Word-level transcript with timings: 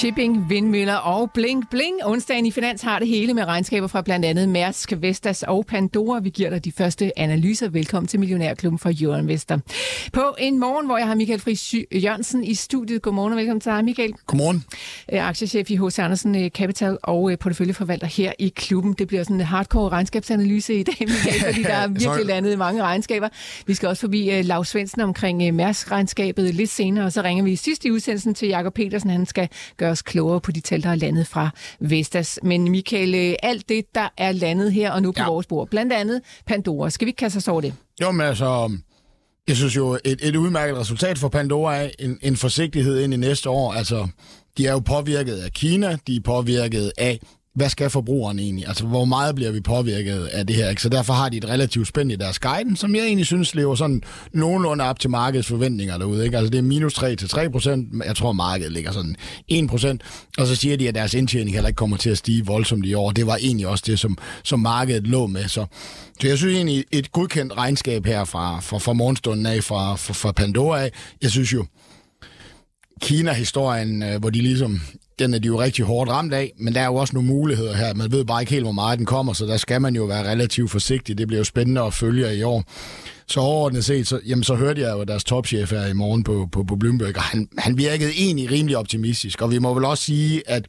Shipping, 0.00 0.50
vindmøller 0.50 0.94
og 0.94 1.30
bling 1.30 1.70
bling. 1.70 1.96
Onsdagen 2.04 2.46
i 2.46 2.50
Finans 2.50 2.82
har 2.82 2.98
det 2.98 3.08
hele 3.08 3.34
med 3.34 3.44
regnskaber 3.44 3.86
fra 3.86 4.02
blandt 4.02 4.26
andet 4.26 4.48
Mærsk, 4.48 4.92
Vestas 4.96 5.42
og 5.42 5.66
Pandora. 5.66 6.20
Vi 6.20 6.30
giver 6.30 6.50
dig 6.50 6.64
de 6.64 6.72
første 6.72 7.18
analyser. 7.18 7.68
Velkommen 7.68 8.08
til 8.08 8.20
Millionærklubben 8.20 8.78
for 8.78 8.92
Euroinvestor. 9.00 9.60
På 10.12 10.36
en 10.38 10.58
morgen, 10.58 10.86
hvor 10.86 10.98
jeg 10.98 11.06
har 11.06 11.14
Michael 11.14 11.40
Friis 11.40 11.74
Jørgensen 11.92 12.44
i 12.44 12.54
studiet. 12.54 13.02
Godmorgen 13.02 13.32
og 13.32 13.38
velkommen 13.38 13.60
til 13.60 13.72
dig, 13.72 13.84
Michael. 13.84 14.12
Godmorgen. 14.26 14.64
Øh, 15.12 15.28
aktiechef 15.28 15.70
i 15.70 15.76
H.C. 15.76 15.98
Andersen 15.98 16.44
øh, 16.44 16.50
Capital 16.50 16.98
og 17.02 17.32
øh, 17.32 17.38
porteføljeforvalter 17.38 18.06
her 18.06 18.32
i 18.38 18.52
klubben. 18.56 18.92
Det 18.92 19.08
bliver 19.08 19.22
sådan 19.22 19.36
en 19.36 19.46
hardcore 19.46 19.88
regnskabsanalyse 19.88 20.74
i 20.74 20.82
dag, 20.82 20.96
Michael, 21.08 21.40
fordi 21.40 21.62
der 21.62 21.74
er 21.74 21.88
virkelig 21.88 22.26
landet 22.26 22.58
mange 22.58 22.82
regnskaber. 22.82 23.28
Vi 23.66 23.74
skal 23.74 23.88
også 23.88 24.00
forbi 24.00 24.42
Lars 24.42 24.68
Svendsen 24.68 25.00
omkring 25.00 25.54
Mærsk-regnskabet 25.54 26.54
lidt 26.54 26.70
senere, 26.70 27.04
og 27.04 27.12
så 27.12 27.22
ringer 27.22 27.44
vi 27.44 27.52
i 27.52 27.56
sidste 27.56 27.92
udsendelsen 27.92 28.34
til 28.34 28.48
Jakob 28.48 28.74
Petersen. 28.74 29.10
Han 29.10 29.26
skal 29.26 29.48
gøre 29.76 29.89
os 29.90 30.02
klogere 30.02 30.40
på 30.40 30.52
de 30.52 30.60
tal, 30.60 30.82
der 30.82 30.88
er 30.90 30.94
landet 30.94 31.26
fra 31.26 31.50
Vestas. 31.80 32.38
Men 32.42 32.70
Michael, 32.70 33.14
øh, 33.14 33.34
alt 33.42 33.68
det, 33.68 33.84
der 33.94 34.08
er 34.16 34.32
landet 34.32 34.72
her 34.72 34.90
og 34.90 35.02
nu 35.02 35.12
på 35.12 35.22
ja. 35.22 35.26
vores 35.26 35.46
bord, 35.46 35.68
blandt 35.68 35.92
andet 35.92 36.20
Pandora, 36.46 36.90
skal 36.90 37.06
vi 37.06 37.08
ikke 37.08 37.18
kaste 37.18 37.36
os 37.36 37.48
over 37.48 37.60
det? 37.60 37.74
Jo, 38.00 38.10
men 38.10 38.26
altså, 38.26 38.70
jeg 39.48 39.56
synes 39.56 39.76
jo, 39.76 39.98
et, 40.04 40.18
et 40.22 40.36
udmærket 40.36 40.76
resultat 40.76 41.18
for 41.18 41.28
Pandora 41.28 41.76
er 41.76 41.90
en, 41.98 42.18
en 42.22 42.36
forsigtighed 42.36 43.00
ind 43.00 43.14
i 43.14 43.16
næste 43.16 43.50
år. 43.50 43.72
Altså, 43.72 44.08
de 44.58 44.66
er 44.66 44.72
jo 44.72 44.78
påvirket 44.78 45.36
af 45.36 45.52
Kina, 45.52 45.98
de 46.06 46.16
er 46.16 46.20
påvirket 46.24 46.92
af 46.98 47.20
hvad 47.60 47.70
skal 47.70 47.90
forbrugeren 47.90 48.38
egentlig? 48.38 48.68
Altså, 48.68 48.86
hvor 48.86 49.04
meget 49.04 49.34
bliver 49.34 49.50
vi 49.50 49.60
påvirket 49.60 50.26
af 50.26 50.46
det 50.46 50.56
her? 50.56 50.68
Ikke? 50.68 50.82
Så 50.82 50.88
derfor 50.88 51.12
har 51.12 51.28
de 51.28 51.36
et 51.36 51.48
relativt 51.48 51.88
spænd 51.88 52.12
i 52.12 52.16
deres 52.16 52.38
guiden, 52.38 52.76
som 52.76 52.94
jeg 52.94 53.04
egentlig 53.04 53.26
synes 53.26 53.54
lever 53.54 53.74
sådan 53.74 54.02
nogenlunde 54.32 54.84
op 54.84 55.00
til 55.00 55.10
markedets 55.10 55.48
forventninger 55.48 55.98
derude. 55.98 56.24
Ikke? 56.24 56.36
Altså, 56.36 56.50
det 56.50 56.58
er 56.58 56.62
minus 56.62 56.94
3 56.94 57.16
til 57.16 57.28
3 57.28 57.50
procent. 57.50 58.04
Jeg 58.04 58.16
tror, 58.16 58.32
markedet 58.32 58.72
ligger 58.72 58.92
sådan 58.92 59.16
1 59.48 59.68
procent. 59.68 60.02
Og 60.38 60.46
så 60.46 60.56
siger 60.56 60.76
de, 60.76 60.88
at 60.88 60.94
deres 60.94 61.14
indtjening 61.14 61.54
heller 61.54 61.68
ikke 61.68 61.76
kommer 61.76 61.96
til 61.96 62.10
at 62.10 62.18
stige 62.18 62.46
voldsomt 62.46 62.86
i 62.86 62.94
år. 62.94 63.10
Det 63.10 63.26
var 63.26 63.36
egentlig 63.36 63.66
også 63.66 63.84
det, 63.86 63.98
som, 63.98 64.18
som 64.44 64.60
markedet 64.60 65.06
lå 65.06 65.26
med. 65.26 65.48
Så, 65.48 65.66
så 66.20 66.28
jeg 66.28 66.38
synes 66.38 66.54
egentlig, 66.54 66.84
et 66.92 67.12
godkendt 67.12 67.56
regnskab 67.56 68.06
her 68.06 68.24
fra, 68.24 68.60
fra, 68.60 68.78
fra 68.78 68.92
morgenstunden 68.92 69.46
af, 69.46 69.64
fra, 69.64 69.96
fra, 69.96 70.12
fra 70.12 70.32
Pandora 70.32 70.82
af. 70.82 70.90
Jeg 71.22 71.30
synes 71.30 71.52
jo, 71.52 71.66
Kina-historien, 73.00 74.02
øh, 74.02 74.20
hvor 74.20 74.30
de 74.30 74.38
ligesom 74.38 74.80
den 75.20 75.34
er 75.34 75.38
de 75.38 75.46
jo 75.46 75.60
rigtig 75.60 75.84
hårdt 75.84 76.10
ramt 76.10 76.34
af, 76.34 76.52
men 76.58 76.74
der 76.74 76.80
er 76.80 76.86
jo 76.86 76.94
også 76.94 77.14
nogle 77.14 77.28
muligheder 77.28 77.74
her. 77.74 77.94
Man 77.94 78.12
ved 78.12 78.24
bare 78.24 78.42
ikke 78.42 78.52
helt, 78.52 78.64
hvor 78.64 78.72
meget 78.72 78.98
den 78.98 79.06
kommer, 79.06 79.32
så 79.32 79.46
der 79.46 79.56
skal 79.56 79.80
man 79.80 79.96
jo 79.96 80.04
være 80.04 80.30
relativt 80.30 80.70
forsigtig. 80.70 81.18
Det 81.18 81.26
bliver 81.26 81.40
jo 81.40 81.44
spændende 81.44 81.80
at 81.80 81.94
følge 81.94 82.36
i 82.36 82.42
år. 82.42 82.64
Så 83.26 83.40
overordnet 83.40 83.84
set, 83.84 84.06
så, 84.06 84.20
jamen, 84.26 84.44
så 84.44 84.54
hørte 84.54 84.80
jeg 84.80 84.92
jo 84.92 85.04
deres 85.04 85.24
topchef 85.24 85.70
her 85.70 85.86
i 85.86 85.92
morgen 85.92 86.24
på, 86.24 86.48
på, 86.52 86.64
på 86.64 86.76
Bloomberg, 86.76 87.16
og 87.16 87.22
han, 87.22 87.48
han 87.58 87.78
virkede 87.78 88.10
egentlig 88.16 88.50
rimelig 88.50 88.76
optimistisk. 88.76 89.42
Og 89.42 89.50
vi 89.50 89.58
må 89.58 89.74
vel 89.74 89.84
også 89.84 90.04
sige, 90.04 90.42
at 90.46 90.66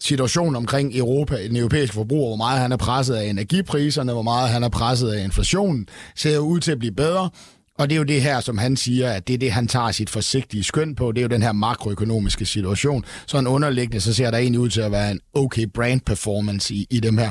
situationen 0.00 0.56
omkring 0.56 0.96
Europa, 0.96 1.42
den 1.42 1.56
europæiske 1.56 1.94
forbruger, 1.94 2.28
hvor 2.28 2.36
meget 2.36 2.60
han 2.60 2.72
er 2.72 2.76
presset 2.76 3.14
af 3.14 3.24
energipriserne, 3.24 4.12
hvor 4.12 4.22
meget 4.22 4.48
han 4.50 4.62
er 4.62 4.68
presset 4.68 5.10
af 5.10 5.24
inflationen, 5.24 5.86
ser 6.16 6.34
jo 6.34 6.40
ud 6.40 6.60
til 6.60 6.72
at 6.72 6.78
blive 6.78 6.94
bedre. 6.94 7.30
Og 7.78 7.90
det 7.90 7.94
er 7.94 7.98
jo 7.98 8.04
det 8.04 8.22
her, 8.22 8.40
som 8.40 8.58
han 8.58 8.76
siger, 8.76 9.12
at 9.12 9.28
det 9.28 9.34
er 9.34 9.38
det, 9.38 9.52
han 9.52 9.68
tager 9.68 9.90
sit 9.90 10.10
forsigtige 10.10 10.64
skøn 10.64 10.94
på. 10.94 11.12
Det 11.12 11.18
er 11.18 11.22
jo 11.22 11.28
den 11.28 11.42
her 11.42 11.52
makroøkonomiske 11.52 12.46
situation. 12.46 13.04
Så 13.26 13.38
en 13.38 13.46
underliggende, 13.46 14.00
så 14.00 14.14
ser 14.14 14.30
der 14.30 14.38
egentlig 14.38 14.60
ud 14.60 14.68
til 14.68 14.80
at 14.80 14.92
være 14.92 15.10
en 15.10 15.20
okay 15.34 15.66
brand 15.74 16.00
performance 16.00 16.74
i, 16.74 16.86
i 16.90 17.00
dem 17.00 17.18
her. 17.18 17.30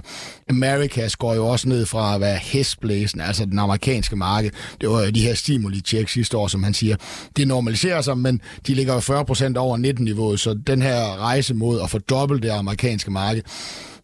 Americas 0.50 1.16
går 1.16 1.36
jo 1.36 1.48
også 1.48 1.70
ned 1.70 1.86
fra 1.86 2.16
at 2.16 2.22
være 2.22 2.38
hestblæsen, 2.38 3.22
altså 3.22 3.46
den 3.46 3.60
amerikanske 3.60 4.16
marked. 4.16 4.52
Det 4.82 4.90
var 4.90 5.04
jo 5.04 5.10
de 5.10 5.22
her 5.22 5.34
stimuli-check 5.34 6.10
sidste 6.10 6.38
år, 6.38 6.48
som 6.48 6.64
han 6.64 6.74
siger. 6.74 6.96
Det 7.36 7.48
normaliserer 7.48 8.02
sig, 8.02 8.18
men 8.18 8.42
de 8.68 8.74
ligger 8.74 8.94
jo 8.94 9.00
40% 9.00 9.58
over 9.58 9.78
19-niveauet, 9.78 10.40
så 10.40 10.54
den 10.68 10.82
her 10.82 11.22
rejse 11.22 11.54
mod 11.54 11.82
at 11.82 11.90
fordoble 11.90 12.40
det 12.40 12.50
amerikanske 12.50 13.12
marked. 13.12 13.42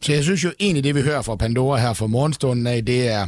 Så 0.01 0.13
jeg 0.13 0.23
synes 0.23 0.44
jo 0.44 0.51
egentlig, 0.59 0.83
det 0.83 0.95
vi 0.95 1.01
hører 1.01 1.21
fra 1.21 1.35
Pandora 1.35 1.79
her 1.79 1.94
for 1.94 2.07
morgenstunden 2.07 2.67
af, 2.67 2.85
det 2.85 3.07
er 3.07 3.27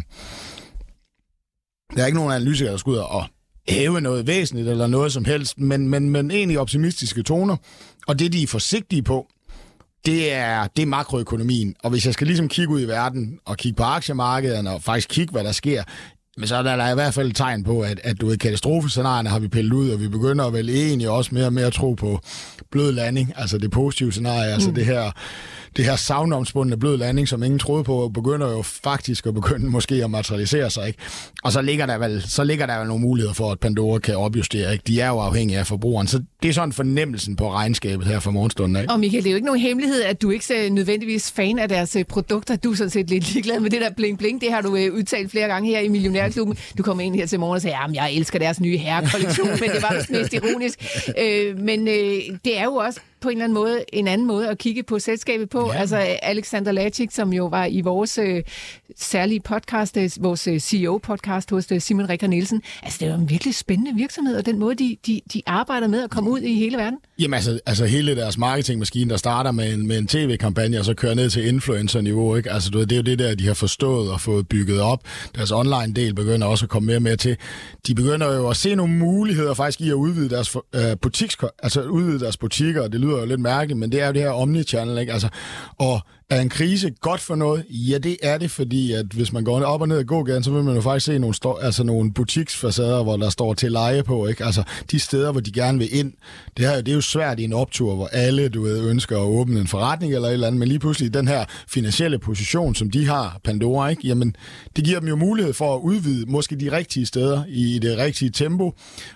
der 1.96 2.02
er 2.02 2.06
ikke 2.06 2.18
nogen 2.18 2.34
analytikere, 2.34 2.72
der 2.72 2.78
skal 2.78 2.92
ud 2.92 2.98
og 2.98 3.26
hæve 3.70 4.02
noget 4.02 4.28
væsentligt 4.28 4.70
eller 4.70 4.88
noget 4.88 5.14
som 5.14 5.26
helst, 5.26 5.60
men, 5.60 5.88
men, 5.88 6.10
men 6.10 6.32
egentlig 6.32 6.60
optimistiske 6.60 7.24
toner. 7.24 7.56
Og 8.08 8.20
det, 8.20 8.34
de 8.34 8.44
er 8.44 8.48
forsigtige 8.48 9.04
på, 9.04 9.28
det 10.06 10.34
er, 10.34 10.68
det 10.76 10.82
er 10.82 10.86
makroøkonomien. 10.86 11.76
Og 11.84 11.90
hvis 11.90 12.06
jeg 12.06 12.14
skal 12.14 12.28
ligesom 12.28 12.48
kigge 12.48 12.74
ud 12.74 12.82
i 12.82 12.88
verden 12.88 13.40
og 13.46 13.58
kigge 13.58 13.76
på 13.76 13.84
aktiemarkedet 13.84 14.68
og 14.68 14.84
faktisk 14.84 15.10
kigge, 15.10 15.32
hvad 15.32 15.44
der 15.44 15.52
sker, 15.52 15.84
men 16.38 16.48
så 16.48 16.56
er 16.56 16.64
der, 16.64 16.76
der 16.76 16.84
er 16.84 16.92
i 16.92 16.96
hvert 16.96 17.14
fald 17.14 17.30
et 17.30 17.36
tegn 17.36 17.64
på, 17.64 17.82
at, 17.82 18.00
at 18.04 18.22
du 18.22 18.28
ved, 18.28 18.38
katastrofescenarierne 18.38 19.30
har 19.30 19.40
vi 19.40 19.48
pillet 19.48 19.74
ud, 19.74 19.90
og 19.90 20.00
vi 20.00 20.08
begynder 20.08 20.50
vel 20.50 20.70
egentlig 20.70 21.10
også 21.10 21.36
mere 21.36 21.46
og 21.46 21.54
mere 21.54 21.66
at 21.66 21.74
tro 21.74 21.94
på 21.94 22.20
blød 22.72 22.92
landing, 22.92 23.34
altså 23.36 23.58
det 23.58 23.72
positive 23.72 24.12
scenarie, 24.12 24.52
altså 24.52 24.70
mm. 24.70 24.76
altså 24.78 24.80
det 24.80 24.86
her 24.86 25.12
det 25.78 25.86
her 25.86 25.96
savnomspundne 25.96 26.78
blød 26.78 26.98
landing, 26.98 27.28
som 27.28 27.44
ingen 27.44 27.60
troede 27.60 27.84
på, 27.84 28.12
begynder 28.14 28.52
jo 28.52 28.62
faktisk 28.62 29.26
at 29.26 29.34
begynde 29.34 29.70
måske 29.70 30.04
at 30.04 30.12
materialisere 30.12 30.70
sig. 30.70 30.88
Ikke? 30.88 31.00
Og 31.44 31.52
så 31.52 31.62
ligger, 31.62 31.86
der 31.86 31.98
vel, 31.98 32.24
så 32.28 32.44
ligger 32.44 32.66
der 32.66 32.80
vel 32.80 32.88
nogle 32.88 33.02
muligheder 33.02 33.34
for, 33.34 33.52
at 33.52 33.60
Pandora 33.60 34.00
kan 34.00 34.18
opjustere. 34.18 34.74
Ikke? 34.74 34.84
De 34.88 35.02
er 35.02 35.08
jo 35.08 35.20
afhængige 35.20 35.60
af 35.60 35.68
forbrugeren. 35.68 36.08
Så 36.08 36.24
det 36.44 36.50
er 36.50 36.54
sådan 36.54 36.74
fornemmelsen 36.74 37.36
på 37.36 37.52
regnskabet 37.52 38.08
her 38.08 38.20
for 38.20 38.32
morgenstunden. 38.32 38.82
Ikke? 38.82 38.94
Og 38.94 39.00
Michael, 39.00 39.24
det 39.24 39.30
er 39.30 39.32
jo 39.32 39.36
ikke 39.36 39.46
nogen 39.46 39.62
hemmelighed, 39.62 40.02
at 40.02 40.22
du 40.22 40.30
ikke 40.30 40.56
er 40.56 40.70
nødvendigvis 40.70 41.32
fan 41.32 41.60
af 41.60 41.70
deres 41.70 41.96
øh, 41.96 42.06
produkter. 42.06 42.56
Du 42.56 42.72
er 42.72 42.76
sådan 42.76 42.90
set 42.90 43.10
lidt 43.10 43.34
ligeglad 43.34 43.60
med 43.60 43.70
det 43.70 43.82
der 43.82 43.90
bling 43.90 44.18
bling. 44.18 44.42
Det 44.42 44.54
har 44.54 44.62
du 44.62 44.76
øh, 44.76 44.94
udtalt 44.94 45.32
flere 45.32 45.48
gange 45.48 45.70
her 45.70 45.80
i 45.80 45.88
Millionærklubben. 45.88 46.58
Du 46.78 46.84
kom 46.84 47.00
ind 47.00 47.16
her 47.16 47.26
til 47.26 47.40
morgen 47.40 47.56
og 47.56 47.62
sagde, 47.62 47.78
at 47.88 47.96
jeg 47.96 48.14
elsker 48.14 48.40
deres 48.40 48.60
nye 48.60 48.78
herrekollektion, 48.78 49.50
men 49.62 49.70
det 49.70 49.82
var 49.82 50.06
mest 50.10 50.34
ironisk. 50.34 50.86
Øh, 51.18 51.60
men 51.60 51.88
øh, 51.88 52.38
det 52.46 52.60
er 52.60 52.64
jo 52.64 52.76
også 52.76 53.00
på 53.22 53.30
en 53.30 53.38
eller 53.38 53.44
anden 53.44 53.54
måde 53.54 53.84
en 53.94 54.08
anden 54.08 54.28
måde 54.28 54.50
at 54.50 54.58
kigge 54.58 54.84
på 54.84 55.00
selskabet 55.00 55.50
på. 55.50 55.72
Ja. 55.74 55.80
Altså 55.80 55.98
Alexander 56.22 56.72
Lachik, 56.72 57.12
som 57.12 57.34
jo 57.34 57.46
var 57.46 57.66
i 57.66 57.82
vores 57.82 58.18
øh, 58.18 58.44
særlige 58.98 59.40
podcast, 59.40 59.98
øh, 59.98 60.10
vores 60.20 60.48
øh, 60.48 60.60
CEO-podcast 60.60 61.52
hos 61.52 61.72
øh, 61.72 61.82
Simon 61.82 62.10
Rikker 62.10 62.28
Nielsen. 62.28 62.62
Altså 62.84 62.98
det 63.02 63.08
jo 63.08 63.16
en 63.16 63.30
virkelig 63.30 63.56
spændende 63.56 63.96
virksomhed, 63.96 64.38
og 64.38 64.46
den 64.46 64.60
måde, 64.60 64.76
de, 64.76 64.98
de, 65.08 65.22
de 65.34 65.42
arbejder 65.46 65.88
med 65.88 66.04
at 66.04 66.10
komme 66.10 66.30
ud 66.30 66.40
i 66.40 66.56
hele 66.56 66.78
verden. 66.78 67.00
Jamen 67.20 67.34
altså, 67.34 67.60
altså 67.66 67.86
hele 67.86 68.16
deres 68.16 68.38
marketingmaskine, 68.38 69.10
der 69.10 69.18
starter 69.18 69.52
med 69.52 69.74
en, 69.74 69.88
med 69.88 69.98
en 69.98 70.08
tv-kampagne, 70.08 70.80
og 70.80 70.86
så 70.86 70.94
kører 70.94 71.14
ned 71.14 71.30
til 71.30 71.48
influencer-niveau, 71.48 72.36
ikke? 72.36 72.52
Altså 72.52 72.70
det 72.72 72.92
er 72.92 72.96
jo 72.96 73.02
det 73.02 73.20
der, 73.20 73.36
de 73.36 73.48
har 73.48 73.54
forstået 73.54 74.12
og 74.12 74.22
fået 74.22 74.48
bygget 74.48 74.82
op. 74.82 75.00
Deres 75.36 75.52
online-del 75.52 76.14
begynder 76.14 76.48
også 76.48 76.66
at 76.66 76.70
komme 76.70 76.86
mere 76.86 76.96
og 76.96 77.02
mere 77.02 77.16
til. 77.16 77.38
De 77.88 77.96
begynder 77.96 78.36
jo 78.36 78.50
at 78.50 78.58
se 78.58 78.76
nogle 78.76 78.94
muligheder 78.94 79.54
faktisk 79.54 79.82
i 79.82 79.90
at 79.90 79.94
udvide 79.94 80.30
deres, 80.30 80.56
øh, 80.76 80.98
butiks, 81.02 81.38
altså 81.64 81.82
udvide 81.82 82.20
deres 82.20 82.38
butikker, 82.38 82.82
og 82.82 82.92
det 82.92 83.00
lyder 83.00 83.11
lyder 83.12 83.22
jo 83.22 83.28
lidt 83.28 83.42
mærkeligt, 83.42 83.80
men 83.80 83.92
det 83.92 84.02
er 84.02 84.08
jo 84.08 84.14
det 84.14 84.22
her 84.22 84.30
omnichannel, 84.30 84.98
ikke? 84.98 85.14
Altså, 85.14 85.30
og 85.78 86.00
er 86.32 86.42
en 86.42 86.50
krise 86.50 86.90
godt 87.02 87.22
for 87.22 87.36
noget? 87.36 87.66
Ja, 87.70 87.98
det 87.98 88.18
er 88.24 88.38
det, 88.38 88.52
fordi 88.52 88.92
at 88.92 89.06
hvis 89.06 89.34
man 89.34 89.44
går 89.44 89.62
op 89.62 89.82
og 89.82 89.88
ned 89.88 89.98
ad 89.98 90.04
gågaden, 90.04 90.44
så 90.44 90.52
vil 90.52 90.64
man 90.64 90.76
jo 90.76 90.82
faktisk 90.82 91.06
se 91.06 91.20
nogle, 91.20 91.36
stå, 91.36 91.54
altså 91.54 91.84
nogle 91.84 92.14
butiksfacader, 92.14 93.04
hvor 93.04 93.18
der 93.18 93.30
står 93.30 93.54
til 93.54 93.72
leje 93.72 94.04
på, 94.04 94.28
ikke? 94.28 94.46
Altså 94.46 94.64
de 94.92 95.00
steder, 95.00 95.32
hvor 95.32 95.42
de 95.42 95.52
gerne 95.52 95.78
vil 95.78 95.98
ind. 95.98 96.14
Det, 96.58 96.66
her, 96.66 96.76
det 96.76 96.88
er 96.88 96.96
jo 96.96 97.02
svært 97.02 97.40
i 97.40 97.44
en 97.44 97.54
optur, 97.54 97.96
hvor 97.96 98.08
alle, 98.08 98.50
du 98.50 98.62
ved, 98.62 98.90
ønsker 98.90 99.18
at 99.18 99.24
åbne 99.24 99.60
en 99.60 99.68
forretning 99.68 100.14
eller 100.14 100.28
et 100.28 100.34
eller 100.34 100.48
andet, 100.48 100.60
men 100.60 100.68
lige 100.68 100.80
pludselig 100.80 101.14
den 101.14 101.28
her 101.28 101.46
finansielle 101.68 102.20
position, 102.20 102.76
som 102.76 102.92
de 102.92 103.08
har, 103.08 103.40
Pandora, 103.44 103.90
ikke? 103.90 104.08
Jamen, 104.08 104.36
det 104.76 104.84
giver 104.84 105.00
dem 105.00 105.10
jo 105.10 105.16
mulighed 105.16 105.54
for 105.54 105.76
at 105.76 105.80
udvide 105.80 106.26
måske 106.32 106.56
de 106.56 106.72
rigtige 106.72 107.06
steder 107.06 107.44
i 107.48 107.80
det 107.82 107.98
rigtige 107.98 108.32
tempo 108.32 108.74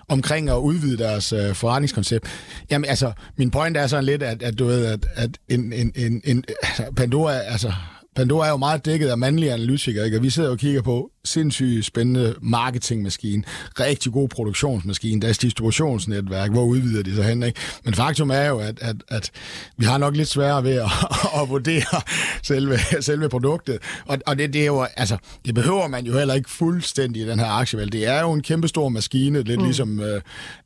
omkring 0.08 0.48
at 0.48 0.56
udvide 0.56 0.96
deres 0.96 1.32
øh, 1.32 1.54
forretningskoncept. 1.54 2.26
Jamen, 2.70 2.90
altså, 2.90 3.12
min 3.36 3.50
point 3.50 3.76
er 3.76 3.86
sådan 3.86 4.04
lidt, 4.04 4.22
at, 4.22 4.42
at 4.42 4.58
du 4.58 4.66
ved, 4.66 4.86
at, 4.86 5.06
at 5.14 5.30
en, 5.48 5.72
en, 5.72 5.92
en, 5.94 6.22
en, 6.24 6.44
altså, 6.62 6.84
Pandora, 7.06 7.32
altså, 7.32 7.72
Pandora 8.16 8.46
er 8.46 8.50
jo 8.50 8.56
meget 8.56 8.84
dækket 8.84 9.08
af 9.08 9.18
mandlige 9.18 9.52
analytikere, 9.52 10.04
ikke? 10.04 10.16
og 10.16 10.22
vi 10.22 10.30
sidder 10.30 10.50
og 10.50 10.58
kigger 10.58 10.82
på, 10.82 11.10
sindssygt 11.26 11.84
spændende 11.84 12.34
marketingmaskine, 12.40 13.42
rigtig 13.80 14.12
god 14.12 14.28
produktionsmaskine, 14.28 15.20
deres 15.20 15.38
distributionsnetværk, 15.38 16.50
hvor 16.50 16.64
udvider 16.64 17.02
de 17.02 17.14
sig 17.14 17.24
hen, 17.24 17.42
ikke? 17.42 17.60
Men 17.84 17.94
faktum 17.94 18.30
er 18.30 18.44
jo, 18.44 18.58
at, 18.58 18.78
at, 18.82 18.96
at 19.08 19.30
vi 19.76 19.84
har 19.84 19.98
nok 19.98 20.16
lidt 20.16 20.28
sværere 20.28 20.64
ved 20.64 20.74
at, 20.74 20.90
at 21.42 21.48
vurdere 21.48 22.02
selve, 22.42 22.78
selve 23.00 23.28
produktet, 23.28 23.78
og, 24.06 24.18
og 24.26 24.38
det, 24.38 24.52
det 24.52 24.62
er 24.62 24.66
jo, 24.66 24.86
altså, 24.96 25.16
det 25.44 25.54
behøver 25.54 25.88
man 25.88 26.06
jo 26.06 26.18
heller 26.18 26.34
ikke 26.34 26.50
fuldstændig 26.50 27.22
i 27.22 27.26
den 27.26 27.38
her 27.38 27.46
aktievalg. 27.46 27.92
Det 27.92 28.06
er 28.06 28.20
jo 28.20 28.32
en 28.32 28.42
kæmpe 28.42 28.68
stor 28.68 28.88
maskine, 28.88 29.42
lidt 29.42 29.60
mm. 29.60 29.64
ligesom, 29.64 30.00
øh, 30.00 30.20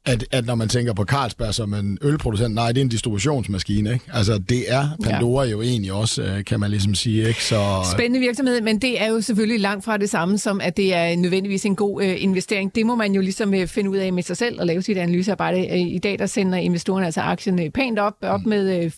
at, 0.04 0.24
at 0.30 0.46
når 0.46 0.54
man 0.54 0.68
tænker 0.68 0.92
på 0.92 1.04
Carlsberg 1.04 1.54
som 1.54 1.74
en 1.74 1.98
ølproducent, 2.02 2.54
nej, 2.54 2.68
det 2.72 2.78
er 2.78 2.82
en 2.82 2.88
distributionsmaskine, 2.88 3.92
ikke? 3.92 4.04
Altså, 4.12 4.38
det 4.48 4.72
er 4.72 4.88
Pandora 5.04 5.44
ja. 5.44 5.50
jo 5.50 5.62
egentlig 5.62 5.92
også, 5.92 6.22
øh, 6.22 6.44
kan 6.44 6.60
man 6.60 6.70
ligesom 6.70 6.94
sige, 6.94 7.28
ikke? 7.28 7.44
Så... 7.44 7.90
Spændende 7.92 8.20
virksomhed, 8.20 8.60
men 8.60 8.78
det 8.78 9.02
er 9.02 9.06
jo 9.06 9.20
selvfølgelig 9.20 9.60
langt 9.60 9.84
fra 9.84 9.96
det 9.96 10.10
samme 10.10 10.38
som, 10.38 10.49
at 10.58 10.76
det 10.76 10.94
er 10.94 11.16
nødvendigvis 11.16 11.64
en 11.64 11.76
god 11.76 12.02
øh, 12.02 12.22
investering. 12.22 12.74
Det 12.74 12.86
må 12.86 12.94
man 12.94 13.12
jo 13.12 13.20
ligesom 13.20 13.54
øh, 13.54 13.66
finde 13.66 13.90
ud 13.90 13.96
af 13.96 14.12
med 14.12 14.22
sig 14.22 14.36
selv 14.36 14.60
og 14.60 14.66
lave 14.66 14.82
sit 14.82 14.96
analysearbejde. 14.96 15.68
Øh, 15.68 15.78
I 15.78 15.98
dag 15.98 16.18
der 16.18 16.26
sender 16.26 16.58
investorerne 16.58 17.04
altså 17.04 17.20
aktien 17.20 17.62
øh, 17.62 17.70
pænt 17.70 17.98
op, 17.98 18.14
op 18.22 18.46
med 18.46 18.84
øh, 18.84 18.92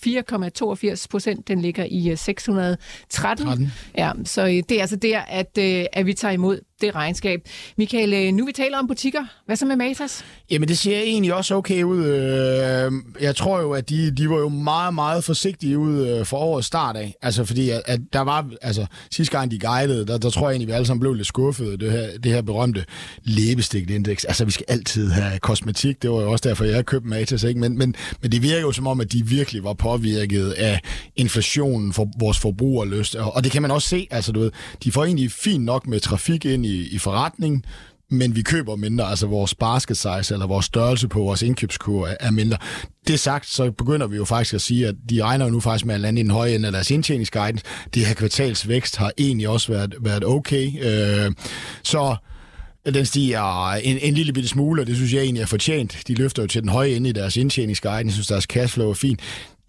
4,82 0.92 1.06
procent. 1.10 1.48
Den 1.48 1.60
ligger 1.60 1.86
i 1.90 2.10
øh, 2.10 2.18
613. 2.18 2.78
13. 3.10 3.72
Ja, 3.98 4.12
så 4.24 4.42
øh, 4.42 4.48
det 4.48 4.72
er 4.72 4.80
altså 4.80 4.96
der, 4.96 5.20
at, 5.20 5.58
øh, 5.58 5.84
at 5.92 6.06
vi 6.06 6.14
tager 6.14 6.32
imod 6.32 6.60
det 6.82 6.94
regnskab. 6.94 7.40
Michael, 7.78 8.12
øh, 8.14 8.32
nu 8.32 8.46
vi 8.46 8.52
taler 8.52 8.78
om 8.78 8.86
butikker. 8.86 9.24
Hvad 9.46 9.56
så 9.56 9.66
med 9.66 9.76
Matas? 9.76 10.24
Jamen, 10.50 10.68
det 10.68 10.78
ser 10.78 10.98
egentlig 10.98 11.34
også 11.34 11.54
okay 11.54 11.82
ud. 11.82 12.04
Øh, 12.04 12.92
jeg 13.20 13.36
tror 13.36 13.60
jo, 13.60 13.72
at 13.72 13.88
de, 13.88 14.10
de 14.10 14.30
var 14.30 14.38
jo 14.38 14.48
meget, 14.48 14.94
meget 14.94 15.24
forsigtige 15.24 15.78
ud 15.78 16.06
øh, 16.06 16.26
for 16.26 16.36
årets 16.36 16.66
start 16.66 16.96
af. 16.96 17.14
Altså, 17.22 17.44
fordi 17.44 17.70
at, 17.70 17.82
at 17.86 18.00
der 18.12 18.20
var, 18.20 18.50
altså, 18.62 18.86
sidste 19.10 19.38
gang 19.38 19.50
de 19.50 19.58
guidede, 19.58 20.06
der, 20.06 20.18
der 20.18 20.30
tror 20.30 20.48
jeg 20.48 20.52
egentlig, 20.52 20.68
vi 20.68 20.72
alle 20.72 20.86
sammen 20.86 21.00
blev 21.00 21.14
lidt 21.14 21.26
skuffede, 21.26 21.76
det 21.76 21.92
her, 21.92 22.18
det 22.22 22.32
her 22.32 22.42
berømte 22.42 22.84
læbestikindeks. 23.22 24.24
Altså, 24.24 24.44
vi 24.44 24.50
skal 24.50 24.66
altid 24.68 25.10
have 25.10 25.38
kosmetik. 25.38 26.02
Det 26.02 26.10
var 26.10 26.20
jo 26.20 26.32
også 26.32 26.48
derfor, 26.48 26.64
jeg 26.64 26.86
købte 26.86 27.08
Matas, 27.08 27.42
ikke? 27.42 27.60
Men, 27.60 27.78
men, 27.78 27.94
men 28.22 28.32
det 28.32 28.42
virker 28.42 28.60
jo 28.60 28.72
som 28.72 28.86
om, 28.86 29.00
at 29.00 29.12
de 29.12 29.26
virkelig 29.26 29.64
var 29.64 29.72
påvirket 29.72 30.50
af 30.50 30.80
inflationen 31.16 31.92
for 31.92 32.08
vores 32.18 32.38
forbrugerlyst. 32.38 33.14
Og, 33.14 33.36
og 33.36 33.44
det 33.44 33.52
kan 33.52 33.62
man 33.62 33.70
også 33.70 33.88
se, 33.88 34.08
altså, 34.10 34.32
du 34.32 34.40
ved, 34.40 34.50
de 34.84 34.92
får 34.92 35.04
egentlig 35.04 35.32
fint 35.32 35.64
nok 35.64 35.86
med 35.86 36.00
trafik 36.00 36.44
ind 36.44 36.66
i, 36.66 36.71
i 36.72 36.98
forretningen, 36.98 37.64
men 38.12 38.36
vi 38.36 38.42
køber 38.42 38.76
mindre, 38.76 39.04
altså 39.04 39.26
vores 39.26 39.54
basket 39.54 39.96
size 39.96 40.34
eller 40.34 40.46
vores 40.46 40.66
størrelse 40.66 41.08
på 41.08 41.18
vores 41.18 41.42
indkøbskur 41.42 42.06
er, 42.06 42.16
er 42.20 42.30
mindre. 42.30 42.58
Det 43.06 43.20
sagt, 43.20 43.46
så 43.46 43.70
begynder 43.70 44.06
vi 44.06 44.16
jo 44.16 44.24
faktisk 44.24 44.54
at 44.54 44.60
sige, 44.60 44.86
at 44.88 44.94
de 45.10 45.22
regner 45.22 45.44
jo 45.44 45.50
nu 45.50 45.60
faktisk 45.60 45.86
med 45.86 45.94
at 45.94 46.00
lande 46.00 46.20
i 46.20 46.22
den 46.22 46.30
høje 46.30 46.54
ende 46.54 46.66
af 46.66 46.72
deres 46.72 46.90
indtjeningsguidance. 46.90 47.64
Det 47.94 48.06
her 48.06 48.14
kvartalsvækst 48.14 48.96
har 48.96 49.12
egentlig 49.18 49.48
også 49.48 49.72
været, 49.72 49.94
været 50.00 50.24
okay. 50.24 50.70
Øh, 50.82 51.32
så 51.82 52.16
den 52.86 53.06
stiger 53.06 53.72
en, 53.72 53.98
en 53.98 54.14
lille 54.14 54.32
bitte 54.32 54.48
smule, 54.48 54.82
og 54.82 54.86
det 54.86 54.96
synes 54.96 55.14
jeg 55.14 55.22
egentlig 55.22 55.42
er 55.42 55.46
fortjent. 55.46 55.98
De 56.08 56.14
løfter 56.14 56.42
jo 56.42 56.46
til 56.46 56.62
den 56.62 56.70
høje 56.70 56.90
ende 56.90 57.10
i 57.10 57.12
deres 57.12 57.36
indtjeningsguidance. 57.36 58.06
Jeg 58.06 58.12
synes, 58.12 58.26
deres 58.26 58.44
cashflow 58.44 58.90
er 58.90 58.94
fint 58.94 59.20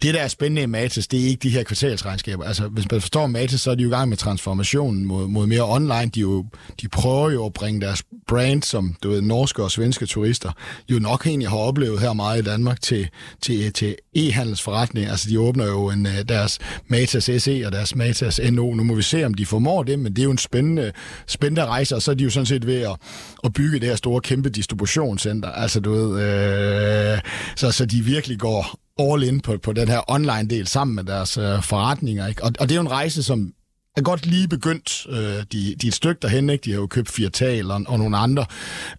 det, 0.04 0.14
der 0.14 0.20
er 0.20 0.28
spændende 0.28 0.62
i 0.62 0.66
Matas, 0.66 1.06
det 1.06 1.20
er 1.20 1.26
ikke 1.26 1.42
de 1.42 1.50
her 1.50 1.62
kvartalsregnskaber. 1.62 2.44
Altså, 2.44 2.68
hvis 2.68 2.90
man 2.90 3.00
forstår 3.00 3.26
Matas, 3.26 3.60
så 3.60 3.70
er 3.70 3.74
de 3.74 3.82
jo 3.82 3.88
i 3.88 3.92
gang 3.92 4.08
med 4.08 4.16
transformationen 4.16 5.04
mod, 5.04 5.28
mod 5.28 5.46
mere 5.46 5.62
online. 5.62 6.10
De, 6.14 6.20
jo, 6.20 6.44
de 6.80 6.88
prøver 6.88 7.30
jo 7.30 7.46
at 7.46 7.52
bringe 7.52 7.80
deres 7.80 8.02
brand, 8.26 8.62
som 8.62 8.96
du 9.02 9.10
ved, 9.10 9.22
norske 9.22 9.62
og 9.62 9.70
svenske 9.70 10.06
turister, 10.06 10.52
jo 10.90 10.98
nok 10.98 11.26
egentlig 11.26 11.48
har 11.48 11.56
oplevet 11.56 12.00
her 12.00 12.12
meget 12.12 12.42
i 12.42 12.44
Danmark, 12.44 12.80
til, 12.80 13.08
til, 13.42 13.72
til 13.72 13.96
e-handelsforretning. 14.16 15.10
Altså, 15.10 15.30
de 15.30 15.40
åbner 15.40 15.66
jo 15.66 15.90
en, 15.90 16.06
øh, 16.06 16.28
deres 16.28 16.58
Matas 16.88 17.30
SE 17.42 17.62
og 17.66 17.72
deres 17.72 17.94
Matas 17.94 18.40
NO. 18.52 18.74
Nu 18.74 18.82
må 18.82 18.94
vi 18.94 19.02
se, 19.02 19.24
om 19.24 19.34
de 19.34 19.46
formår 19.46 19.82
det, 19.82 19.98
men 19.98 20.12
det 20.12 20.18
er 20.18 20.24
jo 20.24 20.30
en 20.30 20.38
spændende, 20.38 20.92
spændende 21.26 21.66
rejse, 21.66 21.94
og 21.94 22.02
så 22.02 22.10
er 22.10 22.14
de 22.14 22.24
jo 22.24 22.30
sådan 22.30 22.46
set 22.46 22.66
ved 22.66 22.80
at, 22.80 22.96
at 23.44 23.52
bygge 23.52 23.80
det 23.80 23.88
her 23.88 23.96
store, 23.96 24.20
kæmpe 24.20 24.48
distributionscenter. 24.48 25.52
Altså, 25.52 25.80
du 25.80 25.92
ved, 25.92 26.22
øh, 26.22 27.18
så, 27.56 27.70
så 27.70 27.86
de 27.86 28.00
virkelig 28.00 28.38
går 28.38 28.83
all 28.98 29.22
in 29.22 29.40
på, 29.40 29.58
på 29.62 29.72
den 29.72 29.88
her 29.88 30.10
online-del 30.10 30.66
sammen 30.66 30.94
med 30.94 31.04
deres 31.04 31.36
øh, 31.36 31.62
forretninger. 31.62 32.26
Ikke? 32.26 32.44
Og, 32.44 32.52
og 32.60 32.68
det 32.68 32.74
er 32.74 32.76
jo 32.76 32.80
en 32.80 32.90
rejse, 32.90 33.22
som 33.22 33.52
er 33.96 34.02
godt 34.02 34.26
lige 34.26 34.48
begyndt. 34.48 35.06
Øh, 35.10 35.16
de, 35.18 35.44
de 35.52 35.86
er 35.86 35.88
et 35.88 35.94
stykke 35.94 36.18
derhen, 36.22 36.50
ikke? 36.50 36.64
De 36.64 36.70
har 36.70 36.78
jo 36.78 36.86
købt 36.86 37.10
Firtal 37.10 37.70
og, 37.70 37.84
og 37.86 37.98
nogle 37.98 38.16
andre, 38.16 38.46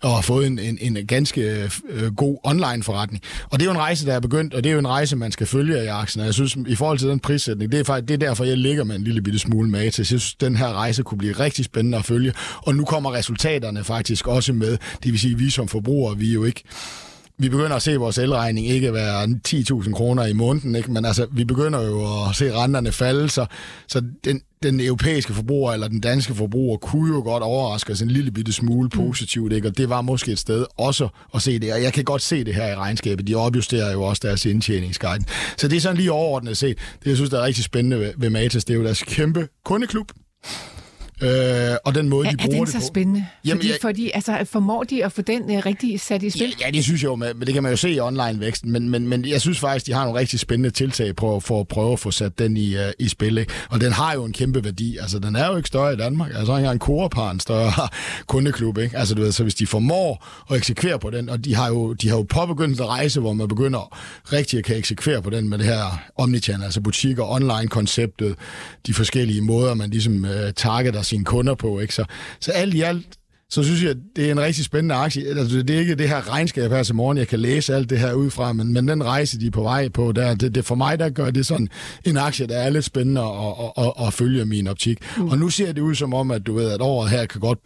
og 0.02 0.16
har 0.16 0.22
fået 0.22 0.48
en, 0.48 0.60
en, 0.60 0.78
en 0.82 1.08
ganske 1.08 1.70
øh, 1.90 2.16
god 2.16 2.38
online-forretning. 2.44 3.24
Og 3.50 3.60
det 3.60 3.62
er 3.62 3.66
jo 3.66 3.72
en 3.72 3.78
rejse, 3.78 4.06
der 4.06 4.14
er 4.14 4.20
begyndt, 4.20 4.54
og 4.54 4.64
det 4.64 4.70
er 4.70 4.74
jo 4.74 4.80
en 4.80 4.88
rejse, 4.88 5.16
man 5.16 5.32
skal 5.32 5.48
følge 5.48 5.84
i 5.84 5.88
aktien. 5.88 6.20
Og 6.20 6.26
jeg 6.26 6.34
synes, 6.34 6.58
i 6.68 6.76
forhold 6.76 7.00
til 7.00 7.08
den 7.08 7.20
prissætning, 7.20 7.72
det 7.72 7.80
er, 7.80 7.84
faktisk, 7.84 8.08
det 8.08 8.14
er 8.14 8.28
derfor, 8.28 8.44
jeg 8.44 8.58
ligger 8.58 8.84
med 8.84 8.96
en 8.96 9.04
lille 9.04 9.22
bitte 9.22 9.40
smule 9.40 9.70
med 9.70 9.92
til. 9.92 10.02
Jeg 10.02 10.06
synes, 10.06 10.36
den 10.36 10.56
her 10.56 10.74
rejse 10.74 11.04
kunne 11.04 11.18
blive 11.18 11.34
rigtig 11.34 11.66
spændende 11.66 11.98
at 11.98 12.06
følge. 12.06 12.34
Og 12.58 12.76
nu 12.76 12.86
kommer 12.86 13.14
resultaterne 13.14 13.84
faktisk 13.84 14.28
også 14.28 14.54
med. 14.54 14.78
Det 15.04 15.12
vil 15.12 15.20
sige, 15.20 15.34
at 15.34 15.40
vi 15.40 15.50
som 15.50 15.68
forbrugere, 15.68 16.18
vi 16.18 16.30
er 16.30 16.34
jo 16.34 16.44
ikke 16.44 16.64
vi 17.38 17.50
begynder 17.50 17.76
at 17.76 17.82
se 17.82 17.96
vores 17.96 18.18
elregning 18.18 18.68
ikke 18.68 18.94
være 18.94 19.24
10.000 19.48 19.94
kroner 19.94 20.26
i 20.26 20.34
måneden, 20.34 20.76
ikke? 20.76 20.92
men 20.92 21.06
altså, 21.06 21.28
vi 21.32 21.46
begynder 21.46 21.82
jo 21.82 22.28
at 22.30 22.36
se 22.36 22.54
renterne 22.54 22.92
falde, 22.92 23.30
så, 23.30 23.46
så 23.88 24.02
den, 24.24 24.42
den 24.64 24.80
europæiske 24.80 25.34
forbruger 25.34 25.74
eller 25.74 25.88
den 25.88 26.02
danske 26.02 26.36
forbruger 26.36 26.78
kunne 26.78 27.16
jo 27.16 27.22
godt 27.22 27.44
overraske 27.44 27.92
os 27.92 28.02
en 28.02 28.08
lille 28.08 28.32
bitte 28.32 28.54
smule 28.54 28.90
mm. 28.94 29.00
positivt, 29.00 29.54
ikke? 29.54 29.68
og 29.68 29.78
det 29.78 29.90
var 29.90 30.02
måske 30.02 30.32
et 30.32 30.40
sted 30.40 30.66
også 30.78 31.08
at 31.36 31.42
se 31.42 31.60
det, 31.60 31.74
og 31.74 31.84
jeg 31.84 31.94
kan 31.94 32.04
godt 32.04 32.22
se 32.22 32.44
det 32.44 32.56
her 32.56 32.68
i 32.68 32.76
regnskabet, 32.76 33.28
de 33.28 33.36
opjusterer 33.36 33.92
jo 33.92 34.04
også 34.04 34.22
deres 34.26 34.46
indtjeningsguiden. 34.46 35.26
Så 35.58 35.68
det 35.68 35.78
er 35.78 35.82
sådan 35.82 35.98
lige 35.98 36.12
overordnet 36.12 36.58
set, 36.58 36.78
det 37.04 37.10
jeg 37.10 37.16
synes, 37.16 37.30
der 37.30 37.40
er 37.40 37.44
rigtig 37.44 37.64
spændende 37.64 38.00
ved, 38.00 38.14
ved 38.18 38.30
Matas, 38.30 38.66
det 38.66 38.74
er 38.74 38.78
jo 38.78 38.84
deres 38.84 39.04
kæmpe 39.04 39.48
kundeklub, 39.66 40.12
Øh, 41.22 41.76
og 41.86 41.96
den 41.96 42.10
måde, 42.10 42.28
er, 42.28 42.32
de 42.32 42.38
bruger 42.38 42.66
det 42.66 42.74
det 42.74 42.82
så 42.82 42.88
på. 42.88 42.94
spændende? 42.94 43.26
Jamen, 43.46 43.58
fordi, 43.58 43.70
jeg, 43.70 43.78
fordi 43.82 44.12
altså, 44.14 44.46
formår 44.46 44.84
de 44.84 45.06
at 45.06 45.12
få 45.12 45.22
den 45.22 45.42
uh, 45.42 45.66
rigtig 45.66 46.00
sat 46.00 46.24
i 46.24 46.30
spil? 46.30 46.54
Ja, 46.60 46.66
ja, 46.66 46.72
det 46.72 46.84
synes 46.84 47.04
jeg 47.04 47.08
jo, 47.08 47.16
men 47.16 47.40
det 47.40 47.54
kan 47.54 47.64
man 47.64 47.72
jo 47.72 47.78
se 47.78 47.92
i 47.92 48.00
online-væksten, 48.00 48.72
men, 48.72 48.90
men, 48.90 49.08
men 49.08 49.28
jeg 49.28 49.42
synes 49.42 49.60
faktisk, 49.60 49.86
de 49.86 49.94
har 49.94 50.04
nogle 50.04 50.20
rigtig 50.20 50.40
spændende 50.40 50.70
tiltag 50.70 51.16
på, 51.16 51.40
for 51.40 51.60
at 51.60 51.68
prøve 51.68 51.94
at 51.94 52.00
få 52.00 52.12
sat 52.12 52.40
den 52.40 52.58
i, 52.58 52.76
uh, 52.76 52.82
i 53.00 53.08
spil. 53.08 53.38
Ikke? 53.38 53.54
Og 53.70 53.82
den 53.82 53.92
har 53.92 54.14
jo 54.14 54.26
en 54.26 54.34
kæmpe 54.34 54.64
værdi. 54.64 54.98
Altså, 54.98 55.20
den 55.20 55.36
er 55.36 55.48
jo 55.48 55.58
ikke 55.58 55.68
større 55.68 55.94
i 55.94 55.98
Danmark. 55.98 56.32
Altså, 56.36 56.58
ikke 56.58 56.70
en 56.70 56.80
Coop 56.80 57.18
en 57.18 57.40
større 57.40 57.72
kundeklub. 58.28 58.78
Ikke? 58.78 58.98
Altså, 58.98 59.16
du 59.16 59.22
ved, 59.22 59.32
så 59.32 59.44
hvis 59.44 59.56
de 59.56 59.68
formår 59.68 60.28
at 60.52 60.58
eksekvere 60.58 61.00
på 61.00 61.10
den, 61.10 61.30
og 61.30 61.46
de 61.46 61.56
har 61.56 61.68
jo, 61.68 61.94
de 61.94 62.10
har 62.10 62.16
jo 62.16 62.24
påbegyndt 62.24 62.80
at 62.80 62.88
rejse, 62.88 63.20
hvor 63.20 63.34
man 63.34 63.48
begynder 63.48 63.98
rigtig 64.34 64.60
at 64.60 64.66
kan 64.66 64.78
eksekvere 64.78 65.22
på 65.22 65.30
den 65.30 65.50
med 65.50 65.58
det 65.58 65.66
her 65.66 66.00
omnichannel, 66.18 66.64
altså 66.64 66.82
butikker, 66.82 67.24
online-konceptet, 67.24 68.36
de 68.88 68.94
forskellige 68.94 69.42
måder, 69.42 69.74
man 69.74 69.90
ligesom 69.90 70.24
uh, 70.24 70.52
targeter 70.56 71.02
sine 71.06 71.26
kunder 71.26 71.56
på. 71.56 71.80
Ikke? 71.80 71.94
Så, 71.94 72.06
så 72.40 72.52
alt 72.52 72.74
i 72.74 72.82
alt, 72.82 73.18
så 73.50 73.64
synes 73.64 73.84
jeg, 73.84 73.96
det 74.16 74.28
er 74.28 74.32
en 74.32 74.40
rigtig 74.40 74.66
spændende 74.66 74.96
aktie. 74.96 75.28
Altså, 75.28 75.58
det 75.58 75.70
er 75.70 75.80
ikke 75.80 75.96
det 75.96 76.10
her 76.10 76.32
regnskab 76.32 76.72
her 76.72 76.84
til 76.84 76.96
morgen, 76.96 77.18
jeg 77.18 77.28
kan 77.28 77.40
læse 77.40 77.76
alt 77.76 77.90
det 77.90 78.00
her 78.00 78.14
ud 78.14 78.30
fra, 78.30 78.54
men, 78.54 78.74
men 78.74 78.88
den 78.88 79.04
rejse, 79.04 79.40
de 79.40 79.48
er 79.48 79.52
på 79.52 79.62
vej 79.62 79.90
på, 79.90 80.12
der, 80.12 80.36
det, 80.36 80.56
det 80.56 80.66
for 80.66 80.76
mig, 80.76 81.00
der 81.00 81.10
gør 81.10 81.30
det 81.30 81.46
sådan 81.46 81.68
en 82.06 82.18
aktie, 82.18 82.48
der 82.48 82.58
er 82.58 82.70
lidt 82.70 82.86
spændende 82.86 83.22
at, 83.22 83.54
at, 83.78 83.84
at, 83.86 84.08
at 84.08 84.14
følge 84.14 84.46
min 84.46 84.68
optik. 84.68 84.98
Mm. 85.18 85.28
Og 85.28 85.38
nu 85.38 85.50
ser 85.50 85.72
det 85.72 85.82
ud 85.82 85.96
som 85.96 86.14
om, 86.14 86.32
at 86.32 86.48
du 86.48 86.54
ved, 86.54 86.72
at 86.72 86.82
året 86.82 87.10
her 87.10 87.26
kan 87.26 87.42
godt 87.42 87.60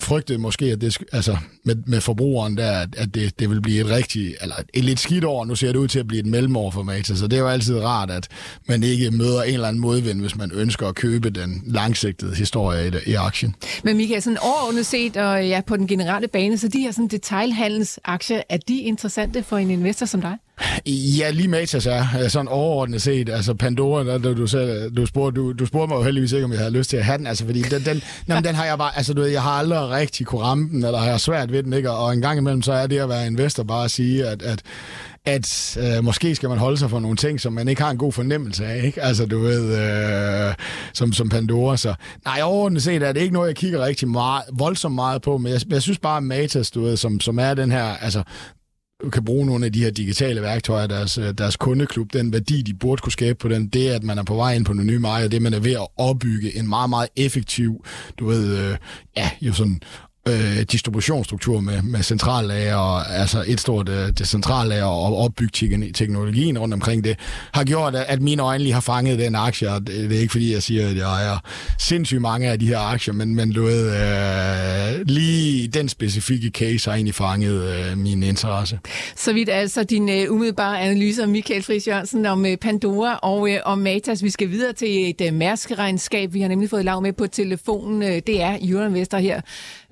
frygtede 0.00 0.38
måske, 0.38 0.64
at 0.64 0.80
det, 0.80 0.98
altså, 1.12 1.36
med, 1.64 1.76
med 1.86 2.00
forbrugeren 2.00 2.56
der, 2.56 2.86
at 2.96 3.14
det, 3.14 3.38
det 3.38 3.50
vil 3.50 3.62
blive 3.62 3.80
et 3.80 3.90
rigtigt, 3.90 4.36
eller 4.40 4.54
et 4.74 4.84
lidt 4.84 5.00
skidt 5.00 5.24
år. 5.24 5.44
Nu 5.44 5.54
ser 5.54 5.72
det 5.72 5.76
ud 5.76 5.88
til 5.88 5.98
at 5.98 6.06
blive 6.06 6.20
et 6.20 6.26
mellemår 6.26 6.70
for 6.70 6.82
Mata, 6.82 7.14
så 7.14 7.26
det 7.26 7.36
er 7.36 7.40
jo 7.40 7.48
altid 7.48 7.78
rart, 7.78 8.10
at 8.10 8.28
man 8.66 8.82
ikke 8.82 9.10
møder 9.10 9.42
en 9.42 9.54
eller 9.54 9.68
anden 9.68 9.80
modvind, 9.80 10.20
hvis 10.20 10.36
man 10.36 10.52
ønsker 10.54 10.88
at 10.88 10.94
købe 10.94 11.30
den 11.30 11.62
langsigtede 11.66 12.34
historie 12.34 12.92
i, 13.06 13.10
i 13.10 13.14
aktien. 13.14 13.54
Men 13.84 13.96
Michael, 13.96 14.22
sådan 14.22 14.38
overordnet 14.38 14.86
set, 14.86 15.16
og 15.16 15.46
ja, 15.46 15.60
på 15.66 15.76
den 15.76 15.86
generelle 15.86 16.28
bane, 16.28 16.58
så 16.58 16.68
de 16.68 16.78
her 16.78 16.90
sådan 16.90 17.08
detailhandelsaktier, 17.08 18.42
er 18.48 18.56
de 18.56 18.80
interessante 18.80 19.42
for 19.42 19.56
en 19.56 19.70
investor 19.70 20.06
som 20.06 20.20
dig? 20.20 20.36
Ja, 20.86 21.30
lige 21.30 21.48
Matas 21.48 21.86
er 21.86 22.28
sådan 22.28 22.48
overordnet 22.48 23.02
set. 23.02 23.28
Altså 23.28 23.54
Pandora, 23.54 24.04
der, 24.04 24.18
du, 24.18 24.46
selv, 24.46 24.90
du, 24.90 25.06
spurgte, 25.06 25.40
du, 25.40 25.52
du 25.52 25.66
spurgte 25.66 25.88
mig 25.88 25.98
jo 25.98 26.04
heldigvis 26.04 26.32
ikke, 26.32 26.44
om 26.44 26.52
jeg 26.52 26.58
havde 26.58 26.72
lyst 26.72 26.90
til 26.90 26.96
at 26.96 27.04
have 27.04 27.18
den. 27.18 27.26
Altså, 27.26 27.44
fordi 27.44 27.62
den, 27.62 27.84
den, 27.84 28.02
jamen, 28.28 28.44
den 28.44 28.54
har 28.54 28.64
jeg 28.64 28.78
bare, 28.78 28.96
altså 28.96 29.14
du 29.14 29.20
ved, 29.22 29.28
jeg 29.28 29.42
har 29.42 29.50
aldrig 29.50 29.90
rigtig 29.90 30.26
kunne 30.26 30.42
ramme 30.42 30.68
den, 30.68 30.84
eller 30.84 30.98
har 30.98 31.06
jeg 31.06 31.20
svært 31.20 31.52
ved 31.52 31.62
den, 31.62 31.72
ikke? 31.72 31.90
Og 31.90 32.12
en 32.12 32.20
gang 32.20 32.38
imellem, 32.38 32.62
så 32.62 32.72
er 32.72 32.86
det 32.86 32.98
at 32.98 33.08
være 33.08 33.26
investor 33.26 33.62
bare 33.62 33.84
at 33.84 33.90
sige, 33.90 34.26
at, 34.26 34.42
at 34.42 34.62
at 35.24 35.78
øh, 35.80 36.04
måske 36.04 36.34
skal 36.34 36.48
man 36.48 36.58
holde 36.58 36.76
sig 36.76 36.90
for 36.90 37.00
nogle 37.00 37.16
ting, 37.16 37.40
som 37.40 37.52
man 37.52 37.68
ikke 37.68 37.82
har 37.82 37.90
en 37.90 37.98
god 37.98 38.12
fornemmelse 38.12 38.66
af, 38.66 38.84
ikke? 38.84 39.02
Altså, 39.02 39.26
du 39.26 39.38
ved, 39.38 39.78
øh, 39.78 40.54
som, 40.94 41.12
som 41.12 41.28
Pandora, 41.28 41.76
så... 41.76 41.94
Nej, 42.24 42.40
overordnet 42.42 42.82
set 42.82 43.02
er 43.02 43.12
det 43.12 43.20
ikke 43.20 43.34
noget, 43.34 43.48
jeg 43.48 43.56
kigger 43.56 43.86
rigtig 43.86 44.08
meget, 44.08 44.42
voldsomt 44.52 44.94
meget 44.94 45.22
på, 45.22 45.38
men 45.38 45.52
jeg, 45.52 45.60
jeg 45.70 45.82
synes 45.82 45.98
bare, 45.98 46.16
at 46.16 46.22
Matas, 46.22 46.70
du 46.70 46.82
ved, 46.82 46.96
som, 46.96 47.20
som 47.20 47.38
er 47.38 47.54
den 47.54 47.72
her, 47.72 47.84
altså, 47.84 48.22
kan 49.12 49.24
bruge 49.24 49.46
nogle 49.46 49.66
af 49.66 49.72
de 49.72 49.82
her 49.82 49.90
digitale 49.90 50.42
værktøjer, 50.42 50.86
deres, 50.86 51.18
øh, 51.18 51.34
deres 51.38 51.56
kundeklub, 51.56 52.12
den 52.12 52.32
værdi, 52.32 52.62
de 52.62 52.74
burde 52.74 53.02
kunne 53.02 53.12
skabe 53.12 53.38
på 53.38 53.48
den, 53.48 53.68
det 53.68 53.90
er, 53.90 53.94
at 53.94 54.02
man 54.02 54.18
er 54.18 54.22
på 54.22 54.34
vej 54.34 54.54
ind 54.54 54.64
på 54.64 54.72
nogle 54.72 54.90
nye 54.90 54.98
markeder, 54.98 55.28
det 55.28 55.42
man 55.42 55.54
er 55.54 55.60
ved 55.60 55.72
at 55.72 55.86
opbygge 55.96 56.58
en 56.58 56.68
meget, 56.68 56.90
meget 56.90 57.08
effektiv, 57.16 57.84
du 58.18 58.26
ved, 58.26 58.58
øh, 58.58 58.76
ja, 59.16 59.30
jo 59.40 59.52
sådan 59.52 59.80
øh, 60.32 60.62
distributionsstruktur 60.62 61.60
med, 61.60 61.82
med 61.82 62.02
centrallager, 62.02 62.76
og, 62.76 63.14
altså 63.14 63.44
et 63.46 63.60
stort 63.60 63.88
øh, 63.88 64.08
det 64.18 64.28
centrallager 64.28 64.84
og 64.84 65.16
opbygge 65.16 65.92
teknologien 65.92 66.58
rundt 66.58 66.74
omkring 66.74 67.04
det, 67.04 67.16
har 67.52 67.64
gjort, 67.64 67.94
at 67.94 68.22
mine 68.22 68.42
øjne 68.42 68.64
lige 68.64 68.72
har 68.72 68.80
fanget 68.80 69.18
den 69.18 69.34
aktie, 69.34 69.70
og 69.70 69.86
det, 69.86 70.10
det 70.10 70.16
er 70.16 70.20
ikke 70.20 70.32
fordi, 70.32 70.52
jeg 70.52 70.62
siger, 70.62 70.88
at 70.88 70.96
jeg 70.96 71.02
ejer 71.02 71.38
sindssygt 71.78 72.20
mange 72.20 72.50
af 72.50 72.58
de 72.58 72.66
her 72.66 72.78
aktier, 72.78 73.14
men, 73.14 73.34
men 73.34 73.52
du 73.52 73.64
ved, 73.64 73.90
øh, 73.90 75.06
lige 75.06 75.68
den 75.68 75.88
specifikke 75.88 76.48
case 76.48 76.90
har 76.90 76.96
egentlig 76.96 77.14
fanget 77.14 77.62
øh, 77.62 77.98
min 77.98 78.22
interesse. 78.22 78.78
Så 79.16 79.32
vidt 79.32 79.48
altså 79.48 79.84
din 79.84 80.08
øh, 80.08 80.32
umiddelbare 80.32 80.80
analyse 80.80 81.22
om 81.22 81.28
Michael 81.28 81.62
Friis 81.62 81.88
Jørgensen 81.88 82.26
om 82.26 82.46
øh, 82.46 82.56
Pandora 82.56 83.18
og 83.22 83.50
øh, 83.50 83.58
om 83.64 83.78
Matas. 83.78 84.22
Vi 84.22 84.30
skal 84.30 84.50
videre 84.50 84.72
til 84.72 85.10
et 85.10 85.20
øh, 85.20 85.34
mærskeregnskab. 85.34 86.34
Vi 86.34 86.40
har 86.40 86.48
nemlig 86.48 86.70
fået 86.70 86.84
lav 86.84 87.02
med 87.02 87.12
på 87.12 87.26
telefonen. 87.26 88.02
Øh, 88.02 88.22
det 88.26 88.42
er 88.42 88.58
Jørgen 88.62 88.94
Vester 88.94 89.18
her. 89.18 89.40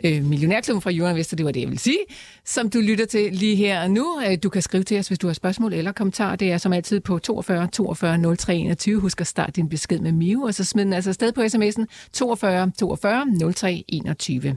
Øh, 0.05 0.28
millionærklubben 0.29 0.83
fra 0.83 0.91
Euroinvestor, 0.95 1.37
det 1.37 1.47
var 1.47 1.53
det, 1.53 1.61
jeg 1.61 1.69
ville 1.69 1.81
sige. 1.81 1.99
Som 2.45 2.71
du 2.71 2.79
lytter 2.79 3.07
til 3.07 3.33
lige 3.33 3.57
her 3.57 3.83
og 3.83 3.91
nu. 3.91 4.21
Øh, 4.27 4.39
du 4.43 4.49
kan 4.49 4.63
skrive 4.63 4.85
til 4.85 4.99
os, 4.99 5.09
hvis 5.09 5.19
du 5.19 5.27
har 5.27 5.35
spørgsmål 5.35 5.73
eller 5.73 5.93
kommentarer. 5.93 6.37
Det 6.37 6.53
er 6.53 6.59
som 6.59 6.73
altid 6.73 7.01
på 7.01 7.19
42 7.19 7.69
42 7.73 8.37
03 8.37 8.57
21. 8.57 9.01
Husk 9.01 9.21
at 9.21 9.27
starte 9.27 9.53
din 9.53 9.69
besked 9.69 9.99
med 9.99 10.13
Mio, 10.13 10.43
og 10.43 10.55
så 10.55 10.65
smid 10.65 10.85
den 10.85 10.93
altså 10.93 11.13
sted 11.13 11.33
på 11.33 11.41
sms'en 11.41 11.85
42 12.13 12.73
42 12.79 13.53
03 13.55 13.85
21. 13.89 14.57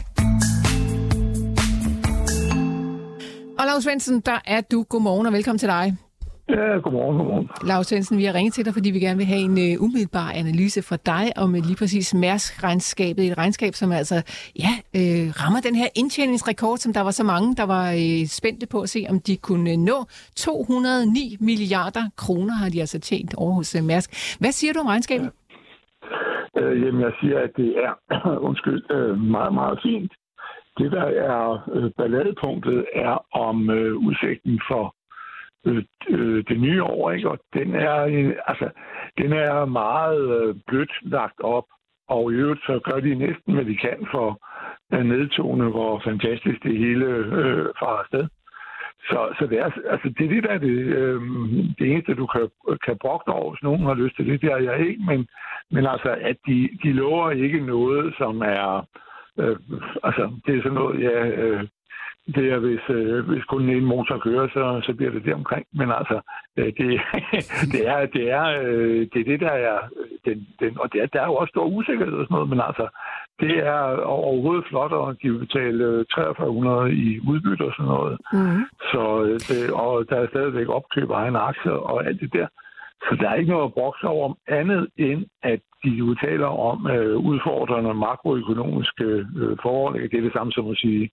Og 3.60 3.66
Lars 3.66 3.84
Svendsen, 3.84 4.20
der 4.20 4.40
er 4.46 4.62
du. 4.62 4.84
Godmorgen 4.84 5.28
og 5.28 5.34
velkommen 5.34 5.60
til 5.60 5.68
dig. 5.68 6.11
Ja, 6.50 6.78
godmorgen, 6.84 7.18
godmorgen. 7.18 7.50
Lars 7.68 7.88
Svendsen, 7.88 8.18
vi 8.18 8.24
har 8.24 8.34
ringet 8.34 8.54
til 8.54 8.66
dig, 8.66 8.74
fordi 8.74 8.92
vi 8.92 9.00
gerne 9.00 9.18
vil 9.18 9.26
have 9.26 9.42
en 9.50 9.58
uh, 9.66 9.84
umiddelbar 9.86 10.32
analyse 10.32 10.82
fra 10.90 10.98
dig 11.06 11.26
om 11.44 11.50
uh, 11.50 11.62
lige 11.68 11.80
præcis 11.82 12.14
Mærsk-regnskabet. 12.14 13.24
Et 13.32 13.38
regnskab, 13.38 13.74
som 13.74 13.92
altså 13.92 14.18
ja, 14.66 14.74
uh, 15.00 15.26
rammer 15.42 15.62
den 15.68 15.76
her 15.76 15.90
indtjeningsrekord, 15.96 16.78
som 16.78 16.94
der 16.94 17.02
var 17.02 17.12
så 17.12 17.24
mange, 17.24 17.56
der 17.56 17.66
var 17.76 17.86
uh, 18.04 18.26
spændte 18.40 18.66
på 18.74 18.80
at 18.82 18.90
se, 18.90 19.06
om 19.10 19.18
de 19.28 19.38
kunne 19.38 19.78
nå 19.78 19.98
209 20.36 21.38
milliarder 21.40 22.06
kroner, 22.18 22.54
har 22.54 22.70
de 22.70 22.80
altså 22.80 23.00
tjent 23.00 23.34
over 23.38 23.54
hos 23.54 23.76
uh, 23.76 23.84
Mærsk. 23.84 24.10
Hvad 24.40 24.52
siger 24.52 24.74
du 24.74 24.80
om 24.80 24.88
regnskabet? 24.88 25.30
Ja. 26.56 26.62
Uh, 26.62 26.82
jamen, 26.82 27.02
jeg 27.02 27.14
siger, 27.22 27.38
at 27.40 27.52
det 27.58 27.70
er 27.86 27.94
undskyld, 28.48 28.84
uh, 28.96 29.18
meget, 29.36 29.54
meget 29.54 29.80
fint. 29.84 30.12
Det, 30.78 30.92
der 30.92 31.04
er 31.04 31.70
øh, 31.74 31.92
balladepunktet, 31.98 32.86
er 32.94 33.26
om 33.34 33.70
øh, 33.70 33.98
udsigten 33.98 34.62
for 34.70 34.96
øh, 35.66 35.84
øh, 36.10 36.44
det 36.50 36.60
nye 36.60 36.84
år, 36.84 37.12
ikke? 37.12 37.30
og 37.30 37.40
den 37.54 37.76
er, 37.76 38.06
øh, 38.06 38.36
altså, 38.48 38.70
den 39.18 39.34
er 39.34 39.66
meget 39.66 40.42
øh, 40.42 40.56
blødt 40.68 40.92
lagt 41.02 41.40
op, 41.40 41.66
og 42.10 42.32
i 42.32 42.36
øvrigt 42.36 42.62
så 42.62 42.80
gør 42.84 43.00
de 43.00 43.16
næsten, 43.16 43.54
hvad 43.54 43.66
de 43.66 43.78
kan 43.78 44.08
for 44.12 44.40
at 44.92 45.06
nedtone, 45.06 45.70
hvor 45.70 46.02
fantastisk 46.04 46.64
det 46.64 46.78
hele 46.78 47.06
øh, 47.06 47.66
fra 47.80 48.00
afsted. 48.00 48.28
Så, 49.10 49.36
så 49.40 49.48
det, 49.48 49.60
er, 49.60 49.72
altså, 49.90 50.14
det 50.18 50.26
er 50.26 50.30
det, 50.30 50.44
der 50.44 50.50
er 50.50 50.58
det, 50.58 50.78
øh, 51.00 51.22
det 51.80 51.92
eneste, 51.92 52.14
du 52.14 52.26
kan, 52.26 52.50
kan 52.86 52.98
brokke 53.02 53.32
over, 53.32 53.52
hvis 53.52 53.64
nogen 53.64 53.82
har 53.82 53.94
lyst 53.94 54.16
til 54.16 54.28
det. 54.28 54.42
Det 54.42 54.52
er 54.52 54.58
jeg 54.58 54.88
ikke, 54.88 55.04
men, 55.08 55.28
men 55.72 55.86
altså, 55.86 56.18
at 56.22 56.38
de, 56.48 56.70
de 56.84 56.94
lover 56.94 57.32
ikke 57.32 57.60
noget, 57.66 58.14
som 58.18 58.42
er 58.42 58.86
Øh, 59.40 59.58
altså, 60.04 60.24
det 60.46 60.58
er 60.58 60.62
sådan 60.62 60.74
noget, 60.74 61.02
ja, 61.02 61.28
øh, 61.28 61.68
det 62.28 62.52
er, 62.54 62.60
hvis, 62.60 62.80
øh, 62.90 63.30
hvis 63.30 63.44
kun 63.44 63.70
en 63.70 63.86
motor 63.86 64.18
kører, 64.18 64.48
så, 64.48 64.82
så 64.86 64.94
bliver 64.94 65.12
det 65.12 65.26
det 65.26 65.34
omkring. 65.34 65.66
Men 65.74 65.92
altså, 65.92 66.22
øh, 66.58 66.66
det, 66.66 67.02
det, 67.74 67.88
er, 67.88 68.06
det, 68.06 68.32
er, 68.32 68.46
øh, 68.64 69.08
det 69.14 69.20
er 69.22 69.30
det, 69.32 69.40
der 69.40 69.56
er... 69.70 69.78
Den, 70.26 70.48
den, 70.60 70.80
og 70.80 70.94
det 70.94 71.02
er, 71.02 71.06
der 71.06 71.22
er 71.22 71.26
jo 71.26 71.36
også 71.36 71.52
stor 71.52 71.66
usikkerhed 71.66 72.14
og 72.14 72.26
sådan 72.26 72.36
noget, 72.36 72.50
men 72.50 72.62
altså, 72.70 72.88
det 73.40 73.58
er 73.58 73.82
overhovedet 74.04 74.66
flot, 74.70 74.94
at 75.10 75.18
de 75.22 75.32
vil 75.32 75.40
betale 75.40 76.06
4300 76.16 76.94
i 76.94 77.20
udbytte 77.30 77.64
og 77.70 77.74
sådan 77.78 77.92
noget. 77.96 78.18
Mm. 78.34 78.64
Så, 78.92 79.02
det, 79.50 79.72
og 79.74 80.10
der 80.10 80.18
er 80.20 80.28
stadigvæk 80.28 80.70
opkøb 80.70 81.10
af 81.12 81.16
egen 81.16 81.36
aktier 81.36 81.72
og 81.72 82.06
alt 82.08 82.22
det 82.22 82.34
der. 82.34 82.48
Så 83.06 83.18
der 83.20 83.30
er 83.30 83.36
ikke 83.36 83.52
noget 83.52 83.66
at 83.66 83.74
brokse 83.74 84.08
over 84.08 84.34
andet 84.48 84.88
end, 84.98 85.26
at 85.44 85.60
de 85.84 85.90
jo 85.90 86.16
taler 86.16 86.48
om 86.70 86.88
øh, 86.88 87.18
udfordrende 87.18 87.94
makroøkonomiske 87.94 89.10
øh, 89.42 89.58
forhold. 89.62 90.10
Det 90.10 90.18
er 90.18 90.22
det 90.22 90.34
samme 90.34 90.52
som 90.52 90.68
at 90.70 90.78
sige 90.78 91.10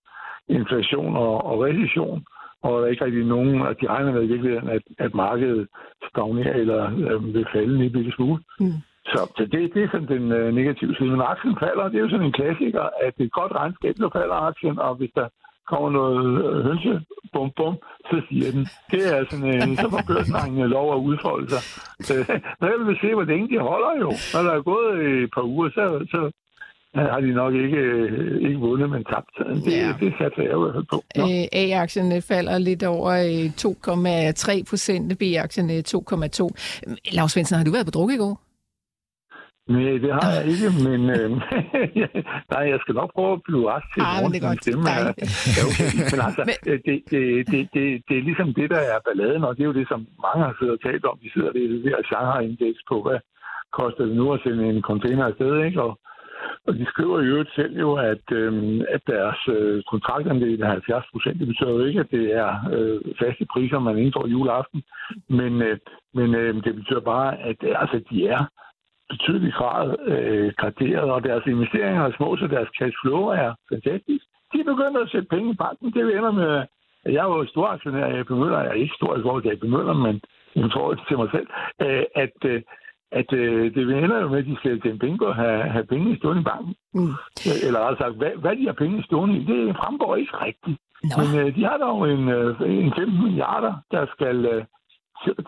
inflation 0.49 1.17
og, 1.17 1.45
og 1.45 1.61
recession. 1.65 2.25
Og 2.63 2.81
der 2.81 2.87
er 2.87 2.91
ikke 2.91 3.05
rigtig 3.05 3.25
nogen, 3.25 3.67
at 3.67 3.77
de 3.81 3.89
regner 3.89 4.13
med 4.13 4.23
i 4.23 4.27
virkeligheden, 4.33 4.69
at, 4.69 4.83
at 4.99 5.15
markedet 5.15 5.69
stagnerer 6.11 6.55
eller 6.55 6.81
øh, 6.85 7.35
vil 7.35 7.47
falde 7.53 7.75
en 7.75 7.93
lille 7.93 8.13
smule. 8.13 8.43
Mm. 8.61 8.79
Så, 9.13 9.19
så 9.37 9.43
det, 9.53 9.75
det 9.75 9.83
er 9.83 9.91
sådan 9.93 10.09
den 10.09 10.33
øh, 10.33 10.55
negative 10.55 10.95
side. 10.95 11.11
Men 11.11 11.21
aktien 11.21 11.57
falder, 11.61 11.89
det 11.89 11.97
er 11.97 12.05
jo 12.07 12.11
sådan 12.11 12.27
en 12.27 12.39
klassiker, 12.41 12.85
at 13.05 13.13
det 13.17 13.23
er 13.23 13.27
et 13.27 13.39
godt 13.41 13.53
regnskab, 13.53 13.95
så 13.97 14.11
falder 14.13 14.35
aktien, 14.51 14.79
og 14.79 14.95
hvis 14.95 15.11
der 15.15 15.29
kommer 15.71 15.91
noget 15.91 16.45
øh, 16.45 16.65
hønse, 16.67 16.93
bum 17.33 17.51
bum, 17.57 17.75
så 18.11 18.17
siger 18.29 18.49
den. 18.57 18.65
Det 18.93 19.03
er 19.15 19.25
sådan, 19.31 19.49
øh, 19.55 19.77
så 19.83 19.87
får 19.93 20.03
børsnangene 20.11 20.67
lov 20.77 20.87
at 20.95 21.03
udfolde 21.09 21.49
sig. 21.55 21.63
Når 22.61 22.67
jeg 22.69 22.79
vil 22.87 22.99
se, 23.03 23.15
hvor 23.15 23.27
længe 23.33 23.49
de 23.53 23.59
holder 23.71 23.93
jo. 24.05 24.11
Når 24.35 24.43
der 24.47 24.53
er 24.59 24.69
gået 24.73 24.93
et 25.23 25.31
par 25.35 25.45
uger, 25.53 25.69
så, 25.77 25.85
så 26.13 26.21
har 26.95 27.21
de 27.21 27.33
nok 27.33 27.55
ikke, 27.55 27.77
øh, 27.77 28.49
ikke 28.49 28.59
vundet, 28.59 28.91
men 28.91 29.05
tabt. 29.05 29.31
Det, 29.39 29.73
ja. 29.73 29.95
det 30.01 30.15
satte 30.19 30.43
jeg 30.43 30.45
i 30.45 30.59
hvert 30.59 30.75
fald 30.75 30.87
på. 30.91 31.03
Øh, 31.19 31.45
A-aktien 31.53 32.23
falder 32.23 32.59
lidt 32.59 32.83
over 32.85 33.13
2,3 33.57 34.65
procent, 34.71 35.19
B-aktien 35.19 35.71
2,2. 35.71 35.75
Lars 37.13 37.33
Svendsen, 37.33 37.57
har 37.57 37.65
du 37.65 37.73
været 37.73 37.87
på 37.87 37.91
druk 37.91 38.11
i 38.11 38.17
går? 38.17 38.41
Nej, 39.75 39.93
det 40.05 40.11
har 40.19 40.31
jeg 40.37 40.45
ikke, 40.53 40.69
men 40.89 41.01
øh, 41.17 41.31
nej, 42.53 42.65
jeg 42.73 42.79
skal 42.83 42.95
nok 43.01 43.11
prøve 43.17 43.33
at 43.33 43.43
blive 43.49 43.65
ret 43.73 43.87
til 43.95 44.01
ah, 44.07 44.23
men 44.23 44.31
det 44.33 44.39
er 44.43 44.49
godt. 44.49 44.63
Stemme. 44.63 44.91
Ja, 45.57 45.63
okay. 45.69 45.89
Men 46.11 46.21
altså, 46.27 46.43
det, 46.67 46.77
det, 46.87 46.97
det, 47.51 47.63
det, 47.75 47.85
det 48.09 48.15
er 48.21 48.25
ligesom 48.29 48.49
det, 48.59 48.69
der 48.75 48.83
er 48.93 48.99
balladen, 49.07 49.45
og 49.45 49.53
det 49.57 49.63
er 49.63 49.71
jo 49.73 49.79
det, 49.81 49.89
som 49.93 50.01
mange 50.27 50.43
har 50.47 50.55
siddet 50.59 50.75
og 50.77 50.83
talt 50.89 51.05
om. 51.11 51.17
De 51.25 51.33
sidder 51.35 51.51
ved 51.57 51.65
det 51.73 51.85
der 51.85 52.01
Shanghai-indeks 52.11 52.83
på, 52.91 52.97
hvad 53.07 53.19
koster 53.79 54.05
det 54.09 54.17
nu 54.21 54.27
at 54.35 54.41
sende 54.45 54.65
en 54.73 54.83
container 54.91 55.25
afsted, 55.31 55.53
ikke? 55.69 55.83
Og, 55.87 55.93
og 56.69 56.75
de 56.75 56.87
skriver 56.87 57.21
jo 57.23 57.45
selv 57.55 57.79
jo, 57.79 57.95
at, 57.95 58.27
øh, 58.33 58.81
at 58.89 59.03
deres 59.07 59.41
øh, 59.49 59.83
kontraktandel 59.91 60.63
er 60.63 60.67
70 60.67 61.05
procent. 61.13 61.39
Det 61.41 61.47
betyder 61.47 61.71
jo 61.71 61.85
ikke, 61.85 62.01
at 62.01 62.11
det 62.11 62.35
er 62.35 62.51
øh, 62.73 63.01
faste 63.21 63.47
priser, 63.53 63.79
man 63.79 63.99
indgår 63.99 64.27
juleaften, 64.27 64.83
men, 65.29 65.63
øh, 65.63 65.79
men 66.15 66.35
øh, 66.35 66.65
det 66.65 66.75
betyder 66.75 67.01
bare, 67.01 67.39
at 67.39 67.57
øh, 67.63 67.81
altså, 67.83 68.01
de 68.11 68.29
er 68.29 68.45
betydelig 69.11 69.53
grad 69.53 69.97
øh, 70.13 70.53
graderet, 70.57 71.11
og 71.11 71.25
deres 71.25 71.47
investeringer 71.47 72.03
er 72.05 72.17
små, 72.17 72.37
så 72.37 72.47
deres 72.47 72.69
cash 72.79 72.97
flow 73.03 73.23
er 73.25 73.55
fantastisk. 73.73 74.25
De 74.53 74.65
begynder 74.65 75.01
at 75.01 75.11
sætte 75.11 75.29
penge 75.29 75.51
i 75.53 75.61
banken. 75.65 75.93
Det 75.93 76.17
ender 76.17 76.33
med, 76.33 76.65
at 77.05 77.13
jeg 77.13 77.31
var 77.31 77.45
stor 77.45 77.67
aktionær 77.67 78.07
i 78.07 78.19
AP 78.19 78.31
Møller. 78.31 78.61
Jeg 78.61 78.69
er 78.69 78.83
ikke 78.85 78.99
stor 79.01 79.19
i 79.19 79.23
forhold 79.23 79.43
til 79.43 79.51
AP 79.51 79.63
Møller, 79.63 79.93
men 79.93 80.21
i 80.55 80.61
tror 80.73 80.95
til 81.09 81.19
mig 81.19 81.29
selv, 81.35 81.49
øh, 81.83 82.05
at, 82.15 82.39
øh, 82.45 82.63
at 83.13 83.33
øh, 83.33 83.75
det 83.75 83.83
ender 83.83 84.21
jo 84.21 84.29
med, 84.29 84.39
at 84.39 84.47
de 84.47 84.57
skal 84.57 84.81
tjene 84.81 84.99
penge 84.99 85.27
og 85.27 85.35
have, 85.35 85.63
have 85.63 85.87
penge 85.87 86.17
stående 86.17 86.43
i 86.43 86.45
banken. 86.45 86.75
Mm. 86.95 87.13
Eller 87.67 87.81
altså, 87.81 88.15
hvad, 88.17 88.31
hvad 88.43 88.57
de 88.57 88.67
har 88.67 88.73
penge 88.73 89.03
stående 89.03 89.37
i, 89.39 89.45
det 89.45 89.77
fremgår 89.77 90.17
ikke 90.17 90.37
rigtigt. 90.47 90.79
No. 91.05 91.17
Men 91.19 91.29
øh, 91.41 91.57
de 91.57 91.65
har 91.65 91.77
dog 91.77 92.11
en, 92.11 92.29
øh, 92.29 92.61
en 92.85 92.93
15 92.97 93.23
milliarder, 93.25 93.75
der 93.91 94.07
skal 94.15 94.37
øh, 94.47 94.65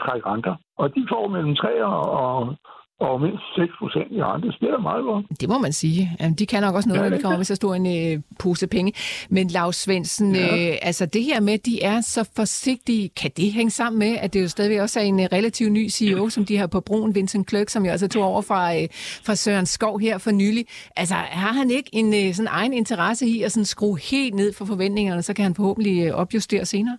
trække 0.05 0.27
renter. 0.27 0.55
Og 0.79 0.95
de 0.95 1.07
får 1.09 1.29
mellem 1.29 1.55
3 1.55 1.85
og, 1.85 2.11
og 2.11 2.57
mindst 3.01 3.45
6 3.57 3.73
procent 3.79 4.13
i 4.13 4.23
rente. 4.23 4.49
Det 4.61 4.69
er 4.71 4.79
meget 4.79 5.05
godt. 5.05 5.27
Det 5.41 5.49
må 5.49 5.59
man 5.59 5.73
sige. 5.73 6.11
Jamen, 6.21 6.35
de 6.35 6.47
kan 6.47 6.63
nok 6.63 6.75
også 6.75 6.89
noget, 6.89 7.03
ja, 7.03 7.09
når 7.09 7.17
de 7.17 7.23
kommer 7.23 7.37
med 7.37 7.45
så 7.45 7.55
stor 7.55 7.75
en 7.75 7.87
øh, 7.87 8.23
pose 8.39 8.67
penge. 8.67 8.93
Men 9.31 9.49
Lars 9.49 9.77
Svendsen, 9.77 10.35
ja. 10.35 10.71
øh, 10.71 10.79
altså 10.83 11.07
det 11.07 11.25
her 11.25 11.41
med, 11.41 11.53
at 11.53 11.67
de 11.67 11.83
er 11.83 12.01
så 12.01 12.31
forsigtige, 12.37 13.09
kan 13.09 13.31
det 13.37 13.53
hænge 13.53 13.71
sammen 13.71 13.99
med, 13.99 14.17
at 14.21 14.33
det 14.33 14.43
jo 14.43 14.49
stadigvæk 14.49 14.81
også 14.81 15.01
er 15.01 15.05
en 15.05 15.21
øh, 15.21 15.27
relativt 15.33 15.73
ny 15.73 15.89
CEO, 15.89 16.29
som 16.29 16.45
de 16.45 16.57
har 16.57 16.67
på 16.67 16.81
broen, 16.81 17.15
Vincent 17.15 17.49
Clerk, 17.49 17.69
som 17.69 17.87
jo 17.87 17.93
også 17.93 18.09
tog 18.09 18.25
over 18.25 18.43
fra, 18.43 18.75
øh, 18.77 18.89
fra 19.27 19.35
Søren 19.35 19.67
Skov 19.67 20.01
her 20.01 20.19
for 20.19 20.31
nylig. 20.31 20.67
Altså 20.97 21.15
har 21.15 21.53
han 21.53 21.71
ikke 21.71 21.91
en 21.93 22.15
øh, 22.15 22.35
sådan 22.35 22.49
egen 22.53 22.73
interesse 22.73 23.27
i 23.27 23.43
at 23.43 23.53
sådan 23.53 23.65
skrue 23.65 23.99
helt 24.11 24.35
ned 24.35 24.53
for 24.53 24.65
forventningerne, 24.65 25.23
så 25.23 25.35
kan 25.35 25.43
han 25.43 25.55
forhåbentlig 25.55 26.07
øh, 26.07 26.15
opjustere 26.15 26.65
senere? 26.65 26.99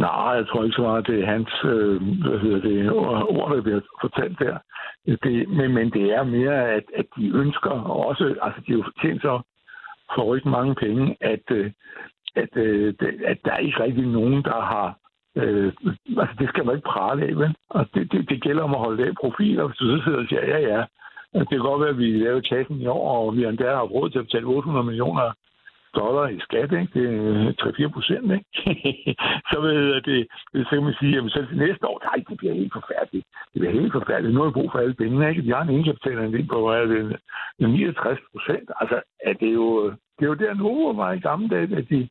Nej, 0.00 0.30
jeg 0.38 0.46
tror 0.46 0.64
ikke 0.64 0.76
så 0.76 0.82
meget, 0.82 1.06
det 1.06 1.20
er 1.20 1.26
hans 1.26 1.54
øh, 1.64 1.96
hvad 2.22 2.38
hedder 2.38 2.60
det, 2.68 2.92
ord, 3.36 3.50
der 3.54 3.62
bliver 3.62 3.80
fortalt 4.00 4.38
der. 4.38 4.58
Det, 5.06 5.48
men, 5.48 5.74
men 5.74 5.90
det 5.90 6.14
er 6.14 6.24
mere, 6.24 6.70
at, 6.70 6.84
at 6.96 7.06
de 7.16 7.28
ønsker 7.34 7.70
også, 8.06 8.24
altså 8.42 8.60
de 8.66 8.72
har 8.72 8.78
jo 8.78 8.84
tjent 9.02 9.22
så 9.22 9.40
for 10.14 10.34
rigtig 10.34 10.50
mange 10.50 10.74
penge, 10.74 11.16
at, 11.20 11.44
øh, 11.50 11.70
at, 12.36 12.56
øh, 12.56 12.94
at 13.26 13.38
der 13.44 13.52
er 13.52 13.58
ikke 13.58 13.82
rigtig 13.82 14.06
nogen, 14.06 14.42
der 14.42 14.60
har 14.60 15.00
Øh, 15.36 15.72
altså, 16.22 16.34
det 16.38 16.48
skal 16.48 16.66
man 16.66 16.76
ikke 16.76 16.88
prale 16.88 17.26
af, 17.26 17.36
vel? 17.36 17.54
Og 17.70 17.86
det, 17.94 18.12
det, 18.12 18.28
det 18.30 18.42
gælder 18.42 18.62
om 18.62 18.74
at 18.74 18.80
holde 18.80 19.06
af 19.06 19.14
profiler. 19.20 19.66
Hvis 19.66 19.76
du 19.76 19.86
så 19.86 20.04
sidder 20.04 20.18
og 20.18 20.26
siger, 20.28 20.46
ja, 20.46 20.58
ja, 20.58 20.84
det 21.34 21.48
kan 21.48 21.58
godt 21.58 21.80
være, 21.80 21.90
at 21.90 21.98
vi 21.98 22.18
laver 22.18 22.40
kassen 22.40 22.80
i 22.80 22.86
år, 22.86 23.26
og 23.26 23.36
vi 23.36 23.44
endda 23.44 23.74
har 23.74 23.82
råd 23.82 24.10
til 24.10 24.18
at 24.18 24.24
betale 24.24 24.46
800 24.46 24.86
millioner 24.86 25.32
dollar 25.98 26.26
i 26.28 26.38
skat, 26.40 26.72
ikke? 26.72 26.94
det 26.94 27.04
er 27.06 27.88
3-4 27.88 27.88
procent, 27.96 28.26
ikke? 28.36 28.46
så 29.50 29.56
ved 29.60 30.00
det, 30.08 30.20
så 30.52 30.70
kan 30.70 30.82
man 30.82 30.94
sige, 31.00 31.18
at 31.18 31.32
selv 31.32 31.48
næste 31.56 31.88
år, 31.88 31.98
nej, 32.04 32.24
det 32.28 32.36
bliver 32.38 32.54
helt 32.54 32.72
forfærdeligt. 32.72 33.26
Det 33.52 33.58
bliver 33.60 33.80
helt 33.80 33.92
forfærdeligt. 33.92 34.34
Nu 34.34 34.42
er 34.42 34.50
brug 34.50 34.70
for 34.72 34.78
alle 34.78 34.94
pengene, 34.94 35.28
ikke? 35.30 35.42
De 35.42 35.54
har 35.54 35.62
en 35.62 35.74
egenkapital 35.74 36.46
på 36.52 36.68
er 36.70 36.84
det, 36.84 37.16
69 37.58 38.18
procent. 38.32 38.70
Altså, 38.80 39.00
er 39.24 39.32
det 39.32 39.54
jo 39.54 39.94
det 40.20 40.26
er 40.26 40.32
jo 40.32 40.34
der, 40.34 40.54
Novo 40.54 40.90
var 40.90 41.12
i 41.12 41.18
gamle 41.18 41.48
dage, 41.48 41.76
at 41.76 41.88
de 41.90 42.08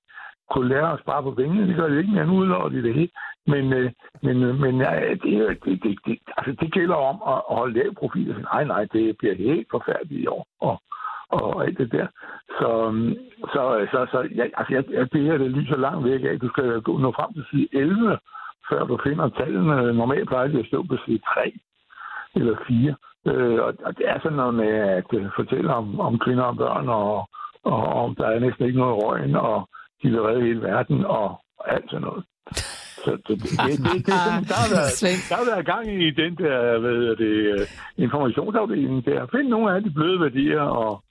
kunne 0.52 0.70
lære 0.70 0.94
at 0.94 1.00
spare 1.00 1.24
på 1.24 1.32
pengene. 1.32 1.68
Det 1.68 1.76
gør 1.76 1.88
det 1.88 1.98
ikke 1.98 2.12
mere. 2.12 2.28
Nu 2.28 2.34
udlover 2.34 2.70
de 2.70 2.84
det 2.84 2.94
hele. 2.94 3.12
Men, 3.48 3.74
øh, 3.74 3.92
men, 4.22 4.44
øh, 4.44 4.56
men 4.56 4.82
ja, 4.82 5.10
det, 5.10 5.58
det, 5.66 5.84
det, 5.84 6.00
det, 6.06 6.20
altså, 6.38 6.52
det 6.62 6.74
gælder 6.74 6.96
om 6.96 7.18
at, 7.34 7.42
at 7.50 7.56
holde 7.60 7.74
lav 7.80 7.94
profil. 7.94 8.36
Nej, 8.54 8.64
nej, 8.64 8.84
det 8.94 9.18
bliver 9.18 9.36
helt 9.36 9.68
forfærdeligt 9.72 10.24
i 10.24 10.28
år. 10.28 10.48
Og, 10.62 10.82
og 11.30 11.66
alt 11.66 11.78
det 11.78 11.92
der. 11.92 12.08
Så, 12.60 12.70
øhm, 12.88 13.16
så, 13.54 13.88
så, 13.92 14.00
så 14.12 14.20
ja, 14.36 14.46
altså, 14.58 14.74
jeg, 14.74 15.12
det 15.14 15.22
her 15.22 15.38
det 15.38 15.52
lyser 15.52 15.78
langt 15.78 16.06
væk 16.06 16.24
af. 16.24 16.40
Du 16.40 16.50
skal 16.50 16.82
gå, 16.82 16.98
nå 16.98 17.12
frem 17.12 17.34
til 17.34 17.46
side 17.52 17.68
11, 17.72 18.20
før 18.70 18.84
du 18.84 19.00
finder 19.04 19.30
tallene. 19.30 19.94
Normalt 19.94 20.28
plejer 20.30 20.48
de 20.48 20.60
at 20.60 20.66
stå 20.66 20.84
på 20.84 20.98
side 21.06 21.22
3 21.34 21.54
eller 22.36 22.56
4. 22.68 22.96
Øh, 23.28 23.60
og 23.66 23.74
og 23.86 23.98
det 23.98 24.10
er 24.10 24.20
sådan 24.20 24.38
noget 24.38 24.54
med 24.54 24.74
at 25.00 25.14
øh, 25.14 25.26
fortælle 25.36 25.74
om, 25.74 26.00
om 26.00 26.20
kvinder 26.20 26.44
og 26.44 26.58
børn, 26.58 26.90
og, 26.90 27.30
og 27.64 27.84
om 28.04 28.16
der 28.16 28.28
er 28.28 28.40
næsten 28.40 28.66
ikke 28.66 28.80
noget 28.80 29.04
røgen, 29.04 29.36
og 29.36 29.70
de 30.04 30.10
vil 30.10 30.22
redde 30.22 30.42
hele 30.42 30.62
verden, 30.62 31.06
og 31.06 31.40
alt 31.66 31.90
sådan 31.90 32.02
noget. 32.02 32.24
Så 33.04 33.12
det, 33.28 33.36
det, 33.44 33.52
det, 33.68 33.78
det, 33.94 34.08
der, 34.08 34.58
har 34.64 34.70
været, 34.76 34.94
der 35.30 35.36
har 35.36 35.46
været 35.52 35.66
gang 35.74 35.86
i 36.08 36.10
den 36.22 36.32
der 36.44 36.80
hvad 36.80 37.16
det, 37.24 37.34
øh, 37.54 37.68
informationsafdeling 38.06 39.06
der. 39.06 39.28
Find 39.36 39.48
nogle 39.48 39.76
af 39.76 39.84
de 39.84 39.92
bløde 39.98 40.20
værdier 40.20 40.62
og 40.62 41.04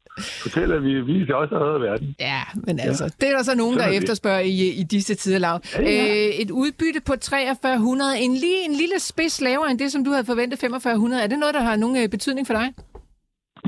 fortælle, 0.42 0.74
at 0.74 0.82
vi 0.82 1.00
viser 1.00 1.34
også 1.34 1.54
af 1.54 1.80
verden. 1.80 2.16
Ja, 2.20 2.42
men 2.66 2.80
altså, 2.80 3.04
ja. 3.04 3.10
det 3.20 3.26
er 3.30 3.36
der 3.36 3.42
så 3.42 3.56
nogen, 3.56 3.78
der 3.78 3.88
efterspørger 3.98 4.40
i, 4.40 4.80
i 4.80 4.82
disse 4.94 5.14
tider, 5.14 5.38
Lav. 5.38 5.60
Ja, 5.78 5.82
ja. 5.82 5.88
Øh, 5.88 6.30
et 6.42 6.50
udbytte 6.50 7.00
på 7.06 7.12
4300, 7.30 8.18
en, 8.24 8.34
lige, 8.44 8.60
en 8.68 8.74
lille 8.82 8.98
spids 8.98 9.40
lavere 9.40 9.70
end 9.70 9.78
det, 9.78 9.92
som 9.92 10.04
du 10.04 10.10
havde 10.10 10.26
forventet 10.32 10.58
4500. 10.58 11.22
Er 11.22 11.26
det 11.26 11.38
noget, 11.38 11.54
der 11.54 11.60
har 11.60 11.76
nogen 11.76 11.96
øh, 12.02 12.08
betydning 12.08 12.46
for 12.46 12.54
dig? 12.54 12.68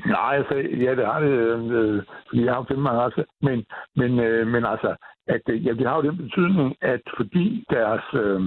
Nej, 0.06 0.32
altså, 0.40 0.54
ja, 0.84 0.90
det 0.98 1.04
har 1.10 1.20
det, 1.26 1.34
øh, 1.78 2.02
fordi 2.28 2.40
jeg 2.44 2.54
har 2.54 2.64
fem 2.68 2.78
mange 2.78 3.00
aktier. 3.06 3.24
Men, 3.46 3.58
men, 4.00 4.10
øh, 4.26 4.46
men 4.46 4.62
altså, 4.72 4.90
at, 5.34 5.42
øh, 5.52 5.66
ja, 5.66 5.72
det 5.72 5.86
har 5.86 5.96
jo 5.96 6.08
den 6.08 6.16
betydning, 6.16 6.76
at 6.80 7.02
fordi 7.16 7.64
deres, 7.70 8.06
øh, 8.24 8.40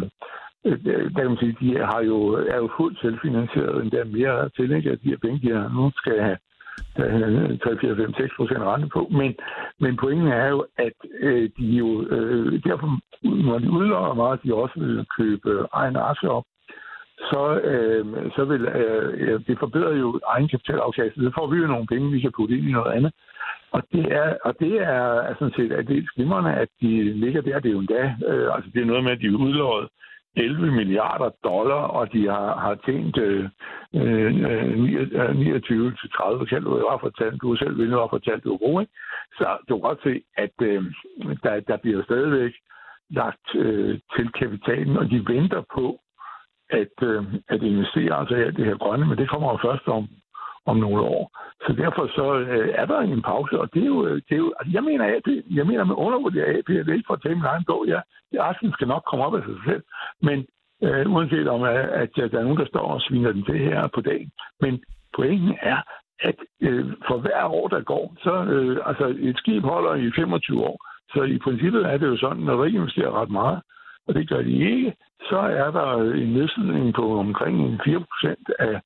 øh 0.66 0.86
der 1.14 1.22
kan 1.22 1.34
man 1.34 1.44
sige, 1.44 1.58
de 1.62 1.70
har 1.92 2.02
jo, 2.12 2.18
er 2.54 2.58
jo 2.58 2.70
fuldt 2.78 3.00
selvfinansieret, 3.02 3.82
endda 3.84 4.04
mere 4.04 4.50
tillæg 4.50 4.86
at 4.88 5.02
de 5.04 5.10
her 5.10 5.18
penge, 5.26 5.40
de 5.44 5.70
nu 5.76 5.92
skal 5.96 6.20
have 6.22 6.38
3, 6.96 7.78
4, 7.82 7.96
5, 7.96 8.14
6 8.14 8.34
procent 8.38 8.64
rente 8.64 8.88
på. 8.88 9.08
Men, 9.12 9.36
men 9.80 9.98
pointen 9.98 10.28
er 10.28 10.48
jo, 10.48 10.66
at 10.78 10.98
øh, 11.20 11.50
de 11.58 11.66
jo 11.66 12.06
øh, 12.16 12.64
derfor, 12.64 12.88
når 13.48 13.60
de 13.60 13.70
udlåner 13.70 14.14
meget, 14.14 14.44
de 14.44 14.54
også 14.54 14.80
vil 14.80 15.06
købe 15.18 15.68
egen 15.74 15.96
aktier 15.96 16.30
op, 16.30 16.44
så, 17.32 17.60
øh, 17.72 18.32
så 18.36 18.46
vil 18.46 18.62
øh, 18.66 19.40
det 19.48 19.60
forbedre 19.60 19.94
jo 20.04 20.20
egenkapitalaftagelse. 20.28 21.22
Så 21.22 21.32
får 21.38 21.48
vi 21.48 21.58
jo 21.58 21.68
nogle 21.68 21.88
penge, 21.88 22.12
vi 22.12 22.22
kan 22.22 22.32
putte 22.38 22.58
ind 22.58 22.70
i 22.70 22.72
noget 22.72 22.94
andet. 22.94 23.12
Og 23.72 23.82
det 23.92 24.06
er, 24.12 24.38
og 24.44 24.54
det 24.60 24.74
er, 24.82 25.06
er 25.30 25.34
sådan 25.40 25.54
set 25.58 25.72
at 25.72 25.88
det 25.88 25.98
er 25.98 26.14
glimrende, 26.16 26.54
at 26.54 26.70
de 26.82 27.14
ligger 27.24 27.42
der. 27.42 27.60
Det 27.60 27.70
er 27.70 27.74
jo 27.74 27.80
endda, 27.80 28.16
øh, 28.28 28.56
altså 28.56 28.70
det 28.74 28.82
er 28.82 28.86
noget 28.86 29.04
med, 29.04 29.12
at 29.12 29.22
de 29.22 29.28
er 29.28 29.44
udlåret 29.46 29.88
11 30.36 30.72
milliarder 30.72 31.30
dollar, 31.44 31.84
og 31.98 32.14
de 32.14 32.28
har, 32.28 32.60
har 32.60 32.76
tjent 32.86 33.18
øh, 33.18 33.50
øh, 33.96 35.36
29 35.36 35.88
øh, 35.88 35.98
til 36.00 36.10
30 36.10 36.46
kan 36.46 36.64
du 36.64 36.88
har 36.90 36.98
fortalt, 36.98 37.42
du 37.42 37.50
har 37.50 37.58
selv 37.58 37.78
ville 37.78 37.96
have 37.96 38.10
fortalt, 38.10 38.44
du 38.44 38.54
er 38.54 38.58
god, 38.58 38.82
ikke? 38.82 38.94
Så 39.38 39.58
du 39.70 39.76
kan 39.76 39.82
godt 39.82 40.04
se, 40.04 40.24
at 40.38 40.56
øh, 40.62 40.84
der, 41.44 41.60
der 41.60 41.78
bliver 41.78 42.04
stadigvæk 42.04 42.54
lagt 43.10 43.56
øh, 43.56 44.00
til 44.16 44.32
kapitalen, 44.32 44.98
og 44.98 45.10
de 45.10 45.26
venter 45.28 45.62
på 45.76 46.00
at, 46.82 46.96
øh, 47.10 47.24
at 47.54 47.62
investere 47.64 48.14
altså 48.20 48.36
alt 48.36 48.58
det 48.58 48.66
her 48.66 48.78
grønne, 48.78 49.06
men 49.08 49.18
det 49.18 49.30
kommer 49.30 49.50
jo 49.52 49.58
først 49.68 49.88
om, 49.88 50.08
om 50.66 50.78
nogle 50.78 51.02
år. 51.02 51.24
Så 51.66 51.74
derfor 51.74 52.04
så 52.18 52.26
øh, 52.40 52.70
er 52.76 52.86
der 52.86 53.00
en 53.00 53.22
pause, 53.22 53.60
og 53.60 53.74
det 53.74 53.82
er 53.84 53.92
jo, 53.96 54.06
øh, 54.08 54.16
det 54.28 54.34
er 54.36 54.44
jo 54.46 54.54
altså 54.60 54.72
jeg 54.74 54.84
mener, 54.84 55.06
at 55.06 55.22
det, 55.26 55.44
jeg 55.50 55.66
mener 55.68 55.84
med 55.84 55.96
undervurderet 55.96 56.58
AP, 56.58 56.68
det 56.68 56.90
er 56.90 56.94
ikke 56.94 57.08
for 57.08 57.14
at 57.14 57.22
tage 57.24 57.36
min 57.36 57.52
egen 57.54 57.66
bog, 57.68 57.86
ja, 57.88 58.00
resten 58.34 58.72
skal 58.74 58.88
nok 58.88 59.04
komme 59.10 59.26
op 59.26 59.36
af 59.36 59.44
sig 59.44 59.58
selv, 59.68 59.84
men 60.22 60.46
øh, 60.84 61.12
uanset 61.14 61.48
om, 61.48 61.62
øh, 61.62 62.02
at, 62.02 62.10
at 62.24 62.32
der 62.32 62.40
er 62.40 62.48
nogen, 62.48 62.62
der 62.64 62.66
står 62.74 62.88
og 62.96 63.02
sviner 63.02 63.32
den 63.32 63.44
til 63.46 63.60
her 63.60 63.88
på 63.88 64.02
dagen. 64.02 64.32
Men 64.62 64.84
pointen 65.16 65.56
er, 65.62 65.80
at 66.20 66.36
øh, 66.62 66.86
for 67.08 67.18
hver 67.18 67.44
år, 67.46 67.68
der 67.68 67.82
går, 67.82 68.16
så 68.24 68.34
øh, 68.54 68.78
altså 68.86 69.16
et 69.20 69.38
skib 69.38 69.64
holder 69.64 69.96
i 69.96 70.12
25 70.16 70.64
år, 70.64 70.78
så 71.14 71.24
i 71.24 71.38
princippet 71.38 71.86
er 71.86 71.98
det 71.98 72.08
jo 72.08 72.18
sådan, 72.18 72.44
når 72.44 72.56
du 72.56 72.64
ikke 72.64 72.78
investerer 72.78 73.22
ret 73.22 73.30
meget, 73.30 73.62
og 74.08 74.14
det 74.14 74.30
gør 74.30 74.42
de 74.42 74.72
ikke, 74.72 74.94
så 75.30 75.40
er 75.64 75.72
der 75.72 75.88
en 76.24 76.34
nedslidning 76.34 76.94
på 76.94 77.20
omkring 77.20 77.82
4% 77.82 78.36
af, 78.60 78.82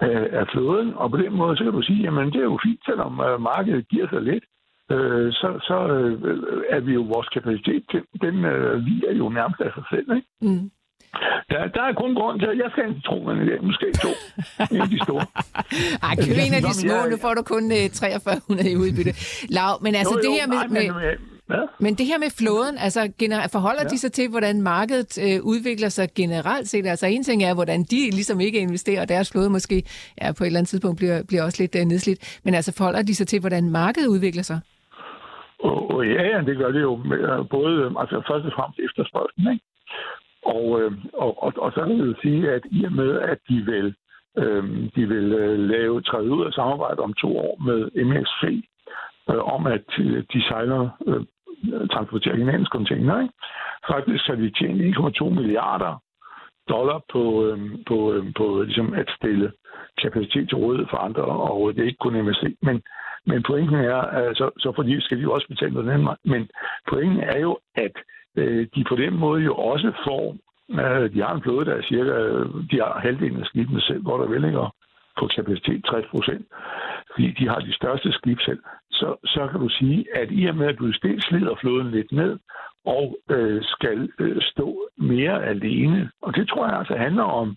af, 0.00 0.28
af 0.38 0.46
flåden, 0.52 0.94
og 0.94 1.10
på 1.10 1.16
den 1.16 1.32
måde, 1.32 1.56
så 1.56 1.64
kan 1.64 1.72
du 1.72 1.82
sige, 1.82 2.02
jamen 2.02 2.32
det 2.32 2.40
er 2.40 2.50
jo 2.52 2.58
fint, 2.64 2.80
selvom 2.84 3.20
øh, 3.20 3.40
markedet 3.40 3.88
giver 3.88 4.08
sig 4.08 4.22
lidt, 4.22 4.44
øh, 4.90 5.32
så, 5.32 5.48
så 5.68 5.78
øh, 5.94 6.12
er 6.68 6.80
vi 6.80 6.92
jo 6.92 7.02
vores 7.02 7.28
kapacitet, 7.28 7.82
til, 7.90 8.02
den 8.20 8.44
øh, 8.44 8.86
vi 8.86 9.04
er 9.08 9.14
jo 9.14 9.28
nærmest 9.28 9.60
af 9.60 9.70
sig 9.74 9.84
selv, 9.90 10.16
ikke? 10.16 10.28
Mm. 10.40 10.70
Der, 11.50 11.66
der 11.76 11.82
er 11.82 11.92
kun 11.92 12.14
grund 12.14 12.40
til, 12.40 12.46
at 12.46 12.58
jeg 12.62 12.68
skal 12.70 12.84
en 12.88 12.94
citronvand 12.94 13.42
i 13.42 13.46
dag. 13.50 13.58
Måske 13.62 13.86
to. 14.04 14.12
en 14.74 14.80
af 14.86 14.90
de 14.94 14.98
store. 15.06 15.26
Ej, 16.06 16.14
køb 16.24 16.36
en 16.46 16.54
af 16.58 16.62
de 16.68 16.74
små. 16.82 16.96
Nu 17.12 17.16
får 17.24 17.34
du 17.34 17.42
kun 17.42 17.64
uh, 17.76 17.84
øh, 17.84 17.86
4300 18.00 18.72
i 18.72 18.76
udbytte. 18.76 19.12
Lav, 19.56 19.72
men 19.84 19.92
altså 20.00 20.14
jo, 20.14 20.20
jo, 20.20 20.24
det 20.24 20.32
her 20.40 20.46
med... 20.52 20.56
Nej, 20.56 20.66
med 20.68 21.29
Men 21.78 21.94
det 21.94 22.06
her 22.06 22.18
med 22.18 22.30
flåden, 22.40 22.76
altså 22.78 23.00
gener- 23.18 23.48
forholder 23.52 23.82
ja. 23.82 23.88
de 23.88 23.98
sig 23.98 24.12
til, 24.12 24.30
hvordan 24.30 24.62
markedet 24.62 25.12
øh, 25.26 25.38
udvikler 25.52 25.88
sig 25.88 26.08
generelt 26.16 26.68
set? 26.68 26.86
Altså 26.86 27.06
en 27.06 27.22
ting 27.22 27.42
er, 27.42 27.54
hvordan 27.54 27.80
de 27.82 28.00
ligesom 28.18 28.40
ikke 28.40 28.58
investerer, 28.58 29.00
og 29.00 29.08
deres 29.08 29.32
flåde 29.32 29.50
måske 29.50 29.76
ja, 30.20 30.32
på 30.32 30.44
et 30.44 30.46
eller 30.46 30.58
andet 30.58 30.68
tidspunkt 30.68 30.98
bliver, 30.98 31.22
bliver 31.28 31.42
også 31.44 31.62
lidt 31.62 31.74
øh, 31.80 31.84
nedslidt. 31.84 32.40
Men 32.44 32.54
altså 32.54 32.72
forholder 32.78 33.02
de 33.02 33.14
sig 33.14 33.26
til, 33.28 33.40
hvordan 33.40 33.70
markedet 33.70 34.08
udvikler 34.08 34.42
sig? 34.42 34.60
Og, 35.68 35.90
og 35.94 36.06
ja, 36.06 36.22
ja, 36.32 36.38
det 36.48 36.56
gør 36.56 36.70
det 36.72 36.82
jo 36.88 36.94
øh, 37.14 37.48
både, 37.50 37.94
altså 37.98 38.16
først 38.28 38.46
og 38.46 38.52
fremmest 38.56 38.80
efterspørgselen, 38.86 39.52
ikke? 39.52 39.64
Og, 40.56 40.80
øh, 40.80 40.92
og, 41.12 41.42
og, 41.42 41.52
og 41.56 41.72
så 41.72 41.84
vil 41.84 42.06
jeg 42.06 42.14
sige, 42.22 42.50
at 42.50 42.62
i 42.70 42.84
og 42.84 42.92
med, 42.92 43.20
at 43.20 43.38
de 43.48 43.56
vil, 43.72 43.94
øh, 44.38 44.64
de 44.96 45.02
vil 45.12 45.32
øh, 45.32 45.58
lave 45.58 46.02
træde 46.02 46.30
ud 46.30 46.46
af 46.46 46.52
samarbejde 46.52 47.00
om 47.00 47.14
to 47.14 47.38
år 47.38 47.54
med 47.68 47.80
MSC, 48.10 48.42
øh, 49.30 49.54
om 49.54 49.66
at 49.66 49.88
øh, 49.98 50.24
de 50.32 50.42
sejler 50.48 50.88
øh, 51.06 51.22
transportere 51.92 52.36
hinandens 52.36 52.68
container, 52.68 53.20
ikke? 53.20 53.34
Faktisk 53.90 54.26
har 54.26 54.34
de 54.34 54.50
tjent 54.50 54.96
1,2 54.96 55.28
milliarder 55.28 56.02
dollar 56.68 57.00
på, 57.12 57.46
øh, 57.46 57.58
på, 57.88 58.12
øh, 58.12 58.24
på 58.36 58.62
ligesom 58.62 58.94
at 58.94 59.08
stille 59.16 59.52
kapacitet 60.02 60.48
til 60.48 60.56
rådighed 60.56 60.86
for 60.90 60.96
andre, 60.96 61.22
og 61.22 61.74
det 61.74 61.82
er 61.82 61.86
ikke 61.86 62.04
kun 62.06 62.22
MSC, 62.24 62.44
men 62.62 62.82
men 63.26 63.42
pointen 63.42 63.74
er, 63.74 63.96
altså, 63.96 64.50
så 64.58 64.72
fordi 64.76 65.00
skal 65.00 65.16
de 65.16 65.22
jo 65.22 65.32
også 65.32 65.48
betale 65.48 65.72
noget 65.72 65.88
den 65.88 66.08
men 66.24 66.48
pointen 66.88 67.20
er 67.20 67.38
jo, 67.38 67.58
at 67.74 67.92
øh, 68.36 68.66
de 68.74 68.84
på 68.88 68.96
den 68.96 69.14
måde 69.14 69.42
jo 69.42 69.54
også 69.54 69.92
får, 70.06 70.36
øh, 70.70 71.14
de 71.14 71.22
har 71.22 71.34
en 71.34 71.42
flåde, 71.42 71.64
der 71.64 71.74
er 71.74 71.82
cirka, 71.82 72.10
øh, 72.10 72.46
de 72.70 72.76
har 72.82 73.00
halvdelen 73.02 73.40
af 73.40 73.46
skibene 73.46 73.80
selv, 73.80 74.02
hvor 74.02 74.18
der 74.18 74.28
vel 74.28 74.44
ikke 74.44 74.58
på 75.20 75.26
kapacitet 75.36 75.84
60 75.84 76.06
procent, 76.10 76.44
fordi 77.12 77.26
de 77.38 77.48
har 77.48 77.60
de 77.60 77.72
største 77.80 78.12
skib 78.12 78.38
selv, 78.40 78.62
så, 78.90 79.08
så 79.24 79.48
kan 79.50 79.60
du 79.60 79.68
sige, 79.68 80.06
at 80.14 80.28
i 80.30 80.46
og 80.46 80.56
med, 80.56 80.66
at 80.66 80.78
du 80.78 80.86
dels 81.02 81.24
slider 81.24 81.54
floden 81.60 81.90
lidt 81.90 82.12
ned, 82.12 82.38
og 82.84 83.16
øh, 83.30 83.62
skal 83.62 84.10
øh, 84.18 84.42
stå 84.42 84.88
mere 84.98 85.44
alene, 85.44 86.10
og 86.22 86.36
det 86.36 86.48
tror 86.48 86.66
jeg 86.66 86.78
altså 86.78 86.96
handler 86.96 87.22
om, 87.22 87.56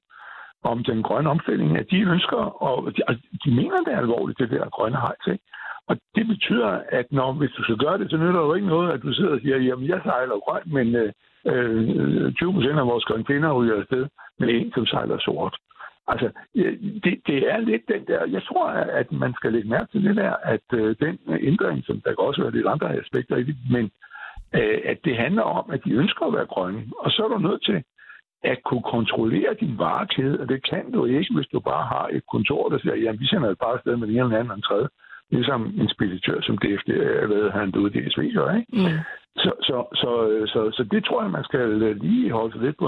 om 0.64 0.84
den 0.84 1.04
grønne 1.04 1.30
omstilling, 1.30 1.78
at 1.78 1.88
de 1.92 2.00
ønsker, 2.14 2.44
og 2.68 2.96
de, 2.96 3.02
altså, 3.08 3.24
de 3.46 3.52
mener 3.52 3.78
det 3.86 3.94
er 3.94 3.98
alvorligt, 3.98 4.40
det 4.40 4.50
der 4.50 4.70
grønne 4.70 4.98
hejs, 4.98 5.28
ikke? 5.28 5.44
Og 5.88 5.98
det 6.16 6.28
betyder, 6.28 6.82
at 6.90 7.06
når, 7.12 7.34
hvis 7.34 7.52
du 7.58 7.64
skal 7.64 7.78
gøre 7.78 7.98
det, 7.98 8.12
så 8.12 8.18
nytter 8.18 8.42
det 8.42 8.48
jo 8.48 8.54
ikke 8.54 8.68
noget, 8.68 8.92
at 8.92 9.02
du 9.02 9.14
sidder 9.14 9.34
og 9.34 9.40
siger, 9.40 9.58
jamen 9.58 9.88
jeg 9.88 10.02
sejler 10.04 10.40
grønt, 10.46 10.72
men 10.78 10.96
øh, 10.96 11.12
øh 11.46 12.34
20 12.34 12.54
procent 12.54 12.80
af 12.80 12.88
vores 12.88 13.04
container 13.04 13.54
ryger 13.54 13.80
afsted 13.80 14.08
med 14.40 14.50
en, 14.50 14.72
som 14.74 14.86
sejler 14.86 15.20
sort. 15.20 15.56
Altså, 16.08 16.30
det, 17.04 17.16
det 17.28 17.52
er 17.52 17.58
lidt 17.58 17.82
den 17.88 18.06
der... 18.08 18.26
Jeg 18.26 18.44
tror, 18.44 18.68
at 19.02 19.12
man 19.12 19.34
skal 19.34 19.54
lægge 19.54 19.70
mærke 19.70 19.92
til 19.92 20.04
det 20.04 20.16
der, 20.16 20.34
at 20.44 20.68
øh, 20.74 20.96
den 21.00 21.20
ændring, 21.40 21.86
som 21.86 22.02
der 22.02 22.10
kan 22.10 22.26
også 22.28 22.42
være 22.42 22.52
lidt 22.52 22.68
andre 22.68 22.96
aspekter 22.96 23.36
i 23.36 23.44
det, 23.44 23.56
men 23.72 23.92
øh, 24.56 24.80
at 24.86 24.98
det 25.06 25.18
handler 25.18 25.42
om, 25.42 25.66
at 25.72 25.82
de 25.86 25.92
ønsker 25.92 26.26
at 26.26 26.34
være 26.34 26.46
grønne. 26.46 26.84
Og 27.00 27.12
så 27.12 27.24
er 27.24 27.28
du 27.28 27.38
nødt 27.38 27.64
til 27.66 27.84
at 28.44 28.64
kunne 28.64 28.88
kontrollere 28.96 29.54
din 29.60 29.78
varekæde, 29.78 30.40
og 30.40 30.50
det 30.50 30.70
kan 30.70 30.92
du 30.92 31.06
ikke, 31.06 31.34
hvis 31.36 31.48
du 31.48 31.60
bare 31.60 31.86
har 31.86 32.08
et 32.12 32.24
kontor, 32.32 32.70
der 32.70 32.80
siger, 32.80 32.96
jamen 32.96 33.20
vi 33.20 33.28
sender 33.28 33.50
det 33.50 33.58
bare 33.60 33.74
afsted 33.74 33.96
med 33.98 34.08
den 34.08 34.16
ene 34.16 34.24
eller 34.24 34.38
anden 34.38 34.52
og 34.52 34.58
en 34.58 34.62
tredje 34.70 34.88
ligesom 35.38 35.62
en 35.82 35.90
speditør, 35.96 36.38
som 36.42 36.58
DFD 36.58 36.90
er 37.22 37.28
ved 37.28 37.52
han 37.52 37.76
ude 37.76 37.92
i 37.94 38.00
DSV, 38.00 38.22
ikke? 38.22 38.66
Mm. 38.74 39.00
Så, 39.44 39.52
så, 39.68 39.78
så, 40.02 40.12
så, 40.54 40.60
så 40.78 40.84
det 40.92 41.06
tror 41.06 41.22
jeg, 41.22 41.32
man 41.32 41.44
skal 41.44 41.66
lige 42.08 42.32
holde 42.32 42.54
sig 42.54 42.62
lidt 42.62 42.78
på. 42.78 42.88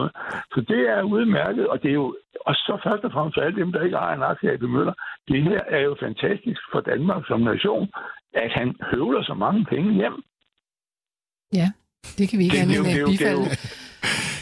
Så 0.53 0.59
det 0.71 0.81
er 0.95 1.01
udmærket, 1.01 1.67
og 1.67 1.83
det 1.83 1.89
er 1.89 1.99
jo 2.03 2.15
og 2.49 2.53
så 2.65 2.73
først 2.85 3.03
og 3.07 3.11
fremmest 3.15 3.35
for 3.35 3.41
alle 3.45 3.59
dem, 3.61 3.71
der 3.71 3.81
ikke 3.87 3.97
har 4.03 4.13
en 4.13 4.23
aktie 4.31 4.51
af 4.51 4.59
Møller. 4.75 4.95
Det 5.29 5.39
her 5.49 5.61
er 5.75 5.81
jo 5.87 5.93
fantastisk 6.05 6.61
for 6.71 6.79
Danmark 6.91 7.21
som 7.29 7.39
nation, 7.51 7.85
at 8.43 8.49
han 8.59 8.67
høvler 8.91 9.23
så 9.29 9.33
mange 9.43 9.61
penge 9.73 9.89
hjem. 10.01 10.15
Ja, 11.59 11.67
det 12.17 12.25
kan 12.29 12.39
vi 12.39 12.43
ikke 12.43 12.59
andet 12.59 12.77
end 12.77 13.07
bifalde. 13.11 13.45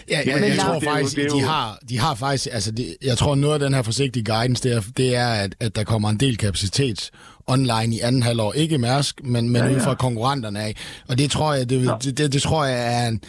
Ja, 0.10 0.20
ja, 0.26 0.36
Men 0.36 0.44
jeg 0.50 0.58
tror 0.60 0.74
det 0.74 0.84
er 0.88 0.90
jo- 0.92 0.96
faktisk, 0.96 1.16
det 1.16 1.26
er 1.26 1.30
de 1.30 1.42
har, 1.42 1.78
de 1.90 2.00
har 2.00 2.16
faktisk, 2.16 2.48
altså 2.52 2.72
det, 2.72 2.86
jeg 3.04 3.18
tror 3.18 3.36
noget 3.36 3.54
af 3.54 3.60
den 3.60 3.74
her 3.74 3.82
forsigtige 3.82 4.24
guidance, 4.26 4.64
det 4.70 4.76
er, 4.78 4.82
det 4.98 5.16
er 5.16 5.28
at, 5.44 5.56
at 5.60 5.76
der 5.76 5.84
kommer 5.84 6.10
en 6.10 6.18
del 6.18 6.38
kapacitet 6.38 7.12
online 7.48 7.96
i 7.96 8.00
anden 8.00 8.24
halvår. 8.24 8.54
Ikke 8.54 8.78
Mærsk, 8.78 9.24
men, 9.24 9.50
men 9.50 9.56
Ja, 9.56 9.64
ja, 9.66 9.70
ja. 9.72 9.76
ud 9.76 9.82
fra 9.82 9.96
konkurrenterne 9.96 10.60
af. 10.60 10.74
Og 11.10 11.18
det 11.18 11.32
tror 11.32 11.54
jeg, 11.54 11.70
det, 11.70 11.80
det, 12.04 12.18
det, 12.18 12.34
det 12.34 12.42
tror 12.42 12.66
jeg 12.66 13.04
er 13.04 13.08
en 13.08 13.22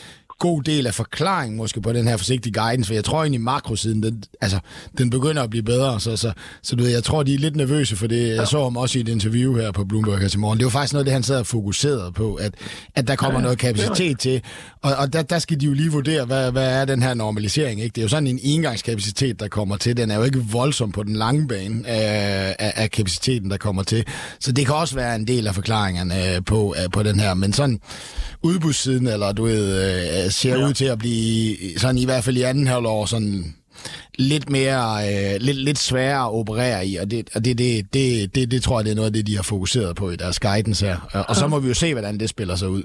god 0.45 0.63
del 0.63 0.87
af 0.87 0.95
forklaringen 0.95 1.57
måske 1.57 1.81
på 1.81 1.93
den 1.93 2.09
her 2.09 2.17
forsigtige 2.17 2.53
guidance, 2.53 2.87
for 2.87 2.95
jeg 2.95 3.05
tror 3.05 3.21
egentlig 3.21 3.41
makrosiden, 3.41 4.03
den, 4.03 4.25
altså, 4.41 4.59
den 4.99 5.11
begynder 5.11 5.43
at 5.43 5.51
blive 5.51 5.63
bedre, 5.63 6.01
så, 6.01 6.17
så, 6.17 6.33
så 6.63 6.77
du 6.77 6.83
ved, 6.83 6.91
jeg 6.91 7.05
tror, 7.05 7.23
de 7.23 7.35
er 7.35 7.39
lidt 7.39 7.57
nervøse 7.57 7.97
for 7.97 8.07
det. 8.07 8.37
Jeg 8.37 8.49
så 8.49 8.63
ham 8.63 8.77
også 8.77 8.99
i 8.99 9.01
et 9.01 9.09
interview 9.09 9.57
her 9.57 9.73
på 9.73 9.85
Bloomberg 9.85 10.19
her 10.19 10.29
til 10.29 10.39
morgen. 10.39 10.59
Det 10.59 10.65
var 10.65 10.71
faktisk 10.71 10.93
noget, 10.93 11.07
det 11.07 11.13
han 11.13 11.23
sad 11.23 11.39
og 11.39 11.47
fokuserede 11.47 12.13
på, 12.13 12.35
at, 12.35 12.55
at 12.95 13.09
der 13.09 13.17
kommer 13.17 13.41
Ja, 13.41 13.43
noget 13.43 13.61
det 13.61 13.69
er 13.69 13.73
kapacitet 13.73 14.19
til, 14.19 14.43
og, 14.83 14.95
og 14.95 15.13
der, 15.13 15.23
der 15.23 15.39
skal 15.39 15.61
de 15.61 15.67
jo 15.67 15.73
lige 15.73 15.93
vurdere, 15.93 16.25
hvad, 16.25 16.53
hvad 16.53 16.81
er 16.81 16.85
den 16.85 17.03
her 17.03 17.15
normalisering, 17.15 17.81
ikke? 17.83 17.95
Det 17.95 18.01
er 18.01 18.05
jo 18.05 18.09
sådan 18.09 18.27
en 18.27 18.41
engangskapacitet, 18.43 19.41
der 19.41 19.49
kommer 19.49 19.77
til. 19.77 19.97
Den 19.97 20.11
er 20.11 20.17
jo 20.17 20.23
ikke 20.23 20.45
voldsom 20.53 20.93
på 20.93 21.03
den 21.03 21.17
lange 21.17 21.49
bane 21.49 21.89
af, 21.89 22.57
af, 22.59 22.73
af 22.77 22.91
kapaciteten, 22.91 23.51
der 23.51 23.57
kommer 23.57 23.83
til. 23.83 24.05
Så 24.41 24.53
det 24.53 24.67
kan 24.67 24.75
også 24.75 24.95
være 24.95 25.17
en 25.17 25.27
del 25.27 25.47
af 25.47 25.55
forklaringerne 25.55 26.35
øh, 26.35 26.45
på, 26.47 26.75
øh, 26.79 26.91
på 26.91 27.03
den 27.03 27.21
her. 27.21 27.35
Men 27.35 27.53
sådan 27.53 27.81
udbudssiden, 28.43 29.07
eller 29.07 29.33
du 29.33 29.45
ved, 29.45 30.25
øh, 30.25 30.31
ser 30.35 30.57
ja. 30.59 30.67
ud 30.69 30.73
til 30.75 30.85
at 30.85 30.99
blive, 30.99 31.57
sådan 31.79 31.99
i 31.99 32.05
hvert 32.05 32.25
fald 32.25 32.37
i 32.37 32.43
anden 32.43 32.67
halvår, 32.67 33.07
sådan 33.07 33.55
lidt 34.19 34.51
mere, 34.51 35.09
øh, 35.09 35.41
lidt, 35.41 35.57
lidt 35.57 35.79
sværere 35.79 36.25
at 36.25 36.31
operere 36.33 36.87
i, 36.87 36.97
og, 36.97 37.11
det, 37.11 37.29
og 37.35 37.45
det, 37.45 37.59
det, 37.59 37.95
det, 37.95 38.35
det, 38.35 38.51
det 38.51 38.63
tror 38.63 38.79
jeg, 38.79 38.85
det 38.85 38.91
er 38.91 38.95
noget 38.95 39.07
af 39.07 39.13
det, 39.13 39.27
de 39.27 39.37
har 39.37 39.43
fokuseret 39.43 39.97
på 39.97 40.11
i 40.11 40.17
deres 40.17 40.41
guidance 40.41 40.87
her. 40.87 41.09
Og- 41.13 41.25
Og 41.29 41.37
så 41.37 41.47
må 41.47 41.59
vi 41.59 41.69
jo 41.69 41.75
se, 41.75 41.93
hvordan 41.95 42.21
det 42.21 42.29
spiller 42.29 42.57
sig 42.57 42.69
ud. 42.69 42.83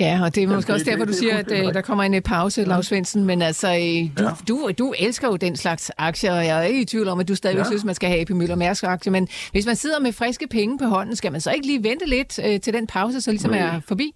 Ja, 0.00 0.20
og 0.24 0.34
det 0.34 0.42
er 0.42 0.46
måske 0.46 0.66
det- 0.66 0.74
også 0.74 0.86
derfor, 0.90 1.04
du 1.04 1.10
det 1.10 1.16
er 1.16 1.20
siger, 1.20 1.36
at 1.36 1.52
øh, 1.52 1.74
der 1.74 1.80
kommer 1.80 2.04
en 2.04 2.14
øh, 2.14 2.20
pause, 2.22 2.64
Lars 2.64 2.86
Svendsen. 2.86 3.24
Men 3.24 3.42
altså, 3.42 3.68
øh, 3.68 4.10
du, 4.18 4.24
Ja. 4.24 4.30
du, 4.48 4.70
du 4.78 4.94
elsker 4.98 5.28
jo 5.28 5.36
den 5.36 5.56
slags 5.56 5.90
aktier, 5.98 6.32
og 6.32 6.46
jeg 6.46 6.58
er 6.58 6.62
ikke 6.62 6.80
i 6.80 6.84
tvivl 6.84 7.08
om, 7.08 7.20
at 7.20 7.28
du 7.28 7.34
stadigvæk 7.34 7.64
Ja. 7.64 7.70
synes, 7.70 7.84
man 7.84 7.94
skal 7.94 8.08
have 8.08 8.20
AP 8.20 8.30
Møller 8.30 8.56
Mærsk 8.56 8.84
aktier. 8.84 9.10
Men 9.12 9.28
hvis 9.52 9.66
man 9.66 9.76
sidder 9.76 10.00
med 10.00 10.12
friske 10.12 10.46
penge 10.50 10.78
på 10.78 10.84
hånden, 10.84 11.16
skal 11.16 11.32
man 11.32 11.40
så 11.40 11.50
ikke 11.52 11.66
lige 11.66 11.82
vente 11.84 12.06
lidt 12.08 12.38
øh, 12.44 12.60
til 12.60 12.72
den 12.72 12.86
pause, 12.86 13.20
så 13.20 13.30
ligesom 13.30 13.50
Nej. 13.50 13.58
er 13.60 13.80
forbi? 13.88 14.12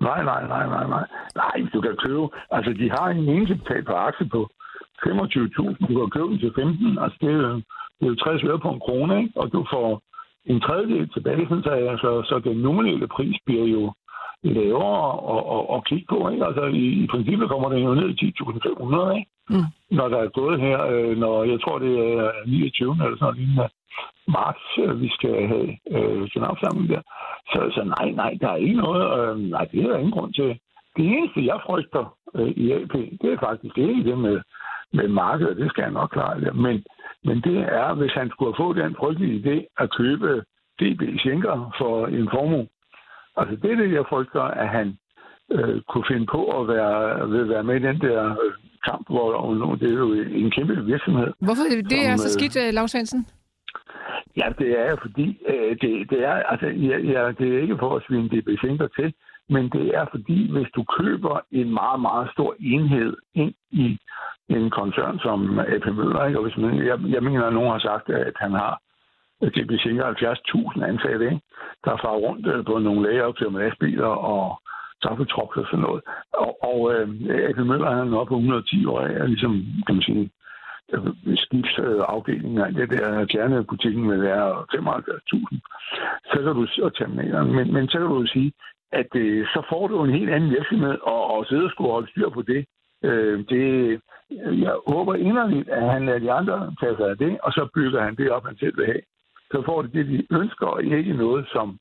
Nej, 0.00 0.24
nej, 0.24 0.46
nej, 0.46 0.66
nej, 0.66 0.86
nej. 0.94 1.06
Nej, 1.42 1.56
du 1.72 1.80
kan 1.80 1.96
købe... 2.04 2.28
Altså, 2.50 2.72
de 2.72 2.90
har 2.90 3.06
en 3.08 3.28
egenkapital 3.28 3.84
på 3.84 3.92
aktie 3.92 4.28
på 4.28 4.48
25.000. 5.06 5.86
Du 5.88 5.94
kan 6.00 6.10
købe 6.10 6.28
den 6.30 6.38
til 6.38 6.52
15. 6.54 6.98
Altså, 6.98 7.18
det 7.20 7.28
er 7.28 7.36
jo, 7.36 7.54
det 7.98 8.04
er 8.06 8.12
jo 8.12 8.14
60 8.14 8.42
øre 8.44 8.58
på 8.58 8.70
en 8.70 8.80
krone, 8.80 9.22
ikke? 9.22 9.40
Og 9.40 9.52
du 9.52 9.66
får 9.72 10.02
en 10.44 10.60
tredjedel 10.60 11.08
tilbage, 11.08 11.48
så, 11.48 11.96
så, 12.02 12.10
så 12.28 12.40
den 12.44 12.56
nominelle 12.56 13.08
pris 13.08 13.36
bliver 13.46 13.66
jo 13.66 13.92
lavere 14.42 15.08
at, 15.34 15.42
at, 15.56 15.76
at 15.76 15.84
kigge 15.88 16.06
på, 16.08 16.28
ikke? 16.28 16.46
Altså, 16.46 16.64
i, 16.64 16.84
i 17.04 17.06
princippet 17.06 17.48
kommer 17.48 17.68
den 17.68 17.82
jo 17.84 17.94
ned 17.94 18.08
i 18.08 18.32
10.500, 18.42 19.16
ikke? 19.18 19.30
Mm. 19.50 19.68
Når 19.90 20.08
der 20.08 20.18
er 20.18 20.28
gået 20.28 20.60
her, 20.60 20.78
øh, 20.92 21.16
når 21.18 21.44
jeg 21.44 21.60
tror, 21.60 21.78
det 21.78 21.94
er 21.98 22.30
29. 22.46 22.96
eller 23.04 23.18
sådan 23.18 23.48
noget, 23.56 23.72
marts, 24.28 24.64
øh, 24.82 25.00
vi 25.00 25.08
skal 25.16 25.48
have 25.52 25.68
øh, 25.96 26.22
generalforsamling 26.32 26.88
der. 26.88 27.02
Så, 27.52 27.60
så 27.74 27.82
nej, 27.96 28.10
nej, 28.10 28.38
der 28.40 28.48
er 28.48 28.56
ikke 28.56 28.76
noget, 28.76 29.04
øh, 29.18 29.38
nej, 29.50 29.64
det 29.72 29.82
er 29.82 29.88
der 29.88 29.96
ingen 29.96 30.18
grund 30.18 30.34
til. 30.34 30.58
Det 30.96 31.04
eneste, 31.06 31.46
jeg 31.46 31.60
frygter 31.66 32.16
øh, 32.34 32.48
i 32.48 32.72
AP, 32.72 32.94
det 33.20 33.32
er 33.32 33.38
faktisk 33.48 33.78
ikke 33.78 34.10
det 34.10 34.18
med, 34.18 34.40
med 34.92 35.08
markedet, 35.08 35.56
det 35.56 35.70
skal 35.70 35.82
jeg 35.82 35.92
nok 35.92 36.10
klare 36.10 36.40
det. 36.40 36.56
Men, 36.56 36.84
men 37.24 37.40
det 37.40 37.58
er, 37.58 37.94
hvis 37.94 38.12
han 38.12 38.30
skulle 38.30 38.56
fået 38.60 38.76
den 38.76 38.96
frygtelige 38.98 39.38
idé 39.40 39.56
at 39.82 39.90
købe 39.90 40.42
DB 40.80 41.02
Schenker 41.18 41.74
for 41.78 42.06
en 42.06 42.28
formue. 42.34 42.66
Altså 43.36 43.56
det 43.62 43.72
er 43.72 43.76
det, 43.76 43.92
jeg 43.92 44.04
frygter, 44.08 44.42
at 44.42 44.68
han 44.68 44.98
øh, 45.52 45.82
kunne 45.88 46.04
finde 46.10 46.26
på 46.26 46.60
at 46.60 46.68
være, 46.68 47.28
vil 47.30 47.48
være 47.48 47.64
med 47.64 47.76
i 47.76 47.86
den 47.88 48.00
der 48.00 48.30
øh, 48.30 48.52
kamp, 48.88 49.04
hvor 49.08 49.54
nu, 49.54 49.74
det 49.80 49.88
er 49.92 49.98
jo 49.98 50.12
en 50.12 50.50
kæmpe 50.50 50.84
virksomhed. 50.84 51.28
Hvorfor 51.40 51.62
det 51.92 52.00
er 52.06 52.16
Som, 52.16 52.18
så 52.18 52.28
øh, 52.28 52.36
skidt, 52.38 52.56
øh, 52.62 52.74
Lars 52.74 52.90
Svendsen? 52.90 53.26
Ja, 54.38 54.48
det 54.58 54.70
er 54.80 54.96
fordi, 55.02 55.38
øh, 55.48 55.76
det, 55.80 56.10
det 56.10 56.24
er, 56.24 56.34
altså, 56.52 56.66
ja, 56.66 56.96
ja, 56.98 57.32
det 57.38 57.46
er 57.54 57.62
ikke 57.62 57.78
for 57.78 57.96
at 57.96 58.02
svine 58.06 58.28
DB 58.28 58.48
Schenker 58.58 58.88
til, 58.98 59.14
men 59.48 59.68
det 59.68 59.86
er 59.94 60.06
fordi, 60.10 60.52
hvis 60.52 60.70
du 60.76 60.84
køber 60.98 61.40
en 61.50 61.74
meget, 61.74 62.00
meget 62.00 62.30
stor 62.32 62.56
enhed 62.60 63.16
ind 63.34 63.54
i 63.70 63.98
en 64.48 64.70
koncern 64.70 65.18
som 65.18 65.58
AP 65.58 65.86
Møller, 65.86 66.24
ikke? 66.26 66.38
og 66.38 66.44
hvis 66.44 66.56
man, 66.56 66.86
jeg, 66.86 66.98
jeg 67.14 67.22
mener, 67.22 67.44
at 67.44 67.52
nogen 67.52 67.70
har 67.70 67.78
sagt, 67.78 68.10
at 68.10 68.36
han 68.36 68.52
har 68.52 68.80
DB 69.42 69.72
Schenker 69.78 70.04
70.000 70.04 70.84
ansatte, 70.84 71.24
ikke? 71.24 71.40
der 71.84 71.96
far 72.02 72.16
rundt 72.26 72.46
øh, 72.46 72.64
på 72.64 72.78
nogle 72.78 73.10
lægeoptøjer 73.10 73.50
med 73.50 73.60
lastbiler 73.60 74.12
og 74.32 74.60
taffeltrucks 75.02 75.56
og 75.56 75.66
sådan 75.66 75.80
noget. 75.80 76.02
Og, 76.32 76.52
og 76.70 76.78
øh, 76.94 77.08
AP 77.48 77.56
Møller 77.56 77.90
han 77.90 78.12
er 78.12 78.18
oppe 78.18 78.30
på 78.30 78.36
110 78.36 78.86
år, 78.86 79.00
er 79.00 79.26
ligesom, 79.26 79.52
kan 79.86 79.94
man 79.94 80.02
sige, 80.02 80.30
Øh, 80.92 81.36
skibsafdelingen 81.36 82.58
af 82.58 82.72
det 82.74 82.90
der 82.90 83.24
kernebutikken 83.24 84.10
vil 84.10 84.22
være 84.22 84.64
75.000, 84.74 85.58
så 86.30 86.36
kan 86.42 86.54
du 86.54 86.66
og 86.82 86.94
terminaleren. 86.94 87.52
Men, 87.56 87.72
men 87.72 87.88
så 87.88 87.98
kan 87.98 88.08
du 88.08 88.26
sige, 88.26 88.52
at 88.92 89.14
øh, 89.14 89.46
så 89.46 89.62
får 89.70 89.86
du 89.88 90.04
en 90.04 90.14
helt 90.18 90.30
anden 90.30 90.50
virksomhed, 90.50 90.98
og, 91.02 91.30
og 91.30 91.46
sidde 91.46 91.64
og 91.64 91.70
skulle 91.70 91.90
holde 91.90 92.10
styr 92.10 92.28
på 92.28 92.42
det. 92.42 92.64
Øh, 93.04 93.44
det 93.48 94.00
jeg 94.30 94.76
håber 94.86 95.14
inderligt, 95.14 95.68
at 95.68 95.90
han 95.90 96.06
lader 96.06 96.18
de 96.18 96.32
andre 96.32 96.74
tage 96.80 96.96
sig 96.96 97.10
af 97.10 97.18
det, 97.18 97.38
og 97.42 97.52
så 97.52 97.68
bygger 97.74 98.02
han 98.02 98.16
det 98.16 98.30
op, 98.30 98.46
han 98.46 98.56
selv 98.56 98.76
vil 98.76 98.86
have. 98.86 99.02
Så 99.50 99.62
får 99.66 99.82
det 99.82 99.92
det, 99.92 100.06
de 100.06 100.26
ønsker, 100.30 100.66
og 100.66 100.84
ikke 100.84 101.12
noget, 101.12 101.48
som, 101.52 101.78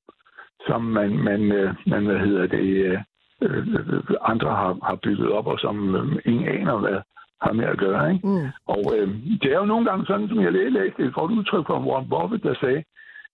som 0.67 0.81
man, 0.81 1.17
man, 1.17 1.51
øh, 1.51 1.75
man, 1.87 2.05
hvad 2.05 2.19
hedder 2.19 2.47
det, 2.47 2.67
øh, 2.85 2.99
øh, 3.41 3.67
øh, 3.67 4.03
andre 4.21 4.49
har, 4.49 4.77
har 4.83 4.95
bygget 5.03 5.31
op, 5.31 5.47
og 5.47 5.59
som 5.59 5.95
øh, 5.95 6.21
ingen 6.25 6.47
aner, 6.47 6.77
hvad 6.77 7.01
har 7.41 7.53
med 7.53 7.65
at 7.65 7.77
gøre. 7.77 8.13
Ikke? 8.13 8.27
Mm. 8.27 8.47
Og 8.67 8.83
øh, 8.95 9.07
det 9.41 9.51
er 9.53 9.59
jo 9.59 9.65
nogle 9.65 9.85
gange 9.89 10.05
sådan, 10.05 10.27
som 10.27 10.41
jeg 10.41 10.51
læste 10.51 11.03
et 11.03 11.13
godt 11.13 11.31
udtryk 11.31 11.65
fra 11.67 11.85
Warren 11.87 12.09
Buffett, 12.09 12.43
der 12.43 12.55
sagde, 12.61 12.83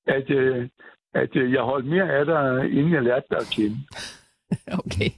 at, 0.07 0.29
øh, 0.29 0.69
at 1.13 1.35
øh, 1.35 1.51
jeg 1.53 1.61
holdt 1.61 1.85
mere 1.85 2.11
af 2.11 2.25
dig, 2.25 2.71
inden 2.71 2.93
jeg 2.93 3.03
lærte 3.03 3.25
dig 3.29 3.37
at 3.37 3.53
kende. 3.55 3.77
Okay. 4.85 5.09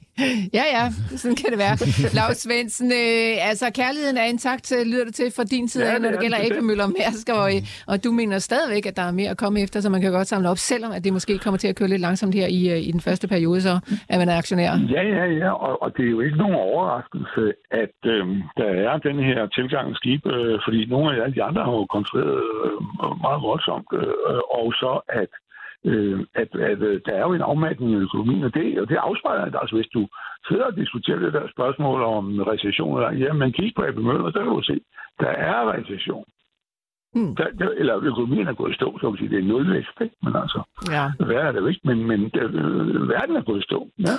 Ja, 0.54 0.66
ja, 0.76 0.84
sådan 1.22 1.36
kan 1.36 1.50
det 1.54 1.60
være. 1.66 1.76
Lars 2.20 2.38
Svendsen, 2.38 2.92
øh, 2.92 3.50
altså 3.50 3.66
kærligheden 3.76 4.18
er 4.18 4.24
intakt, 4.24 4.68
øh, 4.78 4.86
lyder 4.92 5.06
det 5.06 5.16
til 5.16 5.28
fra 5.38 5.44
din 5.44 5.68
side 5.68 5.86
Ja, 5.86 5.94
af, 5.94 6.02
når 6.02 6.10
det 6.10 6.12
det 6.12 6.18
er 6.18 6.22
gælder 6.22 6.38
den 6.38 6.58
AP 6.58 6.64
Møller 6.64 6.84
og 6.84 6.94
Mærsk, 7.00 7.28
og, 7.30 7.56
øh, 7.56 7.62
og 7.92 8.04
du 8.04 8.10
mener 8.12 8.38
stadigvæk, 8.40 8.86
at 8.86 8.96
der 9.00 9.06
er 9.10 9.12
mere 9.12 9.30
at 9.30 9.38
komme 9.38 9.58
efter, 9.66 9.78
så 9.82 9.90
man 9.90 10.02
kan 10.02 10.12
godt 10.12 10.28
samle 10.28 10.50
op, 10.50 10.58
selvom 10.58 10.92
at 10.92 11.04
det 11.04 11.14
måske 11.14 11.38
kommer 11.38 11.58
til 11.58 11.68
at 11.68 11.76
køre 11.76 11.90
lidt 11.90 12.02
langsomt 12.02 12.36
her 12.36 12.48
i, 12.48 12.62
øh, 12.74 12.80
i 12.90 12.92
den 12.92 13.02
første 13.08 13.28
periode, 13.28 13.62
så 13.62 13.74
at 14.10 14.18
man 14.20 14.30
er 14.30 14.38
aktionær. 14.38 14.72
Ja, 14.96 15.02
ja, 15.18 15.26
ja, 15.42 15.50
og, 15.66 15.82
og 15.84 15.98
det 15.98 16.06
er 16.06 16.10
jo 16.10 16.22
ikke 16.22 16.38
nogen 16.38 16.56
overraskelse, 16.56 17.44
at 17.72 17.98
øh, 18.06 18.26
der 18.58 18.70
er 18.90 18.98
den 18.98 19.18
her 19.30 19.48
tilgang 19.48 19.90
af 19.90 19.96
skib, 19.96 20.22
øh, 20.26 20.60
fordi 20.66 20.86
nogle 20.86 21.06
af 21.12 21.24
alle 21.24 21.36
de 21.36 21.44
andre 21.44 21.62
har 21.64 21.72
jo 21.72 21.86
konstrueret 21.86 22.44
øh, 22.66 22.80
meget 23.26 23.42
voldsomt, 23.50 23.90
øh, 23.94 24.42
og 24.60 24.68
så 24.82 24.92
at 25.22 25.32
øh, 25.90 26.20
at, 26.42 26.50
at 26.72 26.82
øh, 26.90 27.02
der 27.06 27.14
er 27.14 27.22
jo 27.28 27.34
en 27.34 27.42
afmatning 27.52 27.92
i 27.92 27.96
økonomien, 28.08 28.44
og 28.44 28.54
det, 28.54 28.80
og 28.82 28.90
det 28.90 28.96
afspejler 28.96 29.46
det. 29.46 29.58
Altså, 29.62 29.76
hvis 29.76 29.88
du 29.94 30.08
sidder 30.48 30.66
og 30.66 30.76
diskuterer 30.76 31.20
det 31.20 31.34
der 31.34 31.48
spørgsmål 31.56 32.02
om 32.04 32.40
recession, 32.40 32.98
eller, 32.98 33.12
ja, 33.26 33.34
men 33.34 33.52
kig 33.52 33.72
på 33.76 33.82
AP 33.88 33.96
Møller, 33.96 34.32
så 34.32 34.40
kan 34.40 34.48
du 34.58 34.62
se, 34.62 34.80
der 35.20 35.28
er 35.52 35.72
recession. 35.74 36.26
Hmm. 37.16 37.36
Der, 37.36 37.48
der, 37.60 37.70
eller 37.70 37.96
økonomien 38.04 38.48
er 38.48 38.54
gået 38.54 38.72
i 38.72 38.76
stå, 38.76 38.98
så 39.00 39.10
man 39.10 39.18
sige, 39.18 39.30
det 39.30 39.40
er 39.40 39.44
nulvækst, 39.44 40.02
ikke? 40.02 40.16
Men 40.24 40.36
altså, 40.36 40.60
Ja. 40.92 41.26
hvad 41.26 41.36
er 41.36 41.52
det 41.52 41.60
jo 41.62 41.66
ikke? 41.66 41.82
Men, 41.84 42.08
men 42.08 42.20
det, 42.34 42.44
øh, 42.44 43.10
verden 43.10 43.36
er 43.36 43.42
gået 43.50 43.60
i 43.60 43.64
stå, 43.64 43.90
ja. 44.00 44.16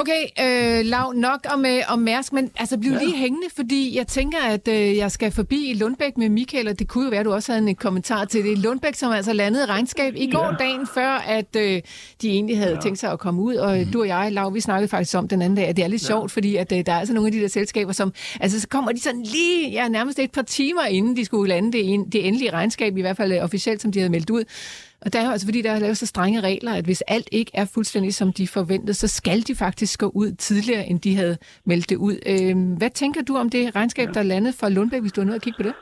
Okay, 0.00 0.22
øh, 0.40 0.84
Lav, 0.84 1.12
nok 1.16 1.46
om, 1.52 1.66
øh, 1.66 1.82
om 1.88 1.98
Mærsk, 1.98 2.32
men 2.32 2.50
altså 2.56 2.78
bliv 2.78 2.92
ja. 2.92 2.98
Lige 2.98 3.16
hængende, 3.16 3.46
fordi 3.56 3.96
jeg 3.96 4.06
tænker, 4.06 4.38
at 4.38 4.68
øh, 4.68 4.96
jeg 4.96 5.10
skal 5.10 5.32
forbi 5.32 5.74
Lundbæk 5.78 6.16
med 6.16 6.28
Michael, 6.28 6.68
og 6.68 6.78
det 6.78 6.88
kunne 6.88 7.04
jo 7.04 7.10
være, 7.10 7.20
at 7.20 7.26
du 7.26 7.32
også 7.32 7.52
havde 7.52 7.68
en 7.68 7.74
kommentar 7.74 8.24
til 8.24 8.44
det. 8.44 8.58
Lundbæk, 8.58 8.94
som 8.94 9.12
altså 9.12 9.32
landede 9.32 9.66
regnskab 9.66 10.14
i 10.16 10.30
går 10.30 10.44
Ja. 10.60 10.64
dagen 10.64 10.86
før, 10.94 11.08
at 11.08 11.56
øh, 11.56 11.80
de 12.22 12.30
egentlig 12.30 12.58
havde 12.58 12.74
ja. 12.74 12.80
tænkt 12.80 12.98
sig 12.98 13.12
at 13.12 13.18
komme 13.18 13.42
ud, 13.42 13.54
og 13.54 13.78
mm. 13.78 13.92
du 13.92 14.00
og 14.00 14.08
jeg, 14.08 14.32
Lav, 14.32 14.54
vi 14.54 14.60
snakkede 14.60 14.88
faktisk 14.88 15.16
om 15.16 15.28
den 15.28 15.42
anden 15.42 15.56
dag, 15.56 15.66
at 15.66 15.76
det 15.76 15.84
er 15.84 15.88
lidt 15.88 16.02
ja. 16.02 16.06
sjovt, 16.06 16.32
fordi 16.32 16.56
at, 16.56 16.72
øh, 16.72 16.86
der 16.86 16.92
er 16.92 16.98
altså 16.98 17.14
nogle 17.14 17.28
af 17.28 17.32
de 17.32 17.40
der 17.40 17.48
selskaber, 17.48 17.92
som, 17.92 18.12
altså 18.40 18.60
så 18.60 18.68
kommer 18.68 18.92
de 18.92 19.00
sådan 19.00 19.22
lige, 19.22 19.70
ja, 19.70 19.88
nærmest 19.88 20.18
et 20.18 20.32
par 20.32 20.42
timer 20.42 20.82
inden 20.82 21.16
de 21.16 21.24
skulle 21.24 21.48
lande 21.48 21.72
det, 21.72 21.88
en, 21.94 22.08
det 22.10 22.26
endelige 22.26 22.52
regnskab, 22.52 22.96
i 22.96 23.00
hvert 23.00 23.16
fald 23.16 23.32
øh, 23.32 23.44
officielt, 23.44 23.82
som 23.82 23.92
de 23.92 23.98
havde 23.98 24.10
meldt 24.10 24.30
ud. 24.30 24.44
Og 25.02 25.12
der 25.12 25.18
er 25.18 25.24
jo 25.26 25.30
altså, 25.30 25.46
fordi 25.46 25.62
der 25.62 25.72
er 25.72 25.78
lavet 25.78 25.96
så 25.96 26.06
strenge 26.06 26.40
regler, 26.40 26.72
at 26.74 26.84
hvis 26.84 27.02
alt 27.02 27.28
ikke 27.32 27.52
er 27.54 27.70
fuldstændig 27.74 28.14
som 28.14 28.32
de 28.32 28.46
forventede, 28.48 28.94
så 28.94 29.08
skal 29.08 29.40
de 29.48 29.54
faktisk 29.64 30.00
gå 30.00 30.08
ud 30.14 30.30
tidligere, 30.46 30.86
end 30.86 31.00
de 31.00 31.16
havde 31.16 31.36
meldt 31.66 31.90
det 31.90 31.96
ud. 31.96 32.16
Øh, 32.32 32.78
hvad 32.78 32.90
tænker 32.90 33.22
du 33.22 33.36
om 33.36 33.50
det 33.50 33.76
regnskab, 33.76 34.08
der 34.14 34.22
landede 34.22 34.54
fra 34.60 34.68
Lundbæk, 34.68 35.00
hvis 35.00 35.12
du 35.12 35.20
er 35.20 35.24
nødt 35.24 35.36
at 35.36 35.42
kigge 35.42 35.62
på 35.62 35.68
det? 35.68 35.74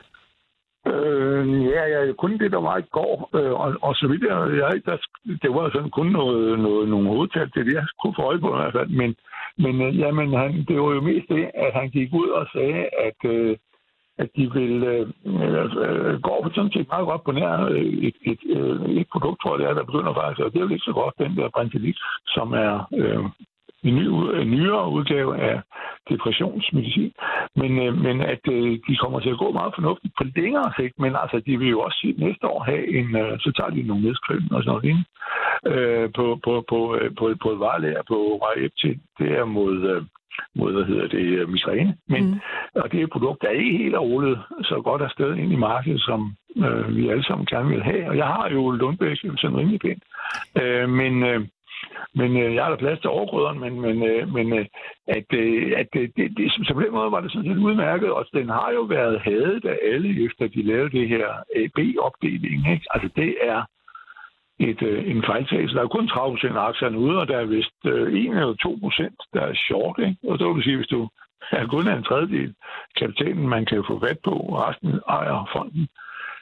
Øh, 0.93 1.65
ja, 1.75 1.83
ja, 1.93 2.13
kun 2.13 2.37
det, 2.37 2.51
der 2.51 2.61
var 2.69 2.77
i 2.77 2.89
går, 2.97 3.29
øh, 3.37 3.53
og, 3.63 3.69
og 3.81 3.95
så 3.95 4.07
vidt 4.07 4.23
jeg, 4.23 4.37
jeg 4.61 4.81
der, 4.85 4.97
det 5.43 5.51
var 5.55 5.69
sådan 5.73 5.89
kun 5.89 6.07
noget, 6.07 6.59
noget, 6.59 6.89
nogle 6.89 7.07
hovedtal 7.07 7.51
til 7.51 7.65
det, 7.65 7.73
jeg 7.73 7.87
kunne 8.01 8.15
få 8.19 8.21
øje 8.21 8.39
på 8.39 8.49
i 8.53 8.57
hvert 8.59 8.75
fald, 8.77 8.89
men, 9.01 9.15
men 9.63 9.75
øh, 9.81 9.99
jamen, 9.99 10.33
han, 10.41 10.51
det 10.67 10.75
var 10.81 10.91
jo 10.93 11.01
mest 11.01 11.27
det, 11.29 11.43
at 11.65 11.71
han 11.79 11.89
gik 11.89 12.13
ud 12.13 12.29
og 12.39 12.45
sagde, 12.53 12.81
at, 13.07 13.19
øh, 13.33 13.57
at 14.17 14.29
de 14.35 14.53
vil 14.53 14.83
øh, 14.83 15.07
øh, 15.25 15.65
øh 15.85 16.21
gå 16.21 16.33
på 16.43 16.49
sådan 16.55 16.71
set 16.71 16.87
meget 16.87 17.07
godt 17.07 17.23
på 17.23 17.31
nær 17.31 17.65
øh, 17.65 17.93
et, 18.07 18.15
et, 18.31 18.39
et, 18.45 18.99
et 18.99 19.07
produkt, 19.11 19.41
tror 19.41 19.51
jeg, 19.53 19.59
det 19.59 19.69
er, 19.69 19.73
der 19.73 19.91
begynder 19.91 20.13
faktisk, 20.13 20.45
og 20.45 20.51
det 20.51 20.59
er 20.59 20.65
jo 20.65 20.73
ikke 20.73 20.89
så 20.89 20.93
godt, 21.01 21.19
den 21.23 21.37
der 21.37 21.49
Brentilit, 21.55 21.97
som 22.35 22.53
er 22.53 22.73
øh, 22.99 23.25
en, 23.87 23.95
ny, 23.95 24.05
en 24.41 24.51
nyere 24.51 24.89
udgave 24.89 25.31
af 25.37 25.61
depressionsmedicin. 26.09 27.11
Men, 27.55 27.71
øh, 27.83 27.97
men 28.05 28.21
at 28.21 28.43
øh, 28.51 28.79
de 28.87 28.95
kommer 29.01 29.19
til 29.19 29.29
at 29.29 29.37
gå 29.43 29.51
meget 29.51 29.73
fornuftigt 29.75 30.13
på 30.17 30.23
længere 30.35 30.73
sigt, 30.79 30.99
men 30.99 31.15
altså, 31.21 31.37
de 31.45 31.59
vil 31.59 31.69
jo 31.69 31.79
også 31.79 32.13
næste 32.17 32.47
år 32.47 32.63
have 32.63 32.83
en, 32.99 33.15
øh, 33.15 33.39
så 33.39 33.51
tager 33.57 33.69
de 33.69 33.87
nogle 33.87 34.03
nedskrivning 34.03 34.51
og 34.53 34.63
sådan 34.63 34.71
noget 34.71 34.89
ind, 34.91 35.01
øh, 35.71 36.09
på, 36.17 36.39
på, 36.43 36.63
på, 36.69 36.79
øh, 36.95 37.15
på, 37.17 37.33
på 37.43 37.51
et 37.51 37.59
varelærer 37.59 38.03
på 38.07 38.39
vej 38.45 38.69
til, 38.81 38.99
det 39.19 39.29
er 39.39 39.45
mod, 39.45 39.77
øh, 39.93 40.03
mod, 40.55 40.73
hvad 40.73 40.83
hedder 40.83 41.07
det, 41.07 41.25
øh, 41.25 41.49
misræne. 41.49 41.97
Men, 42.07 42.23
mm. 42.25 42.39
Og 42.75 42.91
det 42.91 42.99
er 42.99 43.03
et 43.03 43.09
produkt, 43.09 43.41
der 43.41 43.49
ikke 43.49 43.77
helt 43.77 43.95
er 43.95 43.99
rullet 43.99 44.39
så 44.61 44.81
godt 44.83 45.01
afsted 45.01 45.35
ind 45.35 45.51
i 45.53 45.55
markedet, 45.55 46.01
som 46.01 46.35
øh, 46.57 46.95
vi 46.95 47.09
alle 47.09 47.23
sammen 47.23 47.45
gerne 47.45 47.69
vil 47.69 47.83
have. 47.83 48.09
Og 48.09 48.17
jeg 48.17 48.25
har 48.25 48.49
jo 48.49 48.71
Lundbæk 48.71 49.17
sådan 49.17 49.57
rimelig 49.57 49.79
pænt. 49.79 50.03
Øh, 50.61 50.89
men, 50.89 51.23
øh, 51.23 51.41
men 52.15 52.37
øh, 52.37 52.55
jeg 52.55 52.63
har 52.63 52.69
da 52.69 52.75
plads 52.75 52.99
til 52.99 53.09
overgrøderen, 53.09 53.59
men, 53.59 53.81
men, 53.81 54.03
øh, 54.03 54.33
men 54.33 54.53
øh, 54.59 54.65
at, 55.07 55.33
øh, 55.33 55.73
at 55.77 55.87
øh, 55.95 56.09
det, 56.17 56.37
det, 56.37 56.51
så 56.51 56.73
på 56.73 56.81
den 56.81 56.91
måde 56.91 57.11
var 57.11 57.21
det 57.21 57.31
sådan 57.31 57.49
set 57.49 57.65
udmærket, 57.67 58.09
og 58.11 58.25
den 58.33 58.49
har 58.49 58.71
jo 58.73 58.81
været 58.81 59.21
hadet 59.21 59.65
af 59.65 59.77
alle, 59.93 60.25
efter 60.25 60.47
de 60.47 60.61
lavede 60.61 60.91
det 60.97 61.07
her 61.09 61.27
AB-opdeling. 61.55 62.71
Ikke? 62.73 62.85
Altså 62.89 63.09
det 63.15 63.35
er 63.41 63.63
et, 64.59 64.81
øh, 64.81 65.11
en 65.11 65.23
fejltagelse. 65.25 65.75
Der 65.75 65.83
er 65.83 65.87
kun 65.87 66.07
30 66.07 66.35
procent 66.35 66.57
af 66.57 66.67
aktierne 66.69 66.99
ude, 66.99 67.19
og 67.21 67.27
der 67.27 67.37
er 67.37 67.45
vist 67.45 67.79
øh, 67.85 68.13
1 68.13 68.29
eller 68.29 68.55
2 68.63 68.77
procent, 68.81 69.19
der 69.33 69.41
er 69.41 69.53
short. 69.53 69.99
Ikke? 69.99 70.17
Og 70.29 70.37
så 70.37 70.47
vil 70.47 70.55
du 70.55 70.61
sige, 70.61 70.77
hvis 70.77 70.87
du 70.87 71.09
er 71.51 71.67
kun 71.67 71.87
en 71.87 72.03
tredjedel 72.03 72.53
kapitalen, 72.99 73.47
man 73.49 73.65
kan 73.65 73.83
få 73.87 73.99
fat 73.99 74.19
på, 74.23 74.31
og 74.31 74.67
resten 74.67 74.99
ejer 75.09 75.49
fonden, 75.53 75.87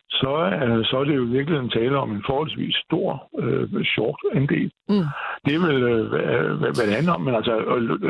så, 0.09 0.33
øh, 0.63 0.85
så 0.85 0.97
er 0.97 1.03
det 1.03 1.15
jo 1.15 1.23
virkelig 1.23 1.59
en 1.59 1.69
tale 1.69 1.97
om 1.97 2.11
en 2.11 2.23
forholdsvis 2.25 2.75
stor 2.75 3.29
øh, 3.39 3.85
short 3.85 4.19
andel. 4.33 4.71
Mm. 4.89 5.07
Det 5.45 5.55
er 5.55 5.61
vel, 5.67 5.83
øh, 5.83 6.05
hvad, 6.59 6.73
hvad 6.75 6.85
det 6.87 6.95
handler 6.95 7.13
om, 7.13 7.21
men 7.21 7.35
altså 7.35 7.53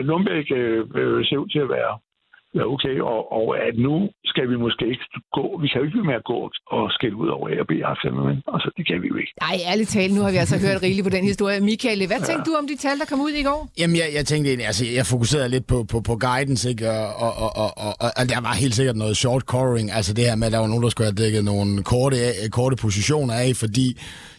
Lundbæk 0.10 0.48
øh, 0.52 1.26
ser 1.26 1.38
ud 1.38 1.50
til 1.50 1.60
at 1.60 1.70
være 1.70 1.94
okay, 2.76 2.96
og, 3.14 3.22
og 3.40 3.48
at 3.68 3.76
nu 3.88 3.96
skal 4.32 4.46
vi 4.52 4.56
måske 4.66 4.84
ikke 4.94 5.06
gå, 5.38 5.46
vi 5.62 5.68
kan 5.68 5.78
jo 5.80 5.84
ikke 5.86 5.96
blive 5.98 6.10
med 6.12 6.18
at 6.22 6.26
gå 6.34 6.40
og 6.78 6.84
skælde 6.98 7.16
ud 7.24 7.30
over 7.38 7.46
A 7.54 7.56
og 7.64 7.68
B-aktierne, 7.72 8.22
men 8.30 8.38
altså, 8.54 8.70
det 8.78 8.84
kan 8.90 8.98
vi 9.02 9.08
jo 9.08 9.16
ikke. 9.22 9.34
Nej, 9.46 9.58
ærligt 9.72 9.90
talt, 9.90 10.14
nu 10.16 10.22
har 10.26 10.32
vi 10.36 10.40
altså 10.44 10.58
hørt 10.66 10.80
rigeligt 10.86 11.06
på 11.10 11.14
den 11.18 11.24
historie. 11.32 11.60
Michael, 11.72 12.00
hvad 12.08 12.22
ja. 12.24 12.30
tænkte 12.30 12.46
du 12.52 12.56
om 12.62 12.68
de 12.72 12.76
tal, 12.86 12.96
der 13.02 13.08
kom 13.12 13.20
ud 13.28 13.34
i 13.42 13.44
går? 13.50 13.62
Jamen, 13.80 13.96
jeg, 14.02 14.08
jeg 14.18 14.26
tænkte 14.32 14.48
egentlig, 14.50 14.68
altså, 14.72 14.86
jeg 14.98 15.06
fokuserede 15.14 15.50
lidt 15.56 15.68
på, 15.74 15.78
på, 15.92 15.98
på 16.10 16.14
guidance, 16.28 16.70
ikke? 16.70 16.84
Og, 16.90 17.08
og, 17.26 17.34
og, 17.64 17.72
og, 17.86 17.94
og, 18.04 18.12
og, 18.20 18.24
der 18.34 18.40
var 18.48 18.54
helt 18.64 18.76
sikkert 18.80 18.98
noget 19.04 19.16
short 19.24 19.44
covering, 19.54 19.88
altså 19.98 20.12
det 20.14 20.24
her 20.28 20.36
med, 20.36 20.48
at 20.48 20.54
der 20.54 20.60
var 20.64 20.68
nogen, 20.68 20.84
der 20.84 20.90
skulle 20.90 21.08
have 21.12 21.22
dækket 21.24 21.44
nogle 21.52 21.84
korte, 21.94 22.18
korte 22.52 22.76
positioner 22.86 23.34
af, 23.46 23.52
fordi 23.64 23.88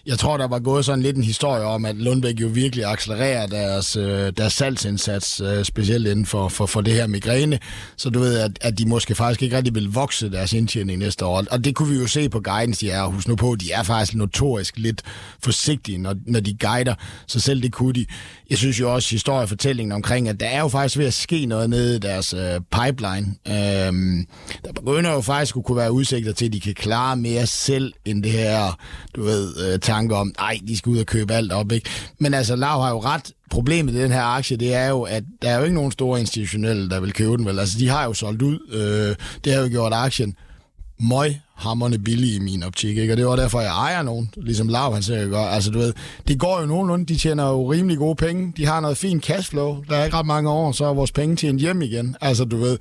jeg 0.07 0.19
tror, 0.19 0.37
der 0.37 0.47
var 0.47 0.59
gået 0.59 0.85
sådan 0.85 1.03
lidt 1.03 1.17
en 1.17 1.25
historie 1.25 1.63
om, 1.63 1.85
at 1.85 1.97
Lundbæk 1.97 2.41
jo 2.41 2.47
virkelig 2.47 2.85
accelererer 2.85 3.47
deres, 3.47 3.97
øh, 3.97 4.33
deres 4.37 4.53
salgsindsats, 4.53 5.41
øh, 5.41 5.65
specielt 5.65 6.07
inden 6.07 6.27
for, 6.27 6.49
for, 6.49 6.67
for 6.67 6.81
det 6.81 6.95
her 6.95 7.07
migræne. 7.07 7.59
Så 7.97 8.11
du 8.11 8.19
ved, 8.19 8.39
at, 8.39 8.51
at 8.61 8.79
de 8.79 8.89
måske 8.89 9.15
faktisk 9.15 9.43
ikke 9.43 9.57
rigtig 9.57 9.75
vil 9.75 9.89
vokse 9.93 10.31
deres 10.31 10.53
indtjening 10.53 10.99
næste 10.99 11.25
år. 11.25 11.45
Og 11.51 11.65
det 11.65 11.75
kunne 11.75 11.89
vi 11.89 12.01
jo 12.01 12.07
se 12.07 12.29
på 12.29 12.41
guidance, 12.41 12.87
de 12.87 12.91
er. 12.91 13.05
Husk 13.05 13.29
nu 13.29 13.37
på, 13.37 13.57
de 13.61 13.73
er 13.73 13.83
faktisk 13.83 14.15
notorisk 14.15 14.79
lidt 14.79 15.03
forsigtige, 15.43 15.99
når, 15.99 16.15
når 16.27 16.41
de 16.41 16.55
guider. 16.55 16.95
Så 17.27 17.41
selv 17.41 17.63
det 17.63 17.73
kunne 17.73 17.93
de. 17.93 18.07
Jeg 18.51 18.59
synes 18.59 18.81
jo 18.81 18.95
også, 18.95 19.11
historiefortællingen 19.11 19.93
omkring, 19.93 20.29
at 20.29 20.41
der 20.41 20.47
er 20.47 20.61
jo 20.61 20.69
faktisk 20.69 20.99
ved 20.99 21.07
at 21.07 21.15
ske 21.15 21.47
noget 21.47 21.71
nede 21.71 21.97
i 21.97 21.99
deres 21.99 22.35
øh, 22.35 22.61
pipeline. 22.61 23.35
Øhm, 23.49 24.27
der 24.65 24.73
begynder 24.73 25.13
jo 25.13 25.21
faktisk 25.21 25.57
at 25.57 25.65
kunne 25.65 25.77
være 25.77 25.93
udsigter 25.93 26.33
til, 26.33 26.47
at 26.47 26.53
de 26.53 26.61
kan 26.61 26.75
klare 26.75 27.17
mere 27.17 27.47
selv, 27.47 27.93
end 28.05 28.23
det 28.23 28.33
her, 28.33 28.79
du 29.17 29.23
ved, 29.23 29.73
øh, 29.73 29.79
tanke 29.95 30.15
om, 30.15 30.33
nej, 30.39 30.59
de 30.69 30.77
skal 30.77 30.91
ud 30.91 30.99
og 30.99 31.07
købe 31.07 31.33
alt 31.33 31.53
op, 31.53 31.73
ikke? 31.73 31.91
Men 32.19 32.35
altså, 32.35 32.57
Lav 32.57 32.81
har 32.83 32.91
jo 32.91 33.01
ret. 33.01 33.33
Problemet 33.51 33.95
i 33.95 34.03
den 34.03 34.13
her 34.13 34.23
aktie, 34.23 34.57
det 34.57 34.75
er 34.75 34.89
jo, 34.89 35.03
at 35.03 35.25
der 35.43 35.51
er 35.51 35.59
jo 35.59 35.65
ikke 35.65 35.75
nogen 35.75 35.93
store 35.93 36.21
institutionelle, 36.21 36.91
der 36.91 37.01
vil 37.01 37.13
købe 37.13 37.37
den, 37.37 37.47
vel? 37.47 37.59
Altså, 37.59 37.79
de 37.79 37.89
har 37.89 38.05
jo 38.05 38.13
solgt 38.13 38.43
ud. 38.43 38.59
Øh, 38.73 39.17
det 39.45 39.53
har 39.53 39.61
jo 39.61 39.69
gjort 39.69 39.93
aktien 39.93 40.37
møg 41.01 41.41
hammerne 41.55 41.99
billige 41.99 42.37
i 42.37 42.39
min 42.39 42.63
optik, 42.63 42.99
ikke? 42.99 43.13
Og 43.13 43.17
det 43.17 43.27
var 43.27 43.37
derfor, 43.37 43.61
jeg 43.61 43.71
ejer 43.71 44.03
nogen, 44.03 44.31
ligesom 44.37 44.69
Lav, 44.69 44.95
han 44.95 45.03
siger, 45.03 45.29
gør. 45.29 45.39
Altså, 45.39 45.71
du 45.71 45.79
ved, 45.79 45.93
det 46.29 46.39
går 46.39 46.61
jo 46.61 46.67
nogenlunde, 46.67 47.07
de 47.07 47.17
tjener 47.17 47.49
jo 47.49 47.73
rimelig 47.73 47.99
gode 47.99 48.15
penge, 48.15 48.53
de 48.57 48.67
har 48.67 48.81
noget 48.81 48.97
fint 48.97 49.25
cashflow, 49.25 49.85
der 49.89 49.97
er 49.97 50.05
ikke 50.05 50.17
ret 50.17 50.27
mange 50.27 50.51
år, 50.51 50.73
så 50.73 50.85
er 50.85 50.95
vores 50.95 51.13
penge 51.13 51.37
tjent 51.37 51.61
hjem 51.61 51.83
igen, 51.83 52.17
altså, 52.21 52.45
du 52.45 52.57
ved. 52.57 52.79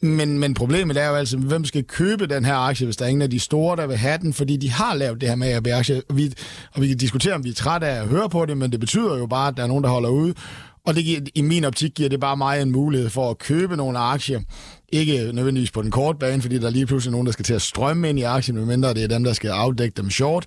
Men, 0.00 0.38
men 0.38 0.54
problemet 0.54 0.96
er 0.96 1.08
jo 1.08 1.14
altså, 1.14 1.36
hvem 1.36 1.64
skal 1.64 1.84
købe 1.84 2.26
den 2.26 2.44
her 2.44 2.54
aktie, 2.54 2.84
hvis 2.84 2.96
der 2.96 3.04
er 3.04 3.08
ingen 3.08 3.22
af 3.22 3.30
de 3.30 3.40
store, 3.40 3.76
der 3.76 3.86
vil 3.86 3.96
have 3.96 4.18
den, 4.18 4.32
fordi 4.32 4.56
de 4.56 4.70
har 4.70 4.94
lavet 4.94 5.20
det 5.20 5.28
her 5.28 5.36
med 5.36 5.48
at 5.48 5.68
aktie, 5.68 6.02
og 6.08 6.16
vi, 6.16 6.32
og 6.74 6.82
vi 6.82 6.88
kan 6.88 6.96
diskutere, 6.96 7.34
om 7.34 7.44
vi 7.44 7.48
er 7.48 7.54
trætte 7.54 7.86
af 7.86 8.00
at 8.00 8.08
høre 8.08 8.28
på 8.28 8.46
det, 8.46 8.56
men 8.56 8.72
det 8.72 8.80
betyder 8.80 9.18
jo 9.18 9.26
bare, 9.26 9.48
at 9.48 9.56
der 9.56 9.62
er 9.62 9.66
nogen, 9.66 9.84
der 9.84 9.90
holder 9.90 10.08
ude, 10.08 10.34
og 10.86 10.94
det 10.94 11.04
giver, 11.04 11.20
i 11.34 11.42
min 11.42 11.64
optik 11.64 11.94
giver 11.94 12.08
det 12.08 12.20
bare 12.20 12.36
mig 12.36 12.62
en 12.62 12.70
mulighed 12.70 13.10
for 13.10 13.30
at 13.30 13.38
købe 13.38 13.76
nogle 13.76 13.98
aktier, 13.98 14.40
ikke 14.92 15.32
nødvendigvis 15.32 15.70
på 15.70 15.82
den 15.82 15.90
korte 15.90 16.18
bane, 16.18 16.42
fordi 16.42 16.58
der 16.58 16.66
er 16.66 16.70
lige 16.70 16.86
pludselig 16.86 17.12
nogen, 17.12 17.26
der 17.26 17.32
skal 17.32 17.44
til 17.44 17.54
at 17.54 17.62
strømme 17.62 18.08
ind 18.08 18.18
i 18.18 18.22
aktien, 18.22 18.56
medmindre 18.56 18.94
det 18.94 19.04
er 19.04 19.08
dem, 19.08 19.24
der 19.24 19.32
skal 19.32 19.50
afdække 19.50 19.96
dem 19.96 20.10
short. 20.10 20.46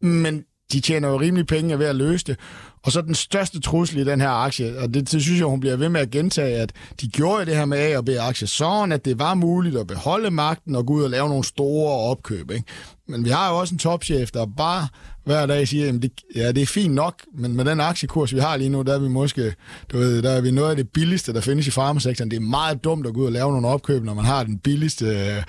Men 0.00 0.44
de 0.72 0.80
tjener 0.80 1.08
jo 1.08 1.20
rimelig 1.20 1.46
penge 1.46 1.78
ved 1.78 1.86
at 1.86 1.96
løse 1.96 2.24
det. 2.24 2.38
Og 2.84 2.92
så 2.92 3.00
den 3.00 3.14
største 3.14 3.60
trussel 3.60 3.98
i 3.98 4.04
den 4.04 4.20
her 4.20 4.28
aktie, 4.28 4.78
og 4.78 4.94
det, 4.94 5.12
det 5.12 5.22
synes 5.22 5.38
jeg, 5.38 5.46
hun 5.46 5.60
bliver 5.60 5.76
ved 5.76 5.88
med 5.88 6.00
at 6.00 6.10
gentage, 6.10 6.56
at 6.56 6.72
de 7.00 7.08
gjorde 7.08 7.46
det 7.46 7.56
her 7.56 7.64
med 7.64 7.78
A 7.78 7.96
og 7.98 8.04
B-aktier, 8.04 8.48
sådan 8.48 8.92
at 8.92 9.04
det 9.04 9.18
var 9.18 9.34
muligt 9.34 9.76
at 9.76 9.86
beholde 9.86 10.30
magten 10.30 10.74
og 10.74 10.86
gå 10.86 10.92
ud 10.92 11.02
og 11.02 11.10
lave 11.10 11.28
nogle 11.28 11.44
store 11.44 12.10
opkøb. 12.10 12.50
Ikke? 12.50 12.64
Men 13.08 13.24
vi 13.24 13.30
har 13.30 13.50
jo 13.50 13.58
også 13.58 13.74
en 13.74 13.78
topchef, 13.78 14.30
der 14.30 14.46
bare 14.56 14.88
hver 15.24 15.46
dag 15.46 15.68
siger, 15.68 15.88
at 15.88 16.02
det, 16.02 16.10
ja, 16.36 16.52
det 16.52 16.62
er 16.62 16.66
fint 16.66 16.94
nok, 16.94 17.14
men 17.34 17.56
med 17.56 17.64
den 17.64 17.80
aktiekurs, 17.80 18.34
vi 18.34 18.38
har 18.38 18.56
lige 18.56 18.70
nu, 18.70 18.82
der 18.82 18.94
er 18.94 18.98
vi 18.98 19.08
måske, 19.08 19.54
du 19.92 19.98
ved, 19.98 20.22
der 20.22 20.30
er 20.30 20.40
vi 20.40 20.50
noget 20.50 20.70
af 20.70 20.76
det 20.76 20.88
billigste, 20.88 21.32
der 21.32 21.40
findes 21.40 21.66
i 21.66 21.70
farmasektoren. 21.70 22.30
Det 22.30 22.36
er 22.36 22.40
meget 22.40 22.84
dumt 22.84 23.06
at 23.06 23.14
gå 23.14 23.20
ud 23.20 23.26
og 23.26 23.32
lave 23.32 23.52
nogle 23.52 23.68
opkøb, 23.68 24.04
når 24.04 24.14
man 24.14 24.24
har 24.24 24.44
den 24.44 24.58
billigste 24.58 25.06
øh, 25.06 25.42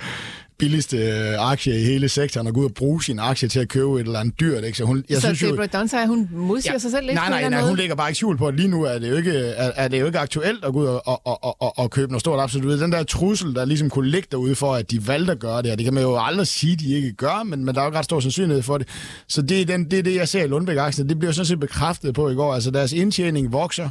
billigste 0.58 0.96
øh, 0.96 1.50
aktie 1.50 1.80
i 1.80 1.84
hele 1.84 2.08
sektoren 2.08 2.46
og 2.46 2.54
gå 2.54 2.60
ud 2.60 2.64
og 2.64 2.74
bruge 2.74 3.02
sin 3.02 3.18
aktie 3.18 3.48
til 3.48 3.60
at 3.60 3.68
købe 3.68 3.94
et 3.94 4.06
eller 4.06 4.18
andet 4.18 4.40
dyrt. 4.40 4.64
Ikke? 4.64 4.78
Så, 4.78 4.84
hun, 4.84 5.04
jeg 5.08 5.16
så 5.16 5.34
synes 5.34 5.40
Deborah 5.40 5.68
Dunn 5.72 6.08
hun 6.08 6.28
modsiger 6.32 6.72
ja, 6.72 6.78
sig 6.78 6.90
selv 6.90 7.06
lidt? 7.06 7.14
Nej, 7.14 7.28
nej, 7.30 7.48
nej, 7.48 7.62
hun 7.62 7.76
lægger 7.76 7.94
bare 7.94 8.08
ikke 8.08 8.16
skjul 8.16 8.36
på, 8.36 8.46
at 8.46 8.54
lige 8.54 8.68
nu 8.68 8.82
er 8.82 8.98
det 8.98 9.10
jo 9.10 9.16
ikke, 9.16 9.32
er, 9.32 9.72
er 9.76 9.88
det 9.88 10.00
jo 10.00 10.06
ikke 10.06 10.18
aktuelt 10.18 10.64
at 10.64 10.72
gå 10.72 10.80
ud 10.80 10.86
og, 10.86 11.02
og, 11.06 11.26
og, 11.26 11.62
og, 11.62 11.78
og 11.78 11.90
købe 11.90 12.12
noget 12.12 12.20
stort 12.20 12.40
absolut. 12.40 12.80
Den 12.80 12.92
der 12.92 13.02
trussel, 13.02 13.54
der 13.54 13.64
ligesom 13.64 13.90
kunne 13.90 14.10
ligge 14.10 14.28
derude 14.30 14.54
for, 14.54 14.74
at 14.74 14.90
de 14.90 15.08
valgte 15.08 15.32
at 15.32 15.38
gøre 15.38 15.62
det, 15.62 15.70
og 15.70 15.78
det 15.78 15.84
kan 15.84 15.94
man 15.94 16.02
jo 16.02 16.18
aldrig 16.20 16.46
sige, 16.46 16.72
at 16.72 16.80
de 16.80 16.94
ikke 16.94 17.12
gør, 17.12 17.42
men, 17.42 17.64
men 17.64 17.74
der 17.74 17.80
er 17.80 17.84
jo 17.84 17.92
ret 17.92 18.04
stor 18.04 18.20
sandsynlighed 18.20 18.62
for 18.62 18.78
det. 18.78 18.88
Så 19.28 19.42
det 19.42 19.60
er, 19.60 19.66
den, 19.66 19.90
det, 19.90 19.98
er 19.98 20.02
det, 20.02 20.14
jeg 20.14 20.28
ser 20.28 20.44
i 20.44 20.46
lundbæk 20.46 20.76
aktien 20.76 21.08
Det 21.08 21.18
bliver 21.18 21.32
sådan 21.32 21.46
set 21.46 21.60
bekræftet 21.60 22.14
på 22.14 22.30
i 22.30 22.34
går. 22.34 22.54
Altså 22.54 22.70
deres 22.70 22.92
indtjening 22.92 23.52
vokser. 23.52 23.90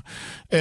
Øh, 0.53 0.59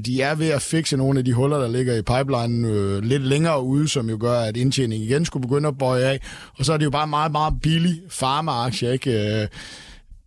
de 0.00 0.22
er 0.22 0.34
ved 0.34 0.48
at 0.48 0.62
fikse 0.62 0.96
nogle 0.96 1.18
af 1.18 1.24
de 1.24 1.32
huller, 1.32 1.58
der 1.58 1.68
ligger 1.68 1.94
i 1.94 2.02
pipeline 2.02 2.68
øh, 2.68 3.02
lidt 3.02 3.22
længere 3.22 3.62
ude, 3.62 3.88
som 3.88 4.10
jo 4.10 4.16
gør, 4.20 4.40
at 4.40 4.56
indtjeningen 4.56 5.08
igen 5.08 5.24
skulle 5.36 5.48
begynde 5.48 5.68
at 5.68 5.78
bøje 5.78 6.04
af. 6.04 6.20
Og 6.58 6.64
så 6.64 6.72
er 6.72 6.76
det 6.76 6.84
jo 6.84 6.90
bare 6.90 7.06
meget, 7.06 7.32
meget 7.32 7.54
billig 7.62 8.02
farmaaktie, 8.08 8.92
ikke? 8.92 9.40
Øh, 9.42 9.48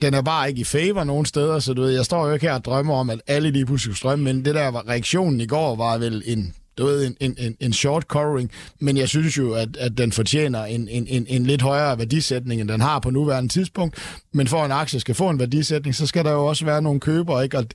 den 0.02 0.14
er 0.14 0.22
bare 0.22 0.50
ikke 0.50 0.62
i 0.62 0.64
favor 0.64 1.04
nogen 1.04 1.26
steder, 1.26 1.60
så 1.60 1.74
du 1.74 1.82
ved, 1.82 1.92
jeg 1.92 2.06
står 2.06 2.28
jo 2.28 2.34
ikke 2.34 2.48
her 2.48 2.54
og 2.54 2.66
drømmer 2.66 2.96
om, 2.96 3.10
at 3.10 3.22
alle 3.28 3.52
lige 3.52 3.66
pludselig 3.66 3.98
strømme, 3.98 4.26
men 4.26 4.46
det 4.46 4.56
der 4.56 4.90
reaktionen 4.90 5.42
i 5.42 5.46
går 5.46 5.76
var 5.76 5.98
vel 5.98 6.24
en 6.26 6.54
du 6.80 6.86
ved, 6.86 7.08
en, 7.08 7.16
en, 7.20 7.36
en, 7.38 7.56
en 7.60 7.74
short 7.74 8.04
covering, 8.04 8.52
men 8.80 8.98
jeg 8.98 9.10
synes 9.10 9.38
jo, 9.38 9.54
at, 9.54 9.78
at 9.78 9.98
den 9.98 10.12
fortjener 10.12 10.64
en, 10.64 10.88
en, 10.88 11.08
en, 11.08 11.26
en 11.30 11.46
lidt 11.46 11.62
højere 11.62 11.98
værdisætning, 11.98 12.62
end 12.62 12.70
den 12.70 12.82
har 12.82 13.00
på 13.00 13.10
nuværende 13.10 13.50
tidspunkt. 13.50 14.24
Men 14.34 14.48
for 14.48 14.66
en 14.66 14.72
aktie 14.72 15.00
skal 15.00 15.16
få 15.16 15.30
en 15.30 15.40
værdisætning, 15.40 15.96
så 15.96 16.08
skal 16.08 16.26
der 16.26 16.32
jo 16.32 16.46
også 16.46 16.66
være 16.66 16.82
nogle 16.82 17.00
købere, 17.00 17.44
ikke? 17.44 17.58
Og, 17.58 17.66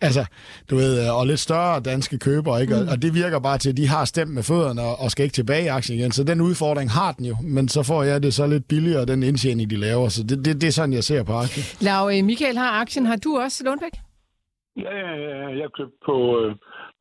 altså, 0.00 0.24
du 0.70 0.76
ved, 0.76 1.08
og 1.08 1.26
lidt 1.26 1.40
større 1.40 1.80
danske 1.80 2.18
købere, 2.18 2.60
ikke? 2.60 2.76
Og, 2.76 2.82
mm. 2.82 2.88
og 2.88 3.02
det 3.02 3.14
virker 3.14 3.38
bare 3.38 3.58
til, 3.58 3.70
at 3.70 3.76
de 3.76 3.88
har 3.88 4.04
stemt 4.04 4.30
med 4.30 4.42
fødderne 4.42 4.82
og, 4.82 5.00
og 5.00 5.10
skal 5.10 5.24
ikke 5.24 5.34
tilbage 5.34 5.64
i 5.64 5.66
aktien 5.66 5.98
igen. 5.98 6.12
Så 6.12 6.24
den 6.24 6.40
udfordring 6.40 6.90
har 6.90 7.12
den 7.12 7.24
jo, 7.24 7.36
men 7.42 7.68
så 7.68 7.82
får 7.82 8.02
jeg 8.02 8.22
det 8.22 8.34
så 8.34 8.46
lidt 8.46 8.68
billigere, 8.68 9.04
den 9.04 9.22
indtjening, 9.22 9.70
de 9.70 9.76
laver. 9.76 10.08
Så 10.08 10.22
det, 10.22 10.44
det, 10.44 10.60
det 10.60 10.66
er 10.66 10.72
sådan, 10.72 10.92
jeg 10.92 11.04
ser 11.04 11.22
på 11.22 11.32
aktien. 11.32 11.64
Lav, 11.80 12.10
øh, 12.14 12.24
Michael 12.24 12.58
har 12.58 12.80
aktien. 12.80 13.06
Har 13.06 13.16
du 13.16 13.38
også 13.38 13.64
Lundbæk? 13.64 13.94
Ja, 14.76 14.94
ja, 14.96 15.12
ja. 15.42 15.48
Jeg 15.62 15.68
købte 15.76 15.96
på, 16.06 16.16
øh, 16.40 16.54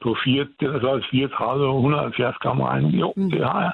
på 0.04 0.16
4, 0.26 0.48
det 0.60 0.68
er 0.68 0.80
så 0.80 1.08
34 1.12 1.68
og 1.68 1.76
170 1.76 2.36
gram 2.44 2.62
regning. 2.62 2.94
Jo, 2.94 3.14
mm. 3.18 3.32
det 3.32 3.42
har 3.46 3.62
jeg. 3.62 3.74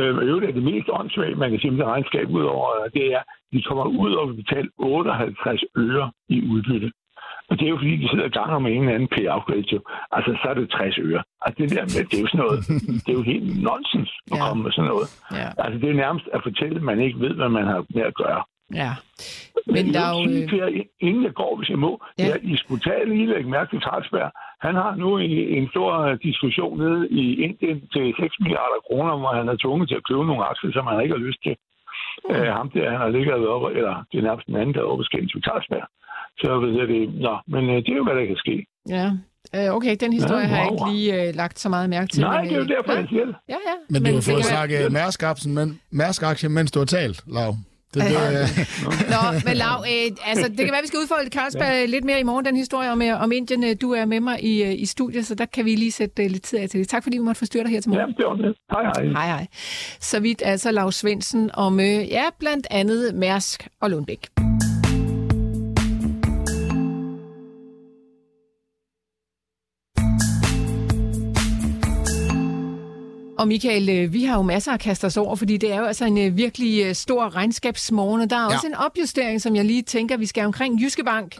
Øh, 0.00 0.28
øvrigt 0.28 0.48
er 0.48 0.52
det 0.52 0.62
mest 0.62 0.88
åndssvagt, 0.92 1.38
man 1.38 1.50
kan 1.50 1.60
sige 1.60 1.70
med 1.70 1.78
det 1.78 1.86
regnskab 1.86 2.28
ud 2.30 2.42
over, 2.42 2.68
det 2.94 3.04
er, 3.14 3.18
at 3.18 3.24
de 3.52 3.62
kommer 3.62 3.84
ud 3.84 4.12
og 4.12 4.36
betale 4.36 4.68
58 4.78 5.64
øre 5.76 6.10
i 6.28 6.36
udbytte. 6.52 6.90
Og 7.48 7.58
det 7.58 7.64
er 7.64 7.68
jo 7.74 7.76
fordi, 7.76 7.96
de 7.96 8.08
sidder 8.08 8.24
og 8.24 8.36
ganger 8.40 8.58
med 8.58 8.70
en 8.72 8.82
eller 8.82 8.94
anden 8.94 9.08
payout 9.16 9.44
ratio. 9.52 9.80
Altså, 10.16 10.30
så 10.42 10.46
er 10.50 10.54
det 10.54 10.70
60 10.70 10.98
øre. 10.98 11.22
Altså, 11.44 11.56
det 11.62 11.70
der 11.76 11.84
med, 11.94 12.02
det 12.08 12.16
er 12.18 12.22
jo 12.24 12.30
sådan 12.32 12.44
noget, 12.44 12.58
det 13.04 13.10
er 13.12 13.18
jo 13.20 13.26
helt 13.32 13.46
nonsens 13.68 14.12
at 14.32 14.38
ja. 14.38 14.42
komme 14.44 14.62
med 14.64 14.72
sådan 14.72 14.90
noget. 14.92 15.08
Ja. 15.38 15.48
Altså, 15.64 15.76
det 15.82 15.88
er 15.90 16.02
nærmest 16.04 16.26
at 16.34 16.40
fortælle, 16.48 16.76
at 16.76 16.86
man 16.90 17.00
ikke 17.06 17.18
ved, 17.24 17.34
hvad 17.40 17.50
man 17.58 17.66
har 17.72 17.80
med 17.94 18.04
at 18.10 18.14
gøre. 18.22 18.42
Ja. 18.74 18.92
Men 19.66 19.94
der 19.94 20.02
er 20.08 20.12
jo... 20.18 20.22
Sige, 20.24 20.88
inden 21.00 21.22
jeg 21.24 21.34
går, 21.34 21.56
hvis 21.56 21.68
jeg 21.68 21.78
må, 21.78 21.92
ja. 22.18 22.28
er 22.28 22.36
I 22.42 22.56
skulle 22.56 22.82
tage 22.88 23.08
lige 23.08 23.26
lægge 23.26 23.50
mærke 23.50 23.70
til 23.72 23.84
Carlsberg. 23.86 24.30
Han 24.66 24.74
har 24.74 24.92
nu 25.02 25.18
en, 25.18 25.30
en 25.58 25.68
stor 25.74 26.14
diskussion 26.28 26.78
nede 26.78 27.08
i 27.22 27.24
Indien 27.44 27.78
til 27.94 28.14
6 28.20 28.40
milliarder 28.40 28.80
kroner, 28.86 29.12
hvor 29.20 29.32
han 29.38 29.48
er 29.48 29.56
tvunget 29.62 29.88
til 29.88 30.00
at 30.00 30.06
købe 30.08 30.24
nogle 30.26 30.44
aktier, 30.50 30.72
som 30.72 30.86
han 30.86 31.02
ikke 31.02 31.14
har 31.16 31.26
lyst 31.28 31.40
til. 31.46 31.54
Mm. 32.24 32.30
Uh, 32.30 32.48
ham 32.58 32.70
der, 32.74 32.90
han 32.90 33.00
har 33.04 33.10
ligget 33.16 33.48
oppe, 33.54 33.68
eller 33.78 33.94
det 34.10 34.16
er 34.18 34.26
nærmest 34.28 34.48
en 34.48 34.56
anden, 34.60 34.74
der 34.74 34.80
er 34.80 34.90
oppe 34.92 35.04
skændt 35.04 35.28
til 35.32 35.44
Carlsberg. 35.46 35.86
Så 36.40 36.48
ved 36.62 36.72
jeg 36.80 36.88
det, 36.88 37.02
nå, 37.26 37.34
men 37.52 37.62
uh, 37.72 37.76
det 37.84 37.92
er 37.92 38.00
jo, 38.00 38.04
hvad 38.04 38.16
der 38.18 38.26
kan 38.26 38.42
ske. 38.44 38.56
Ja, 38.96 39.06
Øh, 39.54 39.74
okay, 39.76 39.96
den 40.00 40.12
historie 40.12 40.40
Ja, 40.40 40.46
har 40.46 40.56
jeg 40.56 40.72
ikke 40.72 40.90
lige 40.92 41.28
øh, 41.28 41.34
lagt 41.34 41.58
så 41.58 41.68
meget 41.68 41.90
mærke 41.90 42.08
til. 42.08 42.20
Nej, 42.20 42.40
men, 42.40 42.48
det 42.48 42.52
er 42.52 42.58
jo 42.58 42.62
øh, 42.62 42.68
derfor, 42.68 42.92
nej. 42.92 43.00
jeg 43.00 43.08
siger 43.08 43.24
det. 43.24 43.34
Ja, 43.48 43.54
ja. 43.54 43.74
Men, 43.88 44.02
men 44.02 44.12
du 44.12 44.16
har 44.16 44.32
fået 44.32 44.44
snakket 44.44 44.92
Mærsk-aktien, 44.92 45.54
men, 45.54 45.80
Mærsk-aktien, 45.90 46.52
mens 46.52 46.70
du 46.70 46.78
har 46.78 46.86
talt, 46.86 47.24
Lav. 47.26 47.54
Det, 47.94 48.02
det, 48.02 48.10
Ja. 48.12 48.42
øh, 48.42 48.48
Nå, 49.14 49.40
men 49.44 49.56
Lav, 49.56 49.84
øh, 49.88 50.16
altså, 50.26 50.48
det 50.48 50.56
kan 50.56 50.72
være, 50.72 50.80
vi 50.82 50.86
skal 50.88 50.98
udfolde 50.98 51.30
Carlsberg 51.30 51.68
ja. 51.68 51.84
lidt 51.84 52.04
mere 52.04 52.20
i 52.20 52.22
morgen, 52.22 52.44
den 52.44 52.56
historie 52.56 52.90
om, 52.92 53.02
øh, 53.02 53.22
om 53.22 53.32
Indien. 53.32 53.64
Øh, 53.64 53.76
Du 53.80 53.92
er 53.92 54.04
med 54.04 54.20
mig 54.20 54.44
i, 54.44 54.62
øh, 54.62 54.72
i 54.80 54.86
studiet, 54.86 55.26
så 55.26 55.34
der 55.34 55.46
kan 55.46 55.64
vi 55.64 55.74
lige 55.74 55.92
sætte 55.92 56.24
øh, 56.24 56.30
lidt 56.30 56.42
tid 56.42 56.58
af 56.58 56.68
til 56.68 56.80
det. 56.80 56.88
Tak 56.88 57.02
fordi 57.02 57.16
vi 57.16 57.22
måtte 57.22 57.38
forstyrre 57.38 57.64
dig 57.64 57.70
her 57.72 57.80
til 57.80 57.90
Ja, 57.92 57.96
morgen. 57.98 58.14
det 58.14 58.24
var 58.26 58.34
det. 58.34 58.54
Hej, 58.70 58.82
hej. 59.12 59.26
Hej, 59.26 59.36
hej. 59.36 59.46
Så 60.00 60.20
vidt 60.20 60.42
altså 60.44 60.70
Lav 60.70 60.92
Svendsen 60.92 61.50
om, 61.54 61.80
øh, 61.80 61.86
ja, 62.08 62.22
blandt 62.38 62.66
andet 62.70 63.14
Mærsk 63.14 63.68
og 63.80 63.90
Lundbæk. 63.90 64.28
Og 73.38 73.48
Michael, 73.48 73.88
øh, 73.88 74.12
vi 74.12 74.24
har 74.24 74.36
jo 74.36 74.42
masser 74.42 74.72
at 74.72 74.80
kaste 74.80 75.04
os 75.04 75.16
over, 75.16 75.36
fordi 75.36 75.56
det 75.56 75.72
er 75.72 75.78
jo 75.78 75.84
altså 75.84 76.04
en 76.04 76.18
øh, 76.18 76.36
virkelig 76.36 76.84
øh, 76.84 76.94
stor 76.94 77.36
regnskabsmorgen, 77.36 78.20
og 78.20 78.30
der 78.30 78.36
er 78.36 78.40
ja. 78.40 78.54
også 78.54 78.66
en 78.66 78.74
opjustering, 78.74 79.42
som 79.42 79.56
jeg 79.56 79.64
lige 79.64 79.82
tænker, 79.82 80.16
vi 80.16 80.26
skal 80.26 80.44
omkring 80.44 80.82
Jyske 80.82 81.04
Bank, 81.04 81.38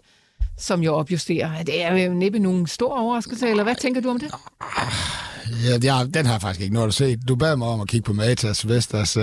som 0.57 0.83
jo 0.83 0.95
opjusterer. 0.95 1.63
Det 1.63 1.85
er 1.85 1.97
jo 1.97 2.15
næppe 2.15 2.39
nogen 2.39 2.67
stor 2.67 2.99
overraskelse, 2.99 3.49
eller 3.49 3.63
hvad 3.63 3.75
tænker 3.75 4.01
du 4.01 4.11
om 4.11 4.19
det? 4.19 4.35
Ja, 5.65 5.95
jeg, 5.97 6.15
den 6.15 6.27
har 6.27 6.33
jeg 6.35 6.41
faktisk 6.41 6.63
ikke 6.63 6.75
noget 6.75 6.89
at 6.89 6.95
se. 6.95 7.17
Du 7.17 7.37
bad 7.37 7.57
mig 7.57 7.69
om 7.69 7.81
at 7.81 7.89
kigge 7.89 8.05
på 8.05 8.13
Matas 8.13 8.69
Vestas. 8.69 9.09
så 9.09 9.23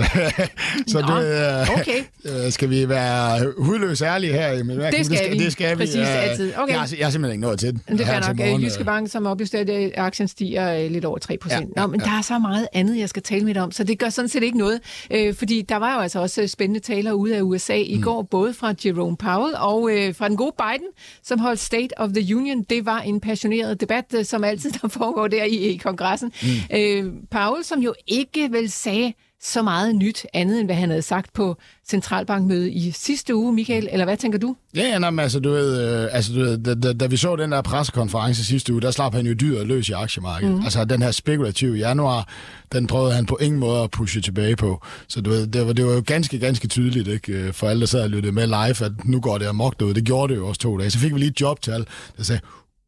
Nå, 0.92 1.00
du, 1.00 1.20
øh, 1.20 1.80
okay. 1.80 2.44
øh, 2.46 2.52
skal 2.52 2.70
vi 2.70 2.88
være 2.88 3.52
hudløs 3.58 4.02
ærlige 4.02 4.32
her? 4.32 4.52
Emil? 4.60 4.76
Hvad- 4.76 4.92
Det 4.92 5.06
skal 5.06 5.32
vi. 5.32 5.38
Det 5.38 5.52
skal 5.52 5.70
vi. 5.78 5.82
Præcis, 5.82 5.96
øh, 5.96 6.24
altid. 6.24 6.52
Okay. 6.56 6.72
Jeg, 6.72 6.80
har, 6.80 6.94
jeg 6.98 7.06
har 7.06 7.10
simpelthen 7.10 7.32
ikke 7.32 7.42
noget 7.42 7.58
til 7.60 7.70
den. 7.72 7.82
Men 7.88 7.98
det 7.98 8.06
er 8.08 8.28
nok. 8.28 8.36
morgen, 8.36 8.54
Øh, 8.60 8.64
Jyske 8.64 8.80
øh. 8.80 8.86
Bank, 8.86 9.10
som 9.10 9.26
opjusteret, 9.26 9.70
øh, 9.70 9.90
aktien 9.96 10.28
stiger 10.28 10.74
øh, 10.84 10.90
lidt 10.90 11.04
over 11.04 11.18
3 11.18 11.36
procent. 11.42 11.70
Ja, 11.76 11.80
Nå, 11.82 11.86
men 11.86 12.00
der 12.00 12.10
er 12.18 12.22
så 12.22 12.38
meget 12.38 12.68
andet, 12.72 12.98
jeg 12.98 13.08
skal 13.08 13.22
tale 13.22 13.44
med 13.44 13.54
dig 13.54 13.62
om, 13.62 13.70
så 13.72 13.84
det 13.84 13.98
gør 13.98 14.08
sådan 14.08 14.28
set 14.28 14.42
ikke 14.42 14.58
noget. 14.58 14.80
Øh, 15.10 15.34
fordi 15.34 15.62
der 15.68 15.76
var 15.76 15.94
jo 15.94 16.00
altså 16.00 16.20
også 16.20 16.46
spændende 16.46 16.80
taler 16.80 17.12
ude 17.12 17.36
af 17.36 17.40
USA 17.42 17.76
i 17.76 17.96
mm. 17.96 18.02
går, 18.02 18.22
både 18.22 18.54
fra 18.54 18.74
Jerome 18.84 19.16
Powell 19.16 19.54
og 19.56 19.90
øh, 19.92 20.14
fra 20.14 20.28
den 20.28 20.36
gode 20.36 20.52
Biden, 20.58 20.86
som 21.24 21.38
holdt 21.38 21.60
State 21.60 21.98
of 22.00 22.10
the 22.14 22.36
Union. 22.36 22.62
Det 22.70 22.86
var 22.86 23.00
en 23.00 23.20
passioneret 23.20 23.80
debat, 23.80 24.04
som 24.24 24.44
altid 24.44 24.70
der 24.82 24.88
foregår 24.88 25.28
der 25.28 25.44
i, 25.44 25.54
i 25.56 25.76
kongressen. 26.20 26.32
Mm. 26.70 26.76
Øh, 26.76 27.12
Powell, 27.30 27.64
som 27.64 27.80
jo 27.80 27.94
ikke 28.06 28.52
vel 28.52 28.70
sagde 28.70 29.12
så 29.42 29.62
meget 29.62 29.96
nyt 29.96 30.26
andet, 30.34 30.60
end 30.60 30.68
hvad 30.68 30.76
han 30.76 30.88
havde 30.88 31.02
sagt 31.02 31.32
på 31.32 31.56
centralbankmødet 31.88 32.72
i 32.72 32.90
sidste 32.90 33.34
uge, 33.34 33.52
Michael. 33.52 33.88
Eller 33.92 34.04
hvad 34.04 34.16
tænker 34.16 34.38
du? 34.38 34.56
Ja, 34.76 34.82
ja, 34.82 34.98
nå, 34.98 35.10
men 35.10 35.18
altså, 35.18 35.40
du 35.40 35.50
ved, 35.50 36.02
øh, 36.04 36.08
altså, 36.12 36.32
du 36.32 36.38
ved 36.38 36.58
da, 36.58 36.74
da, 36.74 36.92
da 36.92 37.06
vi 37.06 37.16
så 37.16 37.36
den 37.36 37.52
der 37.52 37.62
pressekonference 37.62 38.44
sidste 38.44 38.72
uge, 38.72 38.82
der 38.82 38.90
slap 38.90 39.14
han 39.14 39.26
jo 39.26 39.34
dyret 39.34 39.66
løs 39.66 39.88
i 39.88 39.92
aktiemarkedet. 39.92 40.54
Mm. 40.54 40.64
Altså, 40.64 40.84
den 40.84 41.02
her 41.02 41.10
spekulative 41.10 41.76
januar, 41.76 42.28
den 42.72 42.86
prøvede 42.86 43.14
han 43.14 43.26
på 43.26 43.38
ingen 43.40 43.60
måde 43.60 43.82
at 43.82 43.90
pushe 43.90 44.20
tilbage 44.20 44.56
på. 44.56 44.84
Så 45.08 45.20
du 45.20 45.30
ved, 45.30 45.46
det 45.46 45.66
var, 45.66 45.72
det 45.72 45.86
var 45.86 45.92
jo 45.92 46.02
ganske, 46.06 46.38
ganske 46.38 46.68
tydeligt, 46.68 47.08
ikke, 47.08 47.32
øh, 47.32 47.52
for 47.52 47.68
alle, 47.68 47.80
der 47.80 47.86
sad 47.86 48.02
og 48.02 48.10
lyttede 48.10 48.32
med 48.32 48.46
live, 48.46 48.86
at 48.86 48.92
nu 49.04 49.20
går 49.20 49.38
det 49.38 49.46
amok 49.46 49.80
derude. 49.80 49.94
Det 49.94 50.04
gjorde 50.04 50.32
det 50.34 50.40
jo 50.40 50.48
også 50.48 50.60
to 50.60 50.78
dage. 50.78 50.90
Så 50.90 50.98
fik 50.98 51.14
vi 51.14 51.18
lige 51.18 51.30
et 51.30 51.40
jobtal, 51.40 51.86
der 52.16 52.22
sagde, 52.22 52.40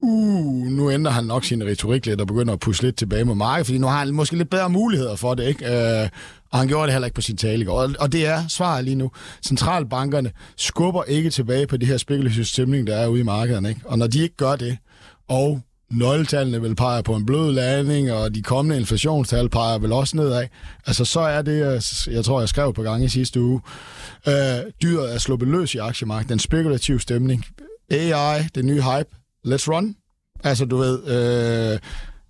uh, 0.03 0.67
nu 0.67 0.91
ændrer 0.91 1.13
han 1.13 1.25
nok 1.25 1.45
sin 1.45 1.65
retorik 1.65 2.07
lidt 2.07 2.21
og 2.21 2.27
begynder 2.27 2.53
at 2.53 2.61
pushe 2.61 2.83
lidt 2.83 2.97
tilbage 2.97 3.25
med 3.25 3.35
markedet, 3.35 3.67
fordi 3.67 3.79
nu 3.79 3.87
har 3.87 3.99
han 3.99 4.15
måske 4.15 4.37
lidt 4.37 4.51
bedre 4.51 4.71
muligheder 4.71 5.17
for 5.17 5.35
det, 5.35 5.45
ikke? 5.47 5.67
Øh, 6.03 6.09
og 6.53 6.59
han 6.59 6.69
gjorde 6.69 6.85
det 6.87 6.93
heller 6.93 7.07
ikke 7.07 7.15
på 7.15 7.21
sin 7.21 7.37
tale 7.37 7.63
i 7.63 7.65
går. 7.65 7.83
Og, 7.83 7.91
og 7.99 8.13
det 8.13 8.27
er 8.27 8.49
svaret 8.49 8.85
lige 8.85 8.95
nu. 8.95 9.11
Centralbankerne 9.47 10.31
skubber 10.57 11.05
ikke 11.05 11.31
tilbage 11.31 11.67
på 11.67 11.77
det 11.77 11.89
her 11.89 11.97
spekulative 11.97 12.45
stemning, 12.45 12.87
der 12.87 12.97
er 12.97 13.07
ude 13.07 13.21
i 13.21 13.25
markederne, 13.25 13.69
ikke? 13.69 13.81
Og 13.85 13.99
når 13.99 14.07
de 14.07 14.23
ikke 14.23 14.37
gør 14.37 14.57
det, 14.57 14.79
og 15.29 15.61
nøgletallene 15.91 16.61
vil 16.63 16.75
pege 16.75 17.03
på 17.03 17.15
en 17.15 17.27
blød 17.27 17.53
landing, 17.53 18.13
og 18.13 18.35
de 18.35 18.43
kommende 18.43 18.77
inflationstal 18.81 19.49
peger 19.49 19.79
vel 19.79 19.93
også 19.93 20.17
nedad, 20.17 20.47
altså 20.87 21.05
så 21.05 21.21
er 21.21 21.43
det, 21.43 21.75
øh, 22.07 22.15
jeg- 22.15 22.25
tror, 22.25 22.41
jeg 22.41 22.49
skrev 22.49 22.75
på 22.75 22.83
gang 22.83 23.05
i 23.05 23.09
sidste 23.09 23.41
uge, 23.41 23.61
øh, 24.29 24.35
dyret 24.83 25.15
er 25.15 25.19
sluppet 25.19 25.49
løs 25.49 25.75
i 25.75 25.79
aktiemarkedet, 25.79 26.29
den 26.31 26.39
spekulative 26.39 27.01
stemning, 27.01 27.45
AI, 27.91 28.43
den 28.55 28.67
nye 28.67 28.83
hype, 28.83 29.09
let's 29.55 29.69
run. 29.69 29.97
Altså, 30.45 30.65
du 30.65 30.77
ved, 30.77 31.09
øh, 31.09 31.79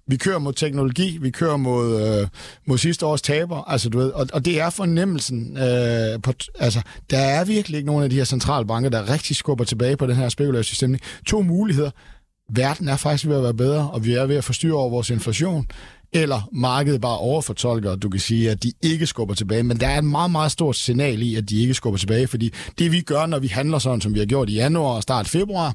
vi 0.06 0.16
kører 0.16 0.38
mod 0.38 0.52
teknologi, 0.52 1.18
vi 1.20 1.30
kører 1.30 1.56
mod, 1.56 2.00
øh, 2.00 2.28
mod 2.66 2.78
sidste 2.78 3.06
års 3.06 3.22
taber, 3.22 3.70
altså 3.70 3.88
du 3.88 3.98
ved, 3.98 4.10
og, 4.10 4.26
og 4.32 4.44
det 4.44 4.60
er 4.60 4.70
fornemmelsen, 4.70 5.56
øh, 5.56 6.22
på, 6.22 6.32
altså 6.58 6.80
der 7.10 7.18
er 7.18 7.44
virkelig 7.44 7.76
ikke 7.76 7.86
nogen 7.86 8.04
af 8.04 8.10
de 8.10 8.16
her 8.16 8.24
centralbanker, 8.24 8.90
der 8.90 9.12
rigtig 9.12 9.36
skubber 9.36 9.64
tilbage 9.64 9.96
på 9.96 10.06
den 10.06 10.16
her 10.16 10.28
spekulative 10.28 10.76
stemning. 10.76 11.02
To 11.26 11.42
muligheder. 11.42 11.90
Verden 12.52 12.88
er 12.88 12.96
faktisk 12.96 13.26
ved 13.26 13.36
at 13.36 13.42
være 13.42 13.54
bedre, 13.54 13.90
og 13.90 14.04
vi 14.04 14.14
er 14.14 14.26
ved 14.26 14.36
at 14.36 14.44
forstyrre 14.44 14.74
over 14.74 14.90
vores 14.90 15.10
inflation, 15.10 15.66
eller 16.12 16.48
markedet 16.52 17.00
bare 17.00 17.18
overfortolker, 17.18 17.90
og 17.90 18.02
du 18.02 18.08
kan 18.08 18.20
sige, 18.20 18.50
at 18.50 18.62
de 18.62 18.72
ikke 18.82 19.06
skubber 19.06 19.34
tilbage. 19.34 19.62
Men 19.62 19.80
der 19.80 19.88
er 19.88 19.98
et 19.98 20.04
meget, 20.04 20.30
meget 20.30 20.52
stort 20.52 20.76
signal 20.76 21.22
i, 21.22 21.34
at 21.34 21.50
de 21.50 21.60
ikke 21.60 21.74
skubber 21.74 21.98
tilbage, 21.98 22.26
fordi 22.26 22.52
det 22.78 22.92
vi 22.92 23.00
gør, 23.00 23.26
når 23.26 23.38
vi 23.38 23.46
handler 23.46 23.78
sådan, 23.78 24.00
som 24.00 24.14
vi 24.14 24.18
har 24.18 24.26
gjort 24.26 24.50
i 24.50 24.54
januar 24.54 24.92
og 24.92 25.02
start 25.02 25.28
februar, 25.28 25.74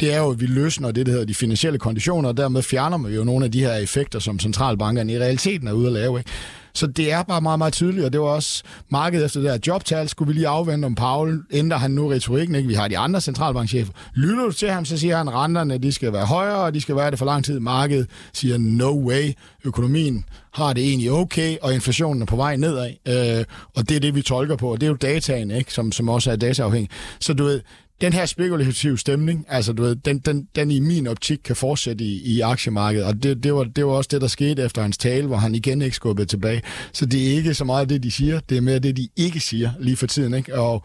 det 0.00 0.14
er 0.14 0.18
jo, 0.18 0.30
at 0.30 0.40
vi 0.40 0.46
løsner 0.46 0.90
det, 0.90 1.06
der 1.06 1.12
hedder 1.12 1.26
de 1.26 1.34
finansielle 1.34 1.78
konditioner, 1.78 2.28
og 2.28 2.36
dermed 2.36 2.62
fjerner 2.62 2.98
vi 2.98 3.14
jo 3.14 3.24
nogle 3.24 3.44
af 3.44 3.52
de 3.52 3.60
her 3.60 3.74
effekter, 3.74 4.18
som 4.18 4.38
centralbankerne 4.38 5.12
i 5.12 5.18
realiteten 5.18 5.68
er 5.68 5.72
ude 5.72 5.86
at 5.86 5.92
lave. 5.92 6.18
Ikke? 6.18 6.30
Så 6.76 6.86
det 6.86 7.12
er 7.12 7.22
bare 7.22 7.40
meget, 7.40 7.58
meget 7.58 7.72
tydeligt, 7.72 8.06
og 8.06 8.12
det 8.12 8.20
var 8.20 8.26
også 8.26 8.62
markedet 8.88 9.24
efter 9.24 9.40
det 9.40 9.50
her 9.50 9.58
jobtal, 9.66 10.08
skulle 10.08 10.28
vi 10.28 10.34
lige 10.34 10.48
afvente 10.48 10.86
om 10.86 10.94
Paul, 10.94 11.42
ændrer 11.52 11.78
han 11.78 11.90
nu 11.90 12.08
retorikken, 12.08 12.56
ikke? 12.56 12.68
Vi 12.68 12.74
har 12.74 12.88
de 12.88 12.98
andre 12.98 13.20
centralbankchefer. 13.20 13.92
Lytter 14.14 14.44
du 14.44 14.52
til 14.52 14.70
ham, 14.70 14.84
så 14.84 14.98
siger 14.98 15.16
han, 15.16 15.28
at 15.28 15.34
renterne 15.34 15.78
de 15.78 15.92
skal 15.92 16.12
være 16.12 16.26
højere, 16.26 16.56
og 16.56 16.74
de 16.74 16.80
skal 16.80 16.96
være 16.96 17.10
det 17.10 17.18
for 17.18 17.26
lang 17.26 17.44
tid. 17.44 17.60
Markedet 17.60 18.06
siger, 18.32 18.58
no 18.58 19.06
way, 19.08 19.32
økonomien 19.64 20.24
har 20.52 20.72
det 20.72 20.84
egentlig 20.84 21.12
okay, 21.12 21.56
og 21.62 21.74
inflationen 21.74 22.22
er 22.22 22.26
på 22.26 22.36
vej 22.36 22.56
nedad. 22.56 22.90
Øh, 23.08 23.44
og 23.76 23.88
det 23.88 23.96
er 23.96 24.00
det, 24.00 24.14
vi 24.14 24.22
tolker 24.22 24.56
på, 24.56 24.72
og 24.72 24.80
det 24.80 24.86
er 24.86 24.90
jo 24.90 24.96
dataen, 24.96 25.50
ikke? 25.50 25.72
Som, 25.72 25.92
som 25.92 26.08
også 26.08 26.30
er 26.30 26.36
dataafhængig. 26.36 26.90
Så 27.20 27.34
du 27.34 27.44
ved, 27.44 27.60
den 28.00 28.12
her 28.12 28.26
spekulative 28.26 28.98
stemning, 28.98 29.46
altså 29.48 29.72
du 29.72 29.82
ved, 29.82 29.96
den, 29.96 30.18
den, 30.18 30.48
den 30.56 30.70
i 30.70 30.80
min 30.80 31.06
optik 31.06 31.38
kan 31.44 31.56
fortsætte 31.56 32.04
i, 32.04 32.36
i 32.36 32.40
aktiemarkedet, 32.40 33.06
og 33.06 33.22
det, 33.22 33.42
det, 33.42 33.54
var, 33.54 33.64
det 33.64 33.86
var 33.86 33.92
også 33.92 34.08
det, 34.12 34.20
der 34.20 34.26
skete 34.26 34.62
efter 34.62 34.82
hans 34.82 34.98
tale, 34.98 35.26
hvor 35.26 35.36
han 35.36 35.54
igen 35.54 35.82
ikke 35.82 35.96
skubbede 35.96 36.26
tilbage. 36.26 36.62
Så 36.92 37.06
det 37.06 37.22
er 37.22 37.36
ikke 37.36 37.54
så 37.54 37.64
meget 37.64 37.88
det, 37.88 38.02
de 38.02 38.10
siger, 38.10 38.40
det 38.48 38.56
er 38.56 38.60
mere 38.60 38.78
det, 38.78 38.96
de 38.96 39.08
ikke 39.16 39.40
siger 39.40 39.70
lige 39.80 39.96
for 39.96 40.06
tiden, 40.06 40.34
ikke? 40.34 40.58
Og 40.58 40.84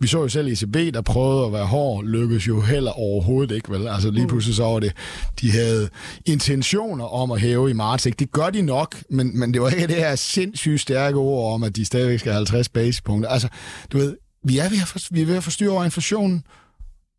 vi 0.00 0.06
så 0.06 0.20
jo 0.20 0.28
selv 0.28 0.48
ECB, 0.48 0.94
der 0.94 1.00
prøvede 1.00 1.46
at 1.46 1.52
være 1.52 1.66
hård, 1.66 2.04
lykkedes 2.04 2.48
jo 2.48 2.60
heller 2.60 2.90
overhovedet 2.90 3.54
ikke, 3.54 3.70
vel? 3.70 3.88
Altså 3.88 4.10
lige 4.10 4.28
pludselig 4.28 4.56
så 4.56 4.64
var 4.64 4.80
det, 4.80 4.92
de 5.40 5.50
havde 5.50 5.88
intentioner 6.26 7.04
om 7.04 7.30
at 7.30 7.40
hæve 7.40 7.70
i 7.70 7.72
marts, 7.72 8.06
ikke? 8.06 8.16
Det 8.16 8.32
gør 8.32 8.50
de 8.50 8.62
nok, 8.62 8.96
men, 9.10 9.38
men 9.38 9.54
det 9.54 9.62
var 9.62 9.70
ikke 9.70 9.86
det 9.86 9.96
her 9.96 10.16
sindssygt 10.16 10.80
stærke 10.80 11.16
ord 11.16 11.54
om, 11.54 11.62
at 11.62 11.76
de 11.76 11.84
stadigvæk 11.84 12.18
skal 12.18 12.32
have 12.32 12.38
50 12.38 12.68
basispunkter. 12.68 13.30
Altså, 13.30 13.48
du 13.92 13.98
ved, 13.98 14.16
vi 14.44 14.58
er 14.58 14.68
ved 14.68 14.78
at, 14.82 14.88
for, 14.88 14.98
vi 15.10 15.22
er 15.22 15.26
ved 15.26 15.36
at 15.36 15.44
forstyrre 15.44 15.70
over 15.70 15.84
inflationen, 15.84 16.44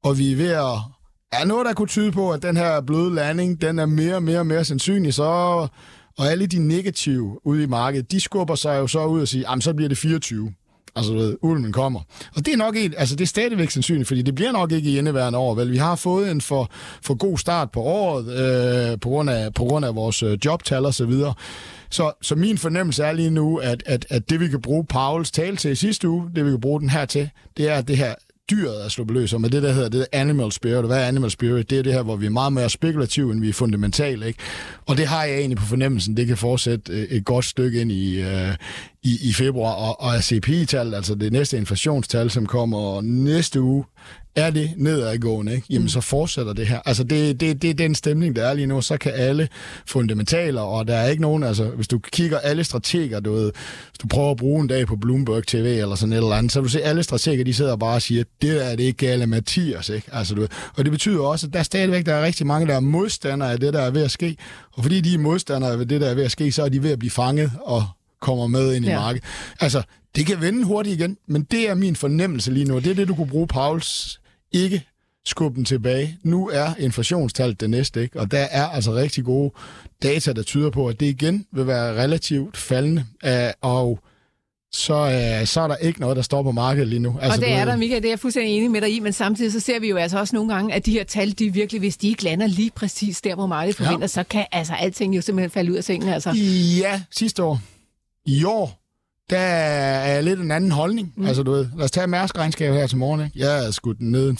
og 0.03 0.17
vi 0.17 0.31
er 0.31 0.35
ved 0.35 0.49
at... 0.49 0.77
Er 1.31 1.45
noget, 1.45 1.65
der 1.65 1.73
kunne 1.73 1.87
tyde 1.87 2.11
på, 2.11 2.31
at 2.31 2.41
den 2.41 2.57
her 2.57 2.81
bløde 2.81 3.15
landing, 3.15 3.61
den 3.61 3.79
er 3.79 3.85
mere 3.85 4.15
og 4.15 4.23
mere 4.23 4.39
og 4.39 4.47
mere 4.47 4.65
sandsynlig, 4.65 5.13
så... 5.13 5.23
Og 6.17 6.27
alle 6.27 6.47
de 6.47 6.59
negative 6.59 7.47
ude 7.47 7.63
i 7.63 7.65
markedet, 7.65 8.11
de 8.11 8.21
skubber 8.21 8.55
sig 8.55 8.77
jo 8.79 8.87
så 8.87 9.05
ud 9.05 9.21
og 9.21 9.27
siger, 9.27 9.49
jamen 9.49 9.61
så 9.61 9.73
bliver 9.73 9.89
det 9.89 9.97
24. 9.97 10.53
Altså, 10.95 11.11
du 11.11 11.17
ved, 11.17 11.37
ulven 11.41 11.71
kommer. 11.71 11.99
Og 12.35 12.45
det 12.45 12.53
er 12.53 12.57
nok 12.57 12.75
et, 12.75 12.93
altså 12.97 13.15
det 13.15 13.23
er 13.23 13.27
stadigvæk 13.27 13.69
sandsynligt, 13.69 14.07
fordi 14.07 14.21
det 14.21 14.35
bliver 14.35 14.51
nok 14.51 14.71
ikke 14.71 14.89
i 14.89 14.97
indeværende 14.97 15.39
år, 15.39 15.55
vel? 15.55 15.71
Vi 15.71 15.77
har 15.77 15.95
fået 15.95 16.31
en 16.31 16.41
for, 16.41 16.69
for 17.01 17.13
god 17.13 17.37
start 17.37 17.71
på 17.71 17.81
året, 17.81 18.27
øh, 18.27 18.99
på, 18.99 19.09
grund 19.09 19.29
af, 19.29 19.53
på 19.53 19.63
grund 19.63 19.85
af 19.85 19.95
vores 19.95 20.23
øh, 20.23 20.37
jobtal 20.45 20.85
og 20.85 20.93
så 20.93 21.05
videre. 21.05 21.33
Så, 21.89 22.11
så 22.21 22.35
min 22.35 22.57
fornemmelse 22.57 23.03
er 23.03 23.11
lige 23.11 23.29
nu, 23.29 23.57
at, 23.57 23.83
at, 23.85 24.05
at 24.09 24.29
det 24.29 24.39
vi 24.39 24.47
kan 24.47 24.61
bruge 24.61 24.85
Pauls 24.85 25.31
tale 25.31 25.57
til 25.57 25.71
i 25.71 25.75
sidste 25.75 26.09
uge, 26.09 26.29
det 26.35 26.45
vi 26.45 26.49
kan 26.49 26.61
bruge 26.61 26.81
den 26.81 26.89
her 26.89 27.05
til, 27.05 27.29
det 27.57 27.69
er, 27.69 27.75
at 27.75 27.87
det 27.87 27.97
her 27.97 28.15
dyret 28.51 28.85
er 28.85 28.89
sluppet 28.89 29.17
løs, 29.17 29.33
og 29.33 29.41
med 29.41 29.49
det, 29.49 29.63
der 29.63 29.71
hedder 29.71 29.89
det 29.89 30.05
animal 30.11 30.51
spirit. 30.51 30.85
Hvad 30.85 30.97
er 30.97 31.07
animal 31.07 31.31
spirit? 31.31 31.69
Det 31.69 31.79
er 31.79 31.83
det 31.83 31.93
her, 31.93 32.01
hvor 32.03 32.15
vi 32.15 32.25
er 32.25 32.29
meget 32.29 32.53
mere 32.53 32.69
spekulative, 32.69 33.31
end 33.31 33.41
vi 33.41 33.49
er 33.49 33.53
fundamentale. 33.53 34.27
Ikke? 34.27 34.39
Og 34.85 34.97
det 34.97 35.07
har 35.07 35.23
jeg 35.23 35.37
egentlig 35.37 35.57
på 35.57 35.65
fornemmelsen, 35.65 36.17
det 36.17 36.27
kan 36.27 36.37
fortsætte 36.37 36.93
øh, 36.93 37.03
et 37.03 37.25
godt 37.25 37.45
stykke 37.45 37.81
ind 37.81 37.91
i, 37.91 38.21
øh, 38.21 38.55
i, 39.03 39.29
i 39.29 39.33
februar. 39.33 39.71
Og, 39.71 40.01
og 40.01 40.23
CPI-tal, 40.23 40.93
altså 40.93 41.15
det 41.15 41.31
næste 41.31 41.57
inflationstal, 41.57 42.29
som 42.29 42.45
kommer 42.45 43.01
næste 43.01 43.61
uge, 43.61 43.83
er 44.35 44.49
det 44.49 44.71
nedadgående, 44.77 45.55
ikke? 45.55 45.67
jamen 45.69 45.89
så 45.89 46.01
fortsætter 46.01 46.53
det 46.53 46.67
her. 46.67 46.79
Altså 46.85 47.03
det, 47.03 47.39
det, 47.39 47.61
det 47.61 47.69
er 47.69 47.73
den 47.73 47.95
stemning, 47.95 48.35
der 48.35 48.47
er 48.47 48.53
lige 48.53 48.67
nu. 48.67 48.81
Så 48.81 48.97
kan 48.97 49.11
alle 49.15 49.47
fundamentaler, 49.85 50.61
og 50.61 50.87
der 50.87 50.95
er 50.95 51.07
ikke 51.07 51.21
nogen, 51.21 51.43
altså 51.43 51.63
hvis 51.63 51.87
du 51.87 51.99
kigger 51.99 52.39
alle 52.39 52.63
strateger, 52.63 53.19
du 53.19 53.33
ved, 53.33 53.51
hvis 53.89 53.97
du 54.01 54.07
prøver 54.07 54.31
at 54.31 54.37
bruge 54.37 54.61
en 54.61 54.67
dag 54.67 54.87
på 54.87 54.95
Bloomberg 54.95 55.47
TV 55.47 55.65
eller 55.81 55.95
sådan 55.95 56.13
et 56.13 56.17
eller 56.17 56.35
andet, 56.35 56.51
så 56.51 56.59
vil 56.61 56.67
du 56.67 56.71
se 56.71 56.83
alle 56.83 57.03
strateger, 57.03 57.43
de 57.43 57.53
sidder 57.53 57.75
bare 57.75 57.95
og 57.95 58.01
siger, 58.01 58.23
det 58.41 58.71
er 58.71 58.75
det 58.75 58.83
ikke 58.83 59.07
gale 59.07 59.27
Mathias, 59.27 59.89
ikke? 59.89 60.07
Altså, 60.11 60.35
du 60.35 60.41
ved, 60.41 60.49
og 60.75 60.85
det 60.85 60.91
betyder 60.91 61.21
også, 61.21 61.47
at 61.47 61.53
der 61.53 61.63
stadigvæk 61.63 62.05
der 62.05 62.13
er 62.13 62.25
rigtig 62.25 62.47
mange, 62.47 62.67
der 62.67 62.75
er 62.75 62.79
modstandere 62.79 63.51
af 63.51 63.59
det, 63.59 63.73
der 63.73 63.81
er 63.81 63.91
ved 63.91 64.03
at 64.03 64.11
ske. 64.11 64.37
Og 64.73 64.83
fordi 64.83 65.01
de 65.01 65.13
er 65.13 65.17
modstandere 65.17 65.71
af 65.71 65.87
det, 65.87 66.01
der 66.01 66.09
er 66.09 66.15
ved 66.15 66.23
at 66.23 66.31
ske, 66.31 66.51
så 66.51 66.63
er 66.63 66.69
de 66.69 66.83
ved 66.83 66.91
at 66.91 66.99
blive 66.99 67.11
fanget 67.11 67.51
og 67.61 67.83
kommer 68.21 68.47
med 68.47 68.73
ind 68.75 68.85
i 68.85 68.87
Ja. 68.87 68.99
markedet. 68.99 69.27
Altså, 69.59 69.81
det 70.15 70.25
kan 70.25 70.41
vende 70.41 70.63
hurtigt 70.63 70.99
igen, 70.99 71.17
men 71.27 71.43
det 71.51 71.69
er 71.69 71.73
min 71.75 71.95
fornemmelse 71.95 72.51
lige 72.51 72.65
nu. 72.65 72.79
Det 72.79 72.87
er 72.87 72.95
det, 72.95 73.07
du 73.07 73.15
kunne 73.15 73.27
bruge 73.27 73.47
Pauls 73.47 74.19
ikke 74.51 74.83
skubbe 75.25 75.55
den 75.55 75.65
tilbage. 75.65 76.17
Nu 76.23 76.49
er 76.49 76.73
inflationstallet 76.79 77.61
det 77.61 77.69
næste, 77.69 78.01
ikke? 78.01 78.19
og 78.19 78.31
der 78.31 78.47
er 78.51 78.67
altså 78.67 78.93
rigtig 78.93 79.23
gode 79.23 79.51
data, 80.03 80.33
der 80.33 80.43
tyder 80.43 80.69
på, 80.69 80.87
at 80.87 80.99
det 80.99 81.05
igen 81.05 81.45
vil 81.53 81.67
være 81.67 81.93
relativt 82.03 82.57
faldende, 82.57 83.05
øh, 83.25 83.49
og 83.61 83.99
så, 84.73 84.93
øh, 84.93 85.47
så 85.47 85.61
er 85.61 85.67
der 85.67 85.75
ikke 85.75 85.99
noget, 86.01 86.15
der 86.15 86.21
står 86.21 86.43
på 86.43 86.51
markedet 86.51 86.87
lige 86.87 86.99
nu. 86.99 87.17
Altså, 87.21 87.39
og 87.41 87.45
det 87.47 87.53
er 87.53 87.65
der, 87.65 87.75
Michael, 87.75 88.01
det 88.01 88.07
er 88.07 88.11
jeg 88.11 88.19
fuldstændig 88.19 88.57
enig 88.57 88.71
med 88.71 88.81
dig 88.81 88.95
i, 88.95 88.99
men 88.99 89.13
samtidig 89.13 89.51
så 89.51 89.59
ser 89.59 89.79
vi 89.79 89.89
jo 89.89 89.97
altså 89.97 90.19
også 90.19 90.35
nogle 90.35 90.53
gange, 90.53 90.73
at 90.73 90.85
de 90.85 90.91
her 90.91 91.03
tal, 91.03 91.31
de 91.31 91.53
virkelig, 91.53 91.79
hvis 91.79 91.97
de 91.97 92.07
ikke 92.07 92.23
lander 92.23 92.47
lige 92.47 92.71
præcis 92.75 93.21
der, 93.21 93.35
hvor 93.35 93.47
markedet 93.47 93.75
forventer, 93.77 94.01
ja. 94.01 94.07
så 94.07 94.23
kan 94.23 94.45
altså 94.51 94.73
alting 94.73 95.15
jo 95.15 95.21
simpelthen 95.21 95.51
falde 95.51 95.71
ud 95.71 95.77
af 95.77 95.83
sengen. 95.83 96.09
Altså. 96.09 96.31
Ja, 96.79 97.01
sidste 97.11 97.43
år. 97.43 97.61
I 98.25 98.43
år, 98.43 98.81
der 99.29 99.37
er 99.37 100.21
lidt 100.21 100.39
en 100.39 100.51
anden 100.51 100.71
holdning. 100.71 101.13
Mm. 101.17 101.25
Altså, 101.25 101.43
du 101.43 101.51
ved, 101.51 101.67
lad 101.75 101.85
os 101.85 101.91
tage 101.91 102.07
Mærsk-regnskab 102.07 102.73
her 102.73 102.87
til 102.87 102.97
morgen. 102.97 103.25
Ikke? 103.25 103.39
Jeg 103.39 103.65
er 103.65 103.71
skudt 103.71 104.01
ned 104.01 104.33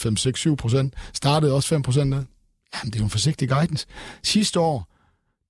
5-6-7 0.51 0.55
procent. 0.55 0.93
Startede 1.13 1.53
også 1.53 1.69
5 1.69 1.82
procent 1.82 2.09
ned. 2.09 2.23
Jamen, 2.73 2.91
det 2.91 2.95
er 2.95 2.99
jo 2.99 3.03
en 3.03 3.09
forsigtig 3.09 3.49
guidance. 3.49 3.86
Sidste 4.23 4.59
år, 4.59 4.88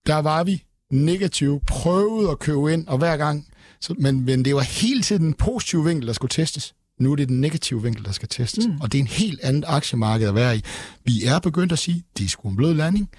der 0.07 0.17
var 0.17 0.43
vi 0.43 0.63
negativ, 0.91 1.61
prøvede 1.67 2.31
at 2.31 2.39
købe 2.39 2.73
ind, 2.73 2.87
og 2.87 2.97
hver 2.97 3.17
gang, 3.17 3.47
så, 3.81 3.95
men, 3.97 4.25
men 4.25 4.45
det 4.45 4.55
var 4.55 4.61
hele 4.61 5.01
tiden 5.01 5.23
den 5.23 5.33
positive 5.33 5.85
vinkel, 5.85 6.07
der 6.07 6.13
skulle 6.13 6.29
testes. 6.29 6.73
Nu 6.99 7.11
er 7.11 7.15
det 7.15 7.29
den 7.29 7.41
negative 7.41 7.83
vinkel, 7.83 8.05
der 8.05 8.11
skal 8.11 8.27
testes. 8.29 8.67
Mm. 8.67 8.81
Og 8.81 8.91
det 8.91 8.97
er 8.97 9.01
en 9.01 9.07
helt 9.07 9.39
andet 9.41 9.63
aktiemarked 9.67 10.27
at 10.27 10.35
være 10.35 10.57
i. 10.57 10.63
Vi 11.05 11.25
er 11.25 11.39
begyndt 11.39 11.71
at 11.71 11.79
sige, 11.79 12.03
det 12.17 12.25
er 12.25 12.29
sgu 12.29 12.49
en 12.49 12.55
blød 12.55 12.73
landing. 12.73 13.09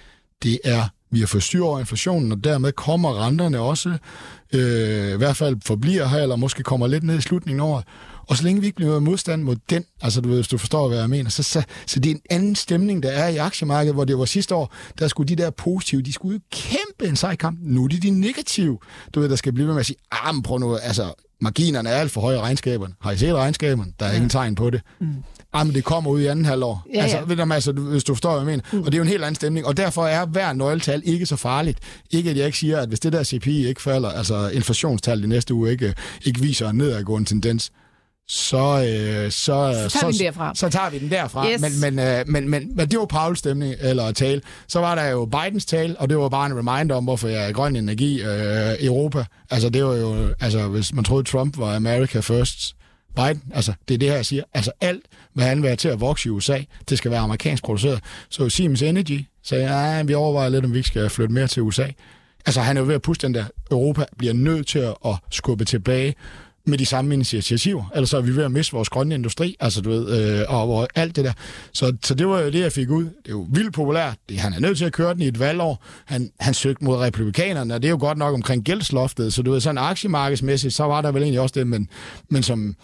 Det 0.42 0.60
er 0.64 0.88
vi 1.12 1.20
har 1.20 1.26
fået 1.26 1.42
styr 1.42 1.62
over 1.62 1.78
inflationen, 1.78 2.32
og 2.32 2.44
dermed 2.44 2.72
kommer 2.72 3.26
renterne 3.26 3.58
også, 3.58 3.98
øh, 4.52 5.14
i 5.14 5.16
hvert 5.16 5.36
fald 5.36 5.56
forbliver 5.64 6.06
her, 6.06 6.18
eller 6.18 6.36
måske 6.36 6.62
kommer 6.62 6.86
lidt 6.86 7.04
ned 7.04 7.18
i 7.18 7.20
slutningen 7.20 7.60
af 7.60 7.64
året. 7.64 7.84
Og 8.28 8.36
så 8.36 8.44
længe 8.44 8.60
vi 8.60 8.66
ikke 8.66 8.76
bliver 8.76 9.00
modstand 9.00 9.42
mod 9.42 9.56
den, 9.70 9.84
altså 10.02 10.20
du 10.20 10.28
ved, 10.28 10.36
hvis 10.36 10.48
du 10.48 10.58
forstår, 10.58 10.88
hvad 10.88 10.98
jeg 10.98 11.10
mener, 11.10 11.30
så, 11.30 11.42
så, 11.42 11.62
så 11.86 12.00
det 12.00 12.10
er 12.10 12.14
en 12.14 12.20
anden 12.30 12.54
stemning, 12.54 13.02
der 13.02 13.10
er 13.10 13.28
i 13.28 13.36
aktiemarkedet, 13.36 13.94
hvor 13.94 14.04
det 14.04 14.18
var 14.18 14.24
sidste 14.24 14.54
år, 14.54 14.74
der 14.98 15.08
skulle 15.08 15.28
de 15.28 15.42
der 15.42 15.50
positive, 15.50 16.02
de 16.02 16.12
skulle 16.12 16.34
jo 16.34 16.40
kæmpe 16.50 17.08
en 17.08 17.16
sej 17.16 17.36
kamp. 17.36 17.58
Nu 17.62 17.84
er 17.84 17.88
de 17.88 18.00
de 18.00 18.10
negative, 18.10 18.78
du 19.14 19.20
ved, 19.20 19.28
der 19.28 19.36
skal 19.36 19.52
blive 19.52 19.66
ved 19.66 19.74
med 19.74 19.80
at 19.80 19.86
sige, 19.86 19.96
ah, 20.12 20.34
men 20.34 20.42
prøv 20.42 20.58
nu, 20.58 20.76
altså, 20.76 21.12
marginerne 21.40 21.88
er 21.88 21.94
alt 21.94 22.10
for 22.10 22.20
høje 22.20 22.40
regnskaberne. 22.40 22.94
Har 23.00 23.10
I 23.10 23.16
set 23.16 23.34
regnskaberne? 23.34 23.92
Der 24.00 24.06
er 24.06 24.10
ja. 24.10 24.16
ingen 24.16 24.30
tegn 24.30 24.54
på 24.54 24.70
det. 24.70 24.80
Mm. 25.00 25.06
Jamen, 25.54 25.74
det 25.74 25.84
kommer 25.84 26.10
ud 26.10 26.20
i 26.20 26.26
anden 26.26 26.44
halvår. 26.44 26.86
Ja, 26.94 27.02
altså, 27.02 27.16
ja. 27.16 27.24
Ved 27.24 27.36
du, 27.36 27.52
altså, 27.52 27.72
hvis 27.72 28.04
du 28.04 28.14
forstår, 28.14 28.30
hvad 28.30 28.40
jeg 28.40 28.46
mener. 28.46 28.62
Mm. 28.72 28.78
Og 28.78 28.86
det 28.86 28.94
er 28.94 28.98
jo 28.98 29.02
en 29.02 29.08
helt 29.08 29.22
anden 29.22 29.34
stemning. 29.34 29.66
Og 29.66 29.76
derfor 29.76 30.06
er 30.06 30.26
hver 30.26 30.52
nøgletal 30.52 31.02
ikke 31.04 31.26
så 31.26 31.36
farligt. 31.36 31.78
Ikke, 32.10 32.30
at 32.30 32.36
jeg 32.36 32.46
ikke 32.46 32.58
siger, 32.58 32.80
at 32.80 32.88
hvis 32.88 33.00
det 33.00 33.12
der 33.12 33.24
CPI 33.24 33.66
ikke 33.66 33.82
falder, 33.82 34.08
altså 34.08 34.48
inflationstal 34.48 35.24
i 35.24 35.26
næste 35.26 35.54
uge 35.54 35.70
ikke, 35.70 35.94
ikke 36.24 36.40
viser 36.40 36.68
en 36.68 36.76
nedadgående 36.76 37.28
tendens, 37.28 37.72
så, 38.28 38.56
øh, 38.56 39.30
så, 39.30 39.30
så, 39.32 39.88
så, 39.88 39.98
tager 39.98 40.10
vi 40.10 40.18
den 40.18 40.26
derfra. 40.26 40.54
så 40.54 40.68
tager 40.68 40.90
vi 40.90 40.98
den 40.98 41.10
derfra. 41.10 41.50
Yes. 41.50 41.60
Men, 41.60 41.80
men, 41.80 41.98
øh, 42.06 42.24
men, 42.26 42.48
men, 42.48 42.76
men 42.76 42.88
det 42.88 42.98
var 42.98 43.06
Pauls 43.06 43.38
stemning, 43.38 43.74
eller 43.80 44.12
tale. 44.12 44.40
Så 44.68 44.80
var 44.80 44.94
der 44.94 45.04
jo 45.04 45.24
Bidens 45.24 45.64
tale, 45.64 46.00
og 46.00 46.08
det 46.08 46.18
var 46.18 46.28
bare 46.28 46.46
en 46.46 46.58
reminder 46.58 46.96
om, 46.96 47.04
hvorfor 47.04 47.28
jeg 47.28 47.48
er 47.48 47.52
grøn 47.52 47.76
energi 47.76 48.22
øh, 48.22 48.86
Europa. 48.86 49.24
Altså, 49.50 49.68
det 49.68 49.84
var 49.84 49.94
jo, 49.94 50.34
altså, 50.40 50.68
hvis 50.68 50.94
man 50.94 51.04
troede, 51.04 51.24
Trump 51.24 51.58
var 51.58 51.76
America 51.76 52.20
first, 52.20 52.76
Biden, 53.16 53.42
altså, 53.54 53.72
det 53.88 53.94
er 53.94 53.98
det 53.98 54.08
her, 54.08 54.16
jeg 54.16 54.26
siger. 54.26 54.42
Altså, 54.54 54.72
alt, 54.80 55.02
hvad 55.32 55.46
han 55.46 55.62
vil 55.62 55.68
have 55.68 55.76
til 55.76 55.88
at 55.88 56.00
vokse 56.00 56.28
i 56.28 56.30
USA, 56.30 56.58
det 56.88 56.98
skal 56.98 57.10
være 57.10 57.20
amerikansk 57.20 57.64
produceret. 57.64 58.00
Så 58.28 58.48
Siemens 58.48 58.82
Energy 58.82 59.24
sagde, 59.42 59.66
nej, 59.66 60.02
vi 60.02 60.14
overvejer 60.14 60.48
lidt, 60.48 60.64
om 60.64 60.72
vi 60.72 60.78
ikke 60.78 60.88
skal 60.88 61.10
flytte 61.10 61.34
mere 61.34 61.46
til 61.46 61.62
USA. 61.62 61.86
Altså, 62.46 62.60
han 62.60 62.76
er 62.76 62.80
jo 62.80 62.86
ved 62.86 62.94
at 62.94 63.02
puste 63.02 63.26
den 63.26 63.34
der, 63.34 63.44
Europa 63.70 64.04
bliver 64.18 64.34
nødt 64.34 64.66
til 64.66 64.78
at 64.78 65.16
skubbe 65.30 65.64
tilbage 65.64 66.14
med 66.64 66.78
de 66.78 66.86
samme 66.86 67.14
initiativer. 67.14 67.84
Ellers 67.94 68.12
er 68.12 68.20
vi 68.20 68.36
ved 68.36 68.44
at 68.44 68.50
miste 68.50 68.72
vores 68.72 68.88
grønne 68.88 69.14
industri, 69.14 69.56
altså 69.60 69.80
du 69.80 69.90
ved, 69.90 70.38
øh, 70.40 70.44
og, 70.48 70.74
og 70.74 70.88
alt 70.94 71.16
det 71.16 71.24
der. 71.24 71.32
Så, 71.72 71.96
så 72.04 72.14
det 72.14 72.28
var 72.28 72.40
jo 72.40 72.50
det, 72.50 72.60
jeg 72.60 72.72
fik 72.72 72.90
ud. 72.90 73.04
Det 73.04 73.12
er 73.26 73.30
jo 73.30 73.46
vildt 73.52 73.74
populært. 73.74 74.16
Det, 74.28 74.38
han 74.38 74.52
er 74.52 74.60
nødt 74.60 74.78
til 74.78 74.84
at 74.84 74.92
køre 74.92 75.14
den 75.14 75.22
i 75.22 75.28
et 75.28 75.38
valgår. 75.38 75.84
Han, 76.04 76.30
han 76.40 76.54
søgte 76.54 76.84
mod 76.84 76.96
republikanerne, 76.96 77.74
og 77.74 77.82
det 77.82 77.88
er 77.88 77.90
jo 77.90 77.98
godt 78.00 78.18
nok 78.18 78.34
omkring 78.34 78.64
gældsloftet. 78.64 79.34
Så 79.34 79.42
du 79.42 79.52
ved, 79.52 79.60
sådan 79.60 79.78
aktiemarkedsmæssigt, 79.78 80.74
så 80.74 80.84
var 80.84 81.00
der 81.00 81.12
vel 81.12 81.22
egentlig 81.22 81.40
også 81.40 81.52
det, 81.58 81.66
men, 81.66 81.88
men 82.28 82.42
som, 82.42 82.76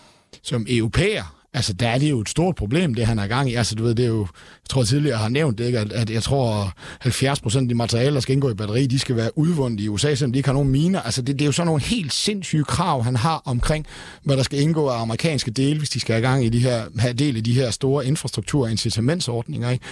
som 0.42 0.66
europæer, 0.68 1.38
altså 1.54 1.72
der 1.72 1.88
er 1.88 1.98
det 1.98 2.10
jo 2.10 2.20
et 2.20 2.28
stort 2.28 2.54
problem, 2.56 2.94
det 2.94 3.06
han 3.06 3.18
er 3.18 3.26
gang 3.26 3.50
i. 3.50 3.54
Altså 3.54 3.74
du 3.74 3.82
ved, 3.82 3.94
det 3.94 4.04
er 4.04 4.08
jo, 4.08 4.20
jeg 4.20 4.68
tror 4.70 4.82
tidligere 4.82 5.16
jeg 5.16 5.22
har 5.22 5.28
nævnt 5.28 5.58
det, 5.58 5.66
ikke? 5.66 5.78
At, 5.78 5.92
at 5.92 6.10
jeg 6.10 6.22
tror 6.22 6.72
70 7.00 7.40
procent 7.40 7.62
af 7.62 7.68
de 7.68 7.74
materialer, 7.74 8.12
der 8.12 8.20
skal 8.20 8.32
indgå 8.32 8.50
i 8.50 8.54
batteri, 8.54 8.86
de 8.86 8.98
skal 8.98 9.16
være 9.16 9.38
udvundet 9.38 9.80
i 9.80 9.88
USA, 9.88 10.14
selvom 10.14 10.32
de 10.32 10.38
ikke 10.38 10.48
har 10.48 10.54
nogen 10.54 10.68
miner. 10.68 11.00
Altså 11.00 11.22
det, 11.22 11.38
det 11.38 11.42
er 11.42 11.46
jo 11.46 11.52
sådan 11.52 11.66
nogle 11.66 11.82
helt 11.82 12.12
sindssyge 12.12 12.64
krav, 12.64 13.02
han 13.02 13.16
har 13.16 13.42
omkring, 13.44 13.86
hvad 14.22 14.36
der 14.36 14.42
skal 14.42 14.60
indgå 14.60 14.86
af 14.88 15.02
amerikanske 15.02 15.50
dele, 15.50 15.78
hvis 15.78 15.90
de 15.90 16.00
skal 16.00 16.12
have 16.12 16.22
gang 16.22 16.44
i 16.44 16.48
de 16.48 16.58
her, 16.58 16.84
have 16.98 17.14
del 17.14 17.36
i 17.36 17.40
de 17.40 17.54
her 17.54 17.70
store 17.70 18.06
infrastruktur- 18.06 18.64
og 18.64 18.70
incitamentsordninger. 18.70 19.70
Ikke? 19.70 19.84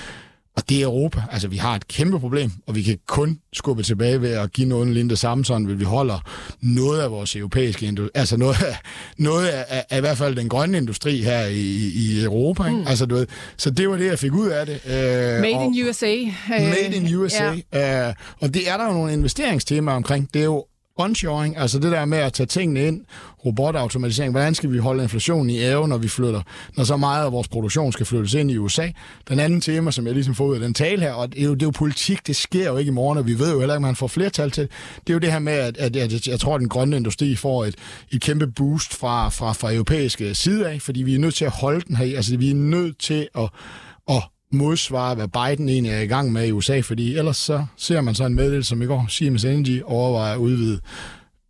Og 0.56 0.68
det 0.68 0.80
er 0.80 0.84
Europa. 0.84 1.22
Altså, 1.32 1.48
vi 1.48 1.56
har 1.56 1.74
et 1.74 1.88
kæmpe 1.88 2.20
problem, 2.20 2.50
og 2.66 2.74
vi 2.74 2.82
kan 2.82 2.98
kun 3.06 3.38
skubbe 3.52 3.82
tilbage 3.82 4.22
ved 4.22 4.30
at 4.30 4.52
give 4.52 4.68
noget 4.68 4.88
lignende 4.88 5.16
samme, 5.16 5.44
sådan 5.44 5.68
vil 5.68 5.78
vi 5.78 5.84
holder 5.84 6.18
noget 6.60 7.00
af 7.00 7.10
vores 7.10 7.36
europæiske 7.36 7.86
industri, 7.86 8.10
altså 8.14 8.36
noget 8.36 8.62
af, 8.62 8.76
noget 9.18 9.46
af, 9.46 9.64
af, 9.68 9.84
af, 9.90 9.98
i 9.98 10.00
hvert 10.00 10.18
fald 10.18 10.36
den 10.36 10.48
grønne 10.48 10.78
industri 10.78 11.22
her 11.22 11.46
i, 11.46 11.92
i 11.94 12.22
Europa. 12.24 12.64
Ikke? 12.64 12.78
Mm. 12.78 12.86
Altså, 12.86 13.06
du 13.06 13.14
ved, 13.14 13.26
så 13.56 13.70
det 13.70 13.88
var 13.88 13.96
det, 13.96 14.06
jeg 14.06 14.18
fik 14.18 14.32
ud 14.32 14.48
af 14.48 14.66
det. 14.66 14.80
Uh, 14.84 14.90
Made 15.40 15.54
og, 15.54 15.64
in 15.64 15.88
USA. 15.88 16.16
Made 16.48 16.94
in 16.94 17.14
USA. 17.14 17.52
Ja. 17.72 18.08
Uh, 18.08 18.14
og 18.40 18.54
det 18.54 18.70
er 18.70 18.76
der 18.76 18.86
jo 18.86 18.92
nogle 18.92 19.12
investeringstemaer 19.12 19.96
omkring. 19.96 20.28
Det 20.34 20.40
er 20.40 20.44
jo 20.44 20.64
onshoring, 20.96 21.56
altså 21.56 21.78
det 21.78 21.92
der 21.92 22.04
med 22.04 22.18
at 22.18 22.32
tage 22.32 22.46
tingene 22.46 22.86
ind, 22.86 23.04
robotautomatisering, 23.46 24.32
hvordan 24.32 24.54
skal 24.54 24.72
vi 24.72 24.78
holde 24.78 25.02
inflationen 25.02 25.50
i 25.50 25.58
æve, 25.58 25.88
når 25.88 25.98
vi 25.98 26.08
flytter, 26.08 26.42
når 26.76 26.84
så 26.84 26.96
meget 26.96 27.24
af 27.24 27.32
vores 27.32 27.48
produktion 27.48 27.92
skal 27.92 28.06
flyttes 28.06 28.34
ind 28.34 28.50
i 28.50 28.56
USA. 28.56 28.88
Den 29.28 29.40
anden 29.40 29.60
tema, 29.60 29.90
som 29.90 30.06
jeg 30.06 30.14
ligesom 30.14 30.34
får 30.34 30.44
ud 30.44 30.54
af 30.54 30.60
den 30.60 30.74
tale 30.74 31.02
her, 31.02 31.12
og 31.12 31.32
det 31.32 31.40
er 31.40 31.44
jo, 31.44 31.54
det 31.54 31.62
er 31.62 31.66
jo 31.66 31.70
politik, 31.70 32.26
det 32.26 32.36
sker 32.36 32.70
jo 32.70 32.76
ikke 32.76 32.88
i 32.88 32.92
morgen, 32.92 33.18
og 33.18 33.26
vi 33.26 33.38
ved 33.38 33.52
jo 33.52 33.58
heller 33.58 33.74
ikke, 33.74 33.76
om 33.76 33.82
man 33.82 33.96
får 33.96 34.06
flertal 34.06 34.50
til 34.50 34.68
det. 35.06 35.10
er 35.10 35.14
jo 35.14 35.18
det 35.18 35.32
her 35.32 35.38
med, 35.38 35.52
at, 35.52 35.76
at, 35.76 35.96
at 35.96 36.26
jeg 36.26 36.40
tror, 36.40 36.54
at 36.54 36.60
den 36.60 36.68
grønne 36.68 36.96
industri 36.96 37.36
får 37.36 37.64
et, 37.64 37.74
et 38.12 38.20
kæmpe 38.20 38.46
boost 38.46 38.94
fra, 38.94 39.28
fra, 39.28 39.52
fra 39.52 39.72
europæiske 39.72 40.34
side 40.34 40.68
af, 40.68 40.82
fordi 40.82 41.02
vi 41.02 41.14
er 41.14 41.18
nødt 41.18 41.34
til 41.34 41.44
at 41.44 41.50
holde 41.50 41.80
den 41.80 41.96
her, 41.96 42.16
altså 42.16 42.36
vi 42.36 42.50
er 42.50 42.54
nødt 42.54 42.98
til 42.98 43.28
at, 43.38 43.48
at 44.08 44.22
modsvare, 44.52 45.14
hvad 45.14 45.28
Biden 45.28 45.68
egentlig 45.68 45.92
er 45.92 46.00
i 46.00 46.06
gang 46.06 46.32
med 46.32 46.46
i 46.46 46.52
USA, 46.52 46.80
fordi 46.80 47.16
ellers 47.16 47.36
så 47.36 47.66
ser 47.76 48.00
man 48.00 48.14
så 48.14 48.24
en 48.24 48.34
meddelelse 48.34 48.68
som 48.68 48.82
i 48.82 48.86
går, 48.86 49.06
Siemens 49.08 49.44
Energy 49.44 49.82
overvejer 49.84 50.34
at 50.34 50.38
udvide 50.38 50.80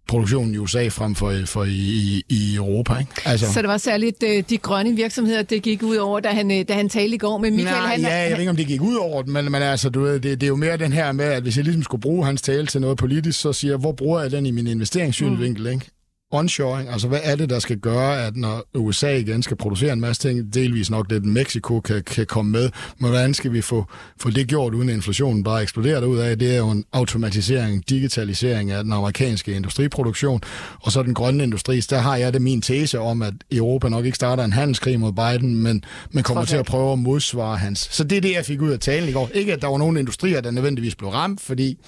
produktionen 0.09 0.55
i 0.55 0.59
USA 0.59 0.89
frem 0.89 1.15
for, 1.15 1.35
for 1.47 1.65
i, 1.65 2.23
i, 2.29 2.55
Europa. 2.57 2.99
Ikke? 2.99 3.13
Altså. 3.25 3.53
Så 3.53 3.63
det 3.63 3.69
var 3.69 3.77
særligt 3.77 4.23
uh, 4.23 4.39
de 4.51 4.59
grønne 4.59 4.97
virksomheder, 4.97 5.43
det 5.43 5.63
gik 5.63 5.83
ud 5.83 5.97
over, 5.97 6.21
da 6.21 6.29
han, 6.29 6.51
øh, 6.51 6.69
da 6.69 6.75
han 6.75 6.89
talte 6.89 7.15
i 7.15 7.19
går 7.19 7.39
med 7.39 7.51
Michael. 7.51 7.77
Nej, 7.77 7.87
han, 7.87 8.01
ja, 8.01 8.17
jeg 8.17 8.31
ved 8.31 8.39
ikke, 8.39 8.51
om 8.51 8.57
det 8.57 8.67
gik 8.67 8.83
ud 8.83 8.95
over 8.97 9.23
det, 9.23 9.31
men, 9.31 9.53
men 9.53 9.63
altså, 9.63 9.91
du 9.91 10.01
ved, 10.01 10.13
det, 10.13 10.23
det 10.23 10.43
er 10.43 10.49
jo 10.49 10.57
mere 10.57 10.77
den 10.77 10.93
her 10.93 11.13
med, 11.13 11.25
at 11.25 11.43
hvis 11.43 11.57
jeg 11.57 11.65
ligesom 11.65 11.83
skulle 11.83 12.01
bruge 12.01 12.27
hans 12.27 12.43
tale 12.43 12.67
til 12.67 12.81
noget 12.81 12.99
politisk, 12.99 13.41
så 13.41 13.53
siger 13.53 13.73
jeg, 13.73 13.79
hvor 13.79 13.93
bruger 13.93 14.21
jeg 14.21 14.31
den 14.31 14.47
i 14.47 14.51
min 14.51 14.67
investeringssynvinkel? 14.67 15.65
Mm. 15.65 15.71
Ikke? 15.71 15.91
Onshoring, 16.31 16.89
altså 16.89 17.09
hvad 17.09 17.21
er 17.23 17.37
det, 17.37 17.51
der 17.51 17.59
skal 17.59 17.79
gøre, 17.79 18.27
at 18.27 18.37
når 18.37 18.65
USA 18.75 19.17
igen 19.17 19.43
skal 19.43 19.57
producere 19.57 19.93
en 19.93 20.01
masse 20.01 20.29
ting, 20.29 20.55
delvis 20.55 20.91
nok 20.91 21.11
det, 21.11 21.25
Mexico 21.25 21.81
kan, 21.81 22.03
kan 22.03 22.27
komme 22.27 22.53
med, 22.53 22.71
men 22.99 23.11
hvordan 23.11 23.35
skal 23.35 23.53
vi 23.53 23.61
få, 23.61 23.85
få 24.21 24.31
det 24.31 24.49
gjort, 24.49 24.75
uden 24.75 24.89
at 24.89 24.95
inflationen 24.95 25.45
bare 25.45 25.63
eksploderer 25.63 26.05
ud 26.05 26.19
af? 26.19 26.39
Det 26.39 26.53
er 26.53 26.59
jo 26.59 26.71
en 26.71 26.85
automatisering, 26.93 27.89
digitalisering 27.89 28.71
af 28.71 28.85
den 28.85 28.93
amerikanske 28.93 29.53
industriproduktion, 29.53 30.41
og 30.83 30.93
så 30.93 31.03
den 31.03 31.15
grønne 31.15 31.45
industri, 31.45 31.81
der 31.81 31.99
har 31.99 32.17
jeg 32.17 32.33
det 32.33 32.43
min 32.43 32.63
tese 32.63 33.01
om, 33.01 33.23
at 33.23 33.35
Europa 33.53 33.89
nok 33.89 34.05
ikke 34.05 34.17
starter 34.17 34.45
en 34.45 34.53
handelskrig 34.53 35.01
mod 35.01 35.13
Biden, 35.13 35.63
men, 35.63 35.85
men 36.11 36.23
kommer 36.23 36.45
til 36.45 36.57
at 36.57 36.67
prøve 36.67 36.93
at 36.93 36.99
modsvare 36.99 37.57
hans. 37.57 37.89
Så 37.93 38.05
det 38.05 38.19
er 38.19 38.21
det, 38.21 38.33
jeg 38.33 38.45
fik 38.45 38.63
ud 38.63 38.71
af 38.71 38.81
talen 38.81 39.09
i 39.09 39.13
går. 39.13 39.31
Ikke, 39.35 39.53
at 39.53 39.63
der 39.63 39.69
var 39.69 39.79
nogen 39.79 39.97
industrier, 39.97 40.41
der 40.41 40.51
nødvendigvis 40.51 40.95
blev 40.95 41.11
ramt, 41.11 41.41
fordi 41.41 41.79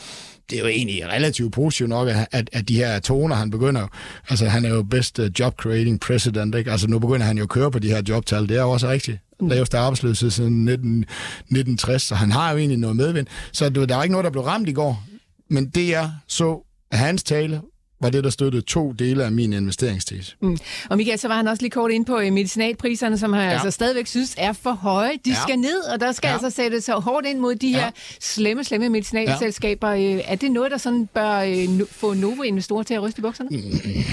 det 0.51 0.59
er 0.59 0.63
jo 0.63 0.69
egentlig 0.69 1.09
relativt 1.09 1.53
positivt 1.53 1.89
nok, 1.89 2.09
at, 2.33 2.51
at 2.53 2.69
de 2.69 2.77
her 2.77 2.99
toner, 3.01 3.37
han 3.37 3.51
begynder, 3.51 3.87
altså 4.29 4.47
han 4.47 4.65
er 4.65 4.69
jo 4.69 4.83
best 4.83 5.19
uh, 5.19 5.27
job 5.39 5.57
creating 5.57 6.01
president, 6.01 6.55
ikke? 6.55 6.71
Altså 6.71 6.87
nu 6.87 6.99
begynder 6.99 7.27
han 7.27 7.37
jo 7.37 7.43
at 7.43 7.49
køre 7.49 7.71
på 7.71 7.79
de 7.79 7.89
her 7.89 8.03
jobtal, 8.09 8.49
det 8.49 8.57
er 8.57 8.63
jo 8.63 8.71
også 8.71 8.89
rigtigt. 8.89 9.19
Mm. 9.41 9.49
Laveste 9.49 9.79
arbejdsløshed 9.79 10.31
siden 10.31 10.65
19, 10.65 10.99
1960, 11.01 12.03
så 12.03 12.15
han 12.15 12.33
har 12.33 12.53
jo 12.53 12.59
egentlig 12.59 12.79
noget 12.79 12.97
medvind. 12.97 13.27
Så 13.53 13.69
der 13.69 13.97
er 13.97 14.03
ikke 14.03 14.13
noget, 14.13 14.25
der 14.25 14.31
blev 14.31 14.45
ramt 14.45 14.69
i 14.69 14.73
går. 14.73 15.05
Men 15.51 15.69
det 15.69 15.89
jeg 15.89 16.11
så 16.27 16.65
af 16.91 16.99
hans 16.99 17.23
tale, 17.23 17.61
var 18.01 18.11
det, 18.11 18.25
der 18.25 18.31
støttede 18.31 18.63
to 18.63 18.93
dele 18.93 19.25
af 19.25 19.33
min 19.33 19.53
investeringstese. 19.53 20.37
Mm. 20.43 20.59
Og 20.91 20.97
Michael, 20.97 21.19
så 21.19 21.29
var 21.29 21.37
han 21.37 21.49
også 21.49 21.63
lige 21.63 21.71
kort 21.71 21.91
ind 21.91 22.07
på 22.07 22.19
øh, 22.19 22.33
medicinalpriserne, 22.33 23.19
som 23.19 23.33
han 23.33 23.45
ja. 23.45 23.53
altså 23.53 23.71
stadigvæk 23.71 24.07
synes 24.07 24.35
er 24.39 24.53
for 24.53 24.73
høje. 24.73 25.13
De 25.25 25.31
ja. 25.31 25.37
skal 25.43 25.59
ned, 25.59 25.81
og 25.93 26.01
der 26.01 26.13
skal 26.13 26.29
ja. 26.29 26.33
altså 26.33 26.51
sættes 26.51 26.85
så 26.85 26.95
hårdt 26.95 27.27
ind 27.27 27.39
mod 27.39 27.55
de 27.55 27.71
ja. 27.71 27.79
her 27.79 27.91
slemme, 28.21 28.65
slemme 28.65 28.89
medicinalselskaber. 28.89 29.91
Ja. 29.91 30.21
Er 30.25 30.35
det 30.35 30.51
noget, 30.51 30.71
der 30.71 30.77
sådan 30.77 31.07
bør 31.07 31.39
øh, 31.39 31.69
få 31.91 32.15
Novo-investorer 32.15 32.83
til 32.83 32.95
at 32.95 33.03
ryste 33.03 33.19
i 33.19 33.23
bukserne? 33.23 33.49
Mm. 33.51 34.05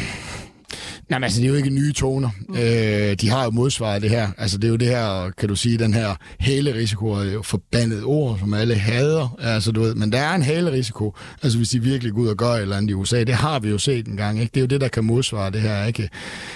Nej, 1.09 1.19
men 1.19 1.23
altså, 1.23 1.39
det 1.39 1.45
er 1.45 1.49
jo 1.49 1.55
ikke 1.55 1.69
nye 1.69 1.93
toner. 1.93 2.29
Mm. 2.49 2.55
Øh, 2.55 3.13
de 3.21 3.29
har 3.29 3.43
jo 3.43 3.49
modsvaret 3.49 4.01
det 4.01 4.09
her. 4.09 4.29
Altså, 4.37 4.57
det 4.57 4.63
er 4.63 4.69
jo 4.69 4.75
det 4.75 4.87
her, 4.87 5.31
kan 5.37 5.49
du 5.49 5.55
sige, 5.55 5.77
den 5.77 5.93
her 5.93 6.15
hælerisiko 6.39 7.07
er 7.11 7.23
jo 7.23 7.41
forbandet 7.41 8.03
ord, 8.03 8.39
som 8.39 8.53
alle 8.53 8.75
hader. 8.75 9.37
Altså, 9.39 9.71
du 9.71 9.81
ved, 9.81 9.95
men 9.95 10.11
der 10.11 10.19
er 10.19 10.35
en 10.35 10.41
hælerisiko. 10.41 11.15
Altså, 11.43 11.57
hvis 11.57 11.69
de 11.69 11.79
virkelig 11.83 12.13
går 12.13 12.21
ud 12.21 12.27
og 12.27 12.37
gør 12.37 12.49
et 12.49 12.61
eller 12.61 12.77
andet 12.77 12.91
i 12.91 12.93
USA, 12.93 13.23
det 13.23 13.35
har 13.35 13.59
vi 13.59 13.69
jo 13.69 13.77
set 13.77 14.07
en 14.07 14.17
gang, 14.17 14.39
ikke? 14.39 14.51
Det 14.53 14.59
er 14.59 14.61
jo 14.61 14.67
det, 14.67 14.81
der 14.81 14.87
kan 14.87 15.03
modsvare 15.03 15.51
det 15.51 15.61
her, 15.61 15.85
ikke? 15.85 16.09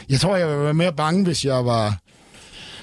Jeg 0.09 0.19
tror, 0.19 0.35
jeg 0.35 0.47
ville 0.47 0.63
være 0.63 0.73
mere 0.73 0.93
bange, 0.93 1.23
hvis 1.23 1.45
jeg 1.45 1.65
var 1.65 1.97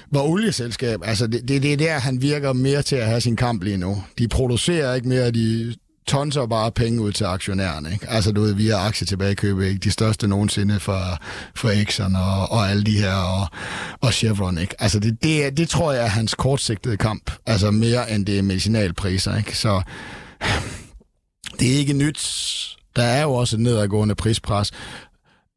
Hvor 0.09 0.21
olieselskab, 0.21 0.99
altså 1.03 1.27
det, 1.27 1.47
det, 1.47 1.63
det 1.63 1.73
er 1.73 1.77
der, 1.77 1.99
han 1.99 2.21
virker 2.21 2.53
mere 2.53 2.81
til 2.81 2.95
at 2.95 3.07
have 3.07 3.21
sin 3.21 3.35
kamp 3.35 3.63
lige 3.63 3.77
nu. 3.77 4.03
De 4.17 4.27
producerer 4.27 4.95
ikke 4.95 5.07
mere, 5.07 5.31
de 5.31 5.75
tonser 6.07 6.45
bare 6.45 6.71
penge 6.71 7.01
ud 7.01 7.11
til 7.11 7.23
aktionærerne. 7.23 7.91
Ikke? 7.93 8.09
Altså 8.09 8.31
du 8.31 8.41
ved, 8.41 8.53
via 8.53 8.85
aktietilbagekøb, 8.85 9.59
ikke? 9.59 9.79
de 9.79 9.91
største 9.91 10.27
nogensinde 10.27 10.79
for, 10.79 11.01
for 11.55 11.69
Exxon 11.69 12.15
og, 12.15 12.51
og 12.51 12.69
alle 12.69 12.83
de 12.83 12.97
her, 12.97 13.13
og, 13.13 13.47
og 14.01 14.13
Chevron. 14.13 14.57
Ikke? 14.57 14.75
Altså 14.79 14.99
det, 14.99 15.23
det, 15.23 15.57
det 15.57 15.69
tror 15.69 15.91
jeg 15.91 16.03
er 16.03 16.09
hans 16.09 16.35
kortsigtede 16.35 16.97
kamp, 16.97 17.31
altså 17.45 17.71
mere 17.71 18.11
end 18.11 18.25
det 18.25 18.37
er 18.37 18.41
medicinalpriser. 18.41 19.37
Ikke? 19.37 19.57
Så 19.57 19.81
det 21.59 21.73
er 21.73 21.77
ikke 21.77 21.93
nyt. 21.93 22.19
Der 22.95 23.03
er 23.03 23.21
jo 23.21 23.33
også 23.33 23.55
et 23.55 23.61
nedadgående 23.61 24.15
prispres. 24.15 24.71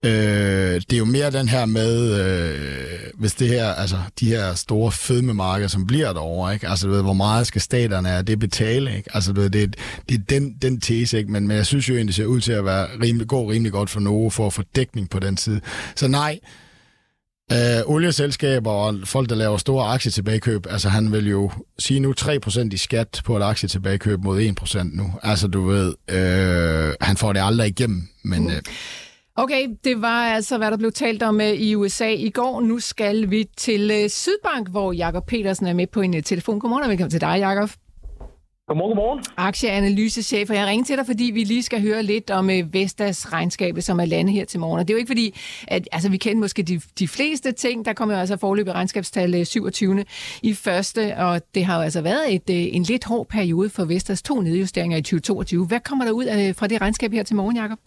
Øh, 0.04 0.74
det 0.74 0.92
er 0.92 0.98
jo 0.98 1.04
mere 1.04 1.30
den 1.30 1.48
her 1.48 1.66
med, 1.66 2.20
øh, 2.20 3.00
hvis 3.14 3.34
det 3.34 3.48
her, 3.48 3.66
altså 3.66 3.96
de 4.20 4.26
her 4.26 4.54
store 4.54 4.92
fedmemarkeder, 4.92 5.68
som 5.68 5.86
bliver 5.86 6.12
derovre, 6.12 6.54
ikke? 6.54 6.68
Altså, 6.68 6.86
du 6.86 6.92
ved, 6.92 7.02
hvor 7.02 7.12
meget 7.12 7.46
skal 7.46 7.60
staterne 7.60 8.10
af 8.10 8.26
det 8.26 8.38
betale, 8.38 8.96
ikke? 8.96 9.10
Altså, 9.14 9.32
du 9.32 9.40
ved, 9.40 9.50
det, 9.50 9.76
det 10.08 10.14
er 10.14 10.22
den, 10.28 10.56
den 10.62 10.80
tese, 10.80 11.18
ikke? 11.18 11.32
Men, 11.32 11.48
men 11.48 11.56
jeg 11.56 11.66
synes 11.66 11.88
jo 11.88 11.94
egentlig, 11.94 12.08
det 12.08 12.14
ser 12.14 12.26
ud 12.26 12.40
til 12.40 12.52
at 12.52 12.64
være 12.64 12.86
rimelig, 13.02 13.28
gå 13.28 13.50
rimelig 13.50 13.72
godt 13.72 13.90
for 13.90 14.00
Novo 14.00 14.30
for 14.30 14.46
at 14.46 14.52
få 14.52 14.62
dækning 14.76 15.10
på 15.10 15.18
den 15.18 15.36
side. 15.36 15.60
Så 15.96 16.08
nej, 16.08 16.38
øh, 17.52 17.82
olieselskaber 17.86 18.70
og 18.70 18.94
folk, 19.04 19.28
der 19.28 19.34
laver 19.34 19.56
store 19.56 19.86
aktietilbagekøb, 19.86 20.66
altså 20.70 20.88
han 20.88 21.12
vil 21.12 21.28
jo 21.28 21.50
sige 21.78 22.00
nu 22.00 22.14
3% 22.20 22.68
i 22.72 22.76
skat 22.76 23.20
på 23.24 23.36
et 23.36 23.42
aktietilbagekøb 23.42 24.20
mod 24.24 24.54
1% 24.60 24.96
nu. 24.96 25.12
Altså, 25.22 25.46
du 25.46 25.66
ved, 25.66 25.94
øh, 26.10 26.94
han 27.00 27.16
får 27.16 27.32
det 27.32 27.40
aldrig 27.44 27.68
igennem, 27.68 28.08
men... 28.24 28.50
Øh, 28.50 28.62
Okay, 29.42 29.68
det 29.84 30.02
var 30.02 30.24
altså, 30.24 30.58
hvad 30.58 30.70
der 30.70 30.76
blev 30.76 30.92
talt 30.92 31.22
om 31.22 31.40
øh, 31.40 31.46
i 31.46 31.74
USA 31.74 32.08
i 32.08 32.30
går. 32.30 32.60
Nu 32.60 32.78
skal 32.78 33.30
vi 33.30 33.48
til 33.56 33.90
øh, 33.90 34.08
Sydbank, 34.08 34.68
hvor 34.68 34.92
Jakob 34.92 35.26
Petersen 35.26 35.66
er 35.66 35.72
med 35.72 35.86
på 35.86 36.00
en 36.00 36.16
øh, 36.16 36.22
telefon. 36.22 36.60
Godmorgen 36.60 36.84
og 36.84 36.90
velkommen 36.90 37.10
til 37.10 37.20
dig, 37.20 37.36
Jakob. 37.38 37.70
Godmorgen, 38.68 38.96
godmorgen. 38.96 39.24
Aktieanalysechef, 39.36 40.50
og 40.50 40.56
jeg 40.56 40.66
ringer 40.66 40.84
til 40.84 40.96
dig, 40.96 41.06
fordi 41.06 41.24
vi 41.24 41.44
lige 41.44 41.62
skal 41.62 41.82
høre 41.82 42.02
lidt 42.02 42.30
om 42.30 42.50
Vestas 42.72 43.32
regnskab, 43.32 43.80
som 43.80 44.00
er 44.00 44.04
landet 44.04 44.34
her 44.34 44.44
til 44.44 44.60
morgen. 44.60 44.78
Og 44.78 44.88
det 44.88 44.94
er 44.94 44.96
jo 44.96 44.98
ikke 44.98 45.10
fordi, 45.10 45.38
at 45.68 45.88
altså, 45.92 46.10
vi 46.10 46.16
kender 46.16 46.40
måske 46.40 46.62
de, 46.62 46.80
de 46.98 47.08
fleste 47.08 47.52
ting. 47.52 47.84
Der 47.84 47.92
kommer 47.92 48.14
jo 48.14 48.20
altså 48.20 48.36
forløbet 48.36 48.74
regnskabstal 48.74 49.46
27. 49.46 50.04
i 50.42 50.54
første, 50.54 51.16
og 51.16 51.42
det 51.54 51.64
har 51.64 51.76
jo 51.76 51.82
altså 51.82 52.00
været 52.00 52.34
et, 52.34 52.74
en 52.76 52.82
lidt 52.82 53.04
hård 53.04 53.28
periode 53.28 53.70
for 53.70 53.84
Vestas 53.84 54.22
to 54.22 54.40
nedjusteringer 54.40 54.98
i 54.98 55.02
2022. 55.02 55.66
Hvad 55.66 55.80
kommer 55.80 56.04
der 56.04 56.12
ud 56.12 56.24
af, 56.24 56.56
fra 56.56 56.66
det 56.66 56.80
regnskab 56.80 57.12
her 57.12 57.22
til 57.22 57.36
morgen, 57.36 57.56
Jakob? 57.56 57.78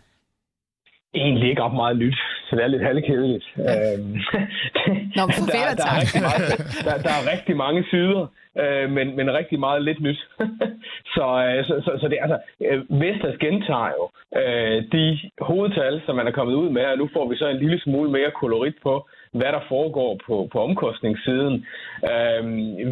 Egentlig 1.15 1.49
ikke 1.49 1.63
op 1.63 1.73
meget 1.73 1.97
nyt, 1.97 2.17
så 2.45 2.55
det 2.55 2.63
er 2.63 2.67
lidt 2.67 2.83
halvkedeligt. 2.83 3.45
Ja. 3.57 3.93
Øhm, 3.93 4.17
Nå, 5.17 5.23
der, 5.53 5.63
der, 5.81 5.87
er 5.93 5.99
rigtig 6.01 6.21
meget, 6.27 6.47
der, 6.85 6.95
der 7.07 7.13
er 7.19 7.23
rigtig 7.33 7.55
mange 7.57 7.85
sider, 7.91 8.27
øh, 8.61 8.91
men, 8.91 9.15
men 9.17 9.33
rigtig 9.33 9.59
meget 9.59 9.83
lidt 9.83 10.01
nyt. 10.01 10.21
så, 11.15 11.25
øh, 11.47 11.65
så, 11.67 11.73
så, 11.85 11.91
så 12.01 12.07
det 12.07 12.17
altså, 12.21 12.37
øh, 12.67 13.01
Vestas 13.01 13.37
gentager 13.39 13.91
jo 13.97 14.03
øh, 14.41 14.83
de 14.91 15.19
hovedtal, 15.49 16.01
som 16.05 16.15
man 16.15 16.27
er 16.27 16.31
kommet 16.31 16.55
ud 16.55 16.69
med, 16.69 16.85
og 16.85 16.97
nu 16.97 17.09
får 17.13 17.29
vi 17.29 17.35
så 17.35 17.47
en 17.47 17.57
lille 17.63 17.79
smule 17.79 18.11
mere 18.11 18.31
kolorit 18.41 18.75
på, 18.83 19.07
hvad 19.39 19.51
der 19.55 19.63
foregår 19.67 20.19
på, 20.25 20.49
på 20.51 20.57
omkostningssiden. 20.67 21.65
Øh, 22.11 22.43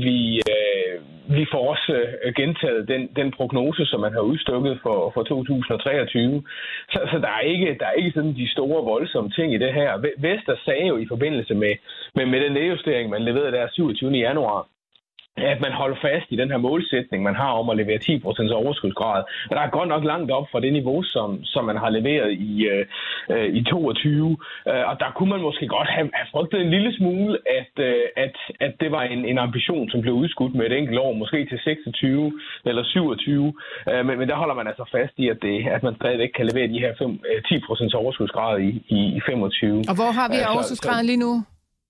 vi, 0.05 0.41
øh, 0.51 0.95
vi 1.37 1.45
får 1.51 1.69
også 1.73 1.93
øh, 2.23 2.33
gentaget 2.35 2.87
den, 2.87 3.09
den 3.15 3.31
prognose, 3.31 3.85
som 3.85 3.99
man 3.99 4.13
har 4.13 4.19
udstukket 4.31 4.79
for, 4.83 5.11
for 5.13 5.23
2023. 5.23 6.43
Så, 6.91 6.99
så 7.11 7.17
der, 7.19 7.27
er 7.27 7.39
ikke, 7.53 7.77
der 7.79 7.85
er 7.85 7.91
ikke 7.91 8.11
sådan 8.11 8.35
de 8.35 8.51
store 8.51 8.83
voldsomme 8.83 9.29
ting 9.29 9.53
i 9.53 9.57
det 9.57 9.73
her. 9.73 9.89
Vester 10.17 10.55
sagde 10.65 10.87
jo 10.87 10.97
i 10.97 11.07
forbindelse 11.07 11.53
med, 11.53 11.73
med, 12.15 12.25
med 12.25 12.39
den 12.39 12.51
nedjustering, 12.51 13.09
man 13.09 13.21
leverede 13.21 13.51
der 13.51 13.67
27. 13.71 14.11
januar, 14.11 14.67
at 15.37 15.61
man 15.61 15.71
holder 15.71 15.97
fast 16.01 16.27
i 16.29 16.35
den 16.35 16.49
her 16.51 16.57
målsætning, 16.57 17.23
man 17.23 17.35
har 17.35 17.51
om 17.61 17.69
at 17.69 17.77
levere 17.77 17.99
10% 18.03 18.53
overskudsgrad. 18.53 19.23
Og 19.49 19.55
der 19.55 19.61
er 19.61 19.69
godt 19.77 19.89
nok 19.89 20.03
langt 20.03 20.31
op 20.31 20.47
fra 20.51 20.59
det 20.59 20.73
niveau, 20.73 21.03
som, 21.03 21.43
som 21.43 21.65
man 21.65 21.77
har 21.77 21.89
leveret 21.89 22.31
i, 22.31 22.51
øh, 23.29 23.47
i 23.59 23.63
22. 23.63 24.37
Øh, 24.67 24.83
og 24.89 24.95
der 24.99 25.09
kunne 25.15 25.29
man 25.29 25.41
måske 25.41 25.67
godt 25.67 25.89
have, 25.95 26.09
have 26.13 26.27
frygtet 26.33 26.61
en 26.61 26.69
lille 26.69 26.97
smule, 26.97 27.37
at, 27.59 27.73
øh, 27.89 28.03
at, 28.25 28.35
at 28.59 28.73
det 28.79 28.91
var 28.91 29.03
en, 29.03 29.25
en 29.25 29.37
ambition, 29.37 29.89
som 29.89 30.01
blev 30.01 30.13
udskudt 30.13 30.55
med 30.55 30.65
et 30.65 30.77
enkelt 30.77 30.99
år, 30.99 31.13
måske 31.13 31.45
til 31.45 31.59
26 31.63 32.33
eller 32.65 32.83
27. 32.83 33.53
Øh, 33.89 34.05
men, 34.05 34.19
men 34.19 34.29
der 34.29 34.35
holder 34.35 34.55
man 34.55 34.67
altså 34.67 34.85
fast 34.91 35.13
i, 35.17 35.29
at, 35.29 35.37
det, 35.41 35.67
at 35.75 35.83
man 35.83 35.95
stadigvæk 35.95 36.31
kan 36.35 36.45
levere 36.45 36.67
de 36.67 36.79
her 36.79 36.93
5, 36.97 37.19
10% 37.45 37.83
øh, 37.83 37.89
overskudsgrad 38.01 38.59
i, 38.59 38.71
i, 38.87 38.99
i 39.17 39.21
25. 39.25 39.83
Og 39.89 39.95
hvor 39.95 40.11
har 40.19 40.27
vi 40.29 40.37
overskudsgraden 40.55 41.05
lige 41.05 41.17
nu? 41.27 41.43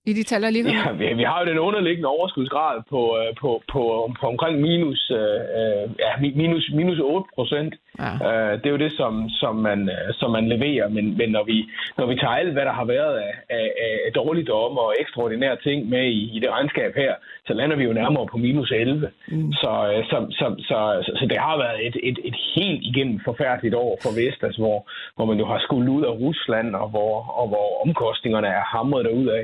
I 0.06 0.14
de 0.14 0.24
tal, 0.24 0.41
lige 0.41 0.66
Ja, 0.70 0.91
vi, 0.91 1.14
vi 1.14 1.24
har 1.24 1.39
jo 1.41 1.45
den 1.52 1.60
underliggende 1.60 2.10
overskudsgrad 2.10 2.82
på, 2.89 3.02
øh, 3.20 3.36
på, 3.41 3.49
på, 3.72 3.82
på 4.20 4.28
omkring 4.28 4.62
minus, 4.62 5.12
øh, 5.12 5.84
ja, 6.06 6.12
minus, 6.36 6.72
minus 6.74 6.99
8 6.99 7.30
procent. 7.36 7.74
Ja. 7.99 8.12
Øh, 8.28 8.54
det 8.60 8.66
er 8.66 8.76
jo 8.78 8.84
det, 8.86 8.93
som, 9.02 9.30
som, 9.30 9.56
man, 9.56 9.80
øh, 9.89 10.14
som 10.20 10.32
man 10.32 10.45
leverer. 10.49 10.88
Men, 10.89 11.18
men 11.18 11.30
når, 11.30 11.43
vi, 11.43 11.58
når 11.97 12.06
vi 12.06 12.16
tager 12.16 12.36
alt, 12.41 12.54
hvad 12.54 12.66
der 12.66 12.72
har 12.72 12.86
været 12.86 13.16
af, 13.28 13.34
af, 13.49 13.68
af 14.06 14.12
dårligdom 14.14 14.78
og 14.78 14.95
ekstraordinære 14.99 15.58
ting 15.64 15.89
med 15.89 16.06
i, 16.20 16.22
i 16.36 16.39
det 16.39 16.49
regnskab 16.49 16.91
her, 16.95 17.14
så 17.47 17.54
lander 17.54 17.76
vi 17.76 17.84
jo 17.84 17.93
nærmere 17.93 18.28
på 18.32 18.38
minus 18.38 18.72
11. 18.72 19.10
Mm. 19.28 19.54
Så, 19.54 19.72
så, 20.10 20.18
så, 20.39 20.56
så, 20.70 20.76
så, 21.06 21.12
så 21.20 21.26
det 21.30 21.38
har 21.38 21.58
været 21.58 21.88
et, 21.88 21.95
et, 22.04 22.20
et 22.24 22.38
helt 22.56 22.82
igennem 22.84 23.20
forfærdeligt 23.26 23.76
år 23.76 23.97
for 24.04 24.12
Vestas, 24.20 24.56
hvor, 24.56 24.89
hvor 25.16 25.26
man 25.26 25.38
jo 25.38 25.45
har 25.45 25.60
skulle 25.60 25.91
ud 25.91 26.04
af 26.04 26.14
Rusland, 26.24 26.76
og 26.76 26.89
hvor, 26.89 27.14
og 27.39 27.47
hvor 27.47 27.68
omkostningerne 27.86 28.47
er 28.47 28.64
hamret 28.74 29.06
derudad. 29.06 29.43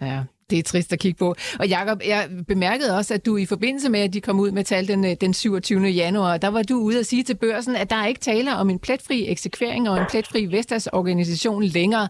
Ja, 0.00 0.22
det 0.50 0.58
er 0.58 0.62
trist 0.62 0.92
at 0.92 0.98
kigge 0.98 1.18
på. 1.18 1.34
Og 1.58 1.68
Jakob, 1.68 2.02
jeg 2.06 2.28
bemærkede 2.48 2.96
også, 2.96 3.14
at 3.14 3.26
du 3.26 3.36
i 3.36 3.46
forbindelse 3.46 3.88
med, 3.88 4.00
at 4.00 4.12
de 4.12 4.20
kom 4.20 4.40
ud 4.40 4.50
med 4.50 4.64
tal 4.64 4.88
den, 4.88 5.04
øh, 5.04 5.16
den 5.20 5.34
27. 5.34 5.86
januar, 5.86 6.36
der 6.36 6.48
var 6.48 6.62
du 6.62 6.76
ude 6.76 6.98
at 6.98 7.06
sige 7.06 7.22
til 7.22 7.34
børsen, 7.34 7.76
at 7.76 7.90
der 7.90 7.96
er 7.96 8.06
ikke 8.06 8.20
tale 8.20 8.56
om 8.56 8.70
en 8.70 8.78
pletfri 8.78 9.28
eksekvering 9.28 9.90
og 9.90 9.98
en 9.98 10.06
pletfri 10.10 10.46
Vestas 10.46 10.86
organisation 10.86 11.64
længere. 11.64 12.08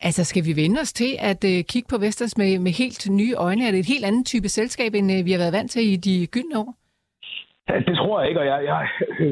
Altså, 0.00 0.24
skal 0.24 0.44
vi 0.44 0.56
vende 0.56 0.80
os 0.80 0.92
til 0.92 1.16
at 1.18 1.44
uh, 1.44 1.50
kigge 1.50 1.88
på 1.88 1.98
Vestas 1.98 2.36
med, 2.36 2.58
med 2.58 2.72
helt 2.72 3.10
nye 3.10 3.34
øjne? 3.34 3.66
Er 3.66 3.70
det 3.70 3.80
et 3.80 3.86
helt 3.86 4.04
andet 4.04 4.26
type 4.26 4.48
selskab, 4.48 4.94
end 4.94 5.12
uh, 5.12 5.24
vi 5.24 5.32
har 5.32 5.38
været 5.38 5.52
vant 5.52 5.70
til 5.70 5.92
i 5.92 5.96
de 5.96 6.26
gyldne 6.26 6.58
år? 6.58 6.85
Det 7.68 7.96
tror 7.96 8.20
jeg 8.20 8.28
ikke, 8.28 8.40
og 8.40 8.46
jeg, 8.46 8.60
jeg, 8.64 8.88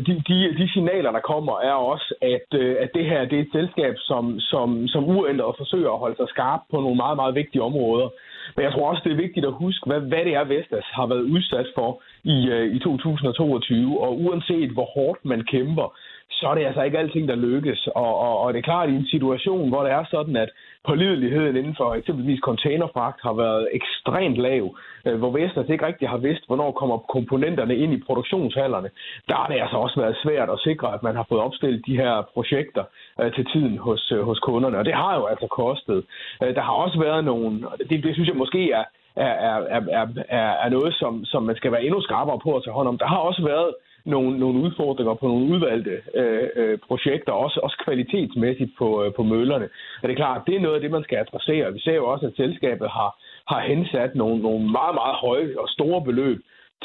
de, 0.06 0.22
de, 0.28 0.36
de 0.58 0.72
signaler, 0.72 1.10
der 1.12 1.20
kommer, 1.20 1.60
er 1.60 1.72
også, 1.72 2.14
at, 2.22 2.48
øh, 2.60 2.76
at 2.80 2.90
det 2.94 3.04
her 3.06 3.24
det 3.24 3.38
er 3.38 3.42
et 3.42 3.52
selskab, 3.52 3.94
som, 3.98 4.40
som, 4.40 4.88
som 4.88 5.04
uændret 5.04 5.54
forsøger 5.58 5.90
at 5.92 5.98
holde 5.98 6.16
sig 6.16 6.28
skarp 6.28 6.60
på 6.70 6.76
nogle 6.80 6.96
meget, 6.96 7.16
meget 7.16 7.34
vigtige 7.34 7.62
områder. 7.62 8.08
Men 8.56 8.64
jeg 8.64 8.72
tror 8.72 8.90
også, 8.90 9.02
det 9.04 9.12
er 9.12 9.24
vigtigt 9.26 9.46
at 9.46 9.52
huske, 9.52 9.86
hvad, 9.86 10.00
hvad 10.00 10.24
det 10.24 10.34
er, 10.34 10.44
Vestas 10.44 10.88
har 10.98 11.06
været 11.06 11.22
udsat 11.34 11.66
for 11.74 12.02
i, 12.24 12.48
øh, 12.48 12.74
i 12.76 12.78
2022. 12.78 14.00
Og 14.00 14.20
uanset 14.20 14.70
hvor 14.70 14.88
hårdt 14.94 15.24
man 15.24 15.44
kæmper, 15.44 15.96
så 16.30 16.48
er 16.48 16.54
det 16.54 16.66
altså 16.66 16.82
ikke 16.82 16.98
alting, 16.98 17.28
der 17.28 17.34
lykkes. 17.34 17.88
Og, 17.94 18.18
og, 18.18 18.38
og 18.38 18.52
det 18.52 18.58
er 18.58 18.62
klart, 18.62 18.88
i 18.88 18.92
en 18.92 19.06
situation, 19.06 19.68
hvor 19.68 19.82
det 19.82 19.92
er 19.92 20.04
sådan, 20.10 20.36
at 20.36 20.50
pålideligheden 20.86 21.56
inden 21.56 21.74
for 21.76 21.94
eksempelvis 21.94 22.40
containerfragt 22.40 23.20
har 23.22 23.32
været 23.32 23.68
ekstremt 23.72 24.36
lav, 24.36 24.76
øh, 25.06 25.18
hvor 25.18 25.30
Vestas 25.30 25.68
ikke 25.68 25.86
rigtig 25.86 26.08
har 26.08 26.16
vidst, 26.16 26.46
hvornår 26.46 26.70
kommer 26.72 26.98
komponenterne 26.98 27.76
ind 27.76 27.92
i 27.92 28.02
produktionshallerne, 28.06 28.90
der 29.28 29.34
har 29.34 29.46
det 29.46 29.60
altså 29.60 29.76
også 29.76 30.00
været 30.00 30.16
svært 30.24 30.50
at 30.50 30.60
sikre, 30.60 30.94
at 30.94 31.02
man 31.02 31.16
har 31.16 31.26
fået 31.28 31.40
opstillet 31.40 31.86
de 31.86 31.96
her 31.96 32.22
projekter 32.34 32.84
øh, 33.20 33.32
til 33.32 33.44
tiden 33.52 33.78
hos, 33.78 34.12
øh, 34.12 34.22
hos 34.22 34.38
kunderne. 34.38 34.78
Og 34.78 34.84
det 34.84 34.94
har 34.94 35.14
jo 35.18 35.24
altså 35.26 35.46
kostet. 35.46 36.04
Øh, 36.42 36.54
der 36.54 36.60
har 36.60 36.72
også 36.72 36.98
været 36.98 37.24
nogle, 37.24 37.52
det, 37.90 38.04
det 38.04 38.14
synes 38.14 38.28
jeg 38.28 38.36
måske 38.36 38.72
er, 38.72 38.84
er, 39.16 39.34
er, 39.50 39.80
er, 39.90 40.06
er, 40.28 40.50
er 40.64 40.68
noget, 40.68 40.94
som, 40.94 41.24
som 41.24 41.42
man 41.42 41.56
skal 41.56 41.72
være 41.72 41.84
endnu 41.84 42.00
skarpere 42.00 42.38
på 42.38 42.56
at 42.56 42.62
tage 42.64 42.74
hånd 42.74 42.88
om. 42.88 42.98
Der 42.98 43.06
har 43.06 43.16
også 43.16 43.42
været 43.42 43.70
nogle, 44.04 44.38
nogle 44.38 44.60
udfordringer 44.60 45.14
på 45.14 45.26
nogle 45.26 45.46
udvalgte 45.54 45.96
øh, 46.14 46.48
øh, 46.56 46.78
projekter, 46.88 47.32
også, 47.32 47.60
også 47.62 47.76
kvalitetsmæssigt 47.84 48.72
på, 48.78 49.04
øh, 49.04 49.14
på 49.14 49.22
møllerne. 49.22 49.68
Og 50.02 50.08
det 50.08 50.10
er 50.10 50.22
klart, 50.24 50.46
det 50.46 50.56
er 50.56 50.60
noget 50.60 50.74
af 50.74 50.80
det, 50.80 50.90
man 50.90 51.02
skal 51.04 51.18
adressere. 51.18 51.72
Vi 51.72 51.80
ser 51.80 51.94
jo 51.94 52.06
også, 52.06 52.26
at 52.26 52.36
selskabet 52.36 52.88
har, 52.90 53.10
har 53.52 53.60
hensat 53.60 54.14
nogle, 54.14 54.42
nogle 54.42 54.70
meget, 54.70 54.94
meget 54.94 55.16
høje 55.24 55.54
og 55.58 55.68
store 55.68 56.02
beløb 56.04 56.38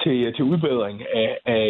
til, 0.03 0.17
øh, 0.25 0.33
til 0.35 0.43
udbedring 0.43 0.97
af, 1.23 1.31
af, 1.45 1.67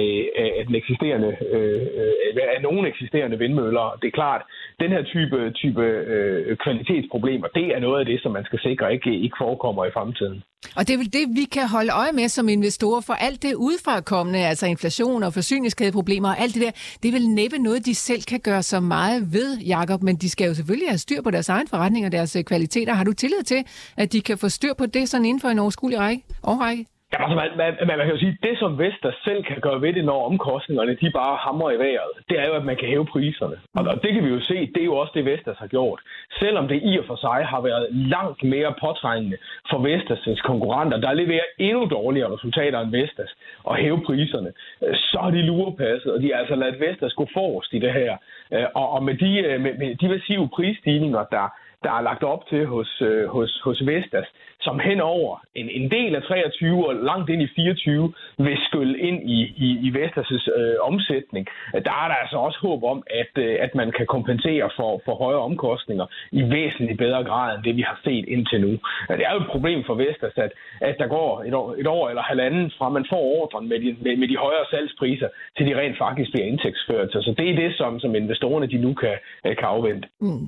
af 0.60 0.64
den 0.68 0.76
eksisterende, 0.76 1.32
øh, 1.56 1.82
øh 2.00 2.56
af 2.56 2.62
nogle 2.62 2.90
eksisterende 2.90 3.38
vindmøller. 3.38 3.98
Det 4.02 4.08
er 4.08 4.20
klart, 4.22 4.42
den 4.80 4.90
her 4.92 5.04
type, 5.04 5.52
type 5.52 5.84
øh, 6.14 6.58
kvalitetsproblemer, 6.58 7.48
det 7.48 7.68
er 7.76 7.80
noget 7.80 8.00
af 8.00 8.06
det, 8.06 8.22
som 8.22 8.32
man 8.32 8.46
skal 8.46 8.60
sikre 8.60 8.94
ikke, 8.94 9.20
ikke 9.26 9.36
forekommer 9.40 9.86
i 9.86 9.92
fremtiden. 9.92 10.44
Og 10.78 10.88
det 10.88 10.94
er 10.94 10.98
vel 10.98 11.14
det, 11.14 11.26
vi 11.40 11.46
kan 11.56 11.68
holde 11.68 11.92
øje 11.92 12.12
med 12.12 12.28
som 12.28 12.50
investorer, 12.50 13.02
for 13.02 13.14
alt 13.14 13.44
det 13.44 13.54
udefrakommende, 13.56 14.40
altså 14.40 14.66
inflation 14.66 15.24
og 15.24 15.34
forsyningskædeproblemer 15.34 16.30
og 16.30 16.40
alt 16.40 16.54
det 16.56 16.62
der, 16.62 16.72
det 17.02 17.08
er 17.10 17.14
vel 17.14 17.30
næppe 17.30 17.58
noget, 17.58 17.86
de 17.86 17.96
selv 17.96 18.22
kan 18.22 18.40
gøre 18.40 18.64
så 18.64 18.80
meget 18.80 19.34
ved, 19.34 19.58
Jakob, 19.58 20.04
men 20.04 20.16
de 20.16 20.30
skal 20.30 20.48
jo 20.48 20.54
selvfølgelig 20.54 20.90
have 20.90 20.98
styr 20.98 21.22
på 21.22 21.32
deres 21.32 21.50
egen 21.50 21.68
forretning 21.68 22.06
og 22.06 22.12
deres 22.12 22.36
øh, 22.36 22.44
kvaliteter. 22.44 22.94
Har 22.94 23.04
du 23.04 23.14
tillid 23.14 23.44
til, 23.44 23.64
at 23.98 24.14
de 24.14 24.22
kan 24.22 24.38
få 24.38 24.50
styr 24.50 24.74
på 24.78 24.86
det 24.86 25.10
sådan 25.10 25.26
inden 25.26 25.42
for 25.42 25.50
en 25.50 25.60
overskuelig 25.60 26.00
række? 26.00 26.24
Årrække? 26.44 26.86
Ja, 27.14 27.24
altså, 27.24 27.36
man, 27.36 27.50
man, 27.58 27.88
man, 27.88 27.98
man 27.98 28.06
kan 28.06 28.16
jo 28.16 28.20
sige, 28.24 28.38
at 28.38 28.50
det 28.50 28.60
som 28.60 28.80
Vestas 28.80 29.16
selv 29.24 29.44
kan 29.44 29.60
gøre 29.62 29.82
ved 29.82 29.94
det, 29.94 30.06
når 30.06 30.26
omkostningerne 30.26 30.98
de 31.02 31.12
bare 31.12 31.38
hamrer 31.38 31.72
i 31.72 31.80
vejret, 31.86 32.14
det 32.30 32.40
er 32.40 32.48
jo, 32.48 32.54
at 32.54 32.66
man 32.66 32.78
kan 32.78 32.88
hæve 32.88 33.06
priserne. 33.06 33.58
Og 33.76 34.04
det 34.04 34.14
kan 34.14 34.24
vi 34.26 34.30
jo 34.30 34.42
se, 34.42 34.58
det 34.74 34.82
er 34.82 34.86
jo 34.92 34.96
også 34.96 35.12
det, 35.16 35.26
Vestas 35.26 35.58
har 35.58 35.68
gjort. 35.68 36.00
Selvom 36.40 36.68
det 36.68 36.80
i 36.84 36.98
og 36.98 37.06
for 37.08 37.16
sig 37.16 37.46
har 37.46 37.62
været 37.62 37.88
langt 37.92 38.44
mere 38.44 38.74
påtrængende 38.82 39.38
for 39.70 39.80
Vestas' 39.88 40.42
konkurrenter, 40.42 40.98
der 40.98 41.14
leverer 41.14 41.48
endnu 41.58 41.86
dårligere 41.86 42.34
resultater 42.34 42.80
end 42.80 42.92
Vestas, 42.92 43.32
og 43.64 43.76
hæve 43.76 44.02
priserne, 44.06 44.52
så 44.94 45.18
har 45.22 45.32
de 45.32 45.42
lurepasset, 45.42 46.14
og 46.14 46.22
de 46.22 46.28
har 46.28 46.40
altså 46.40 46.56
ladet 46.56 46.80
Vestas 46.80 47.14
gå 47.14 47.28
forrest 47.34 47.74
i 47.74 47.80
det 47.80 47.94
her. 47.94 48.18
Øh, 48.54 48.66
og, 48.76 48.90
og 48.92 49.04
med 49.04 49.14
de, 49.14 49.40
øh, 49.40 49.62
med, 49.62 49.74
med 49.74 49.96
de 49.96 50.08
massive 50.10 50.50
prisstigninger, 50.56 51.24
der, 51.24 51.46
der 51.84 51.92
er 51.98 52.02
lagt 52.02 52.24
op 52.24 52.48
til 52.48 52.66
hos, 52.66 53.02
øh, 53.02 53.28
hos, 53.28 53.62
hos 53.64 53.86
Vestas, 53.86 54.28
som 54.62 54.80
henover 54.80 55.34
en, 55.56 55.70
en 55.70 55.92
del 55.92 56.16
af 56.16 56.24
23 56.24 56.88
og 56.88 56.96
langt 56.96 57.30
ind 57.30 57.42
i 57.42 57.50
24 57.56 58.14
vil 58.38 58.58
skylle 58.68 59.00
ind 59.00 59.30
i, 59.30 59.40
i, 59.66 59.70
i 59.88 59.90
Vestas' 59.98 60.60
øh, 60.60 60.76
omsætning. 60.82 61.48
Der 61.74 61.94
er 62.04 62.08
der 62.12 62.18
altså 62.24 62.38
også 62.38 62.60
håb 62.68 62.84
om, 62.84 63.04
at, 63.22 63.34
øh, 63.44 63.56
at 63.66 63.72
man 63.76 63.92
kan 63.98 64.06
kompensere 64.06 64.70
for, 64.78 65.02
for 65.06 65.14
højere 65.24 65.44
omkostninger 65.50 66.06
i 66.32 66.42
væsentligt 66.56 66.98
bedre 66.98 67.24
grad 67.24 67.56
end 67.56 67.64
det, 67.64 67.76
vi 67.76 67.82
har 67.82 68.00
set 68.04 68.26
indtil 68.28 68.62
nu. 68.62 68.72
Det 69.20 69.26
er 69.28 69.34
jo 69.34 69.42
et 69.46 69.52
problem 69.56 69.80
for 69.88 69.96
Vestas, 70.02 70.38
at, 70.46 70.52
at 70.82 70.96
der 71.02 71.08
går 71.08 71.44
et 71.48 71.54
år, 71.54 71.76
et 71.82 71.88
år 71.88 72.10
eller 72.10 72.22
halvanden 72.22 72.72
fra 72.78 72.90
man 72.90 73.06
får 73.10 73.24
ordren 73.40 73.70
med 73.70 73.80
de, 73.80 73.90
med, 74.04 74.18
med 74.18 74.28
de 74.28 74.38
højere 74.38 74.66
salgspriser, 74.72 75.30
til 75.58 75.66
de 75.68 75.80
rent 75.80 75.98
faktisk 75.98 76.32
bliver 76.32 76.48
indtægtsført. 76.52 77.10
Så 77.12 77.34
det 77.38 77.50
er 77.50 77.56
det, 77.56 77.72
som, 77.78 78.00
som 78.00 78.16
investorerne 78.16 78.68
de 78.68 78.78
nu 78.78 78.94
kan, 78.94 79.16
øh, 79.46 79.56
kan 79.60 79.68
afvente. 79.76 80.08
Mm. 80.22 80.44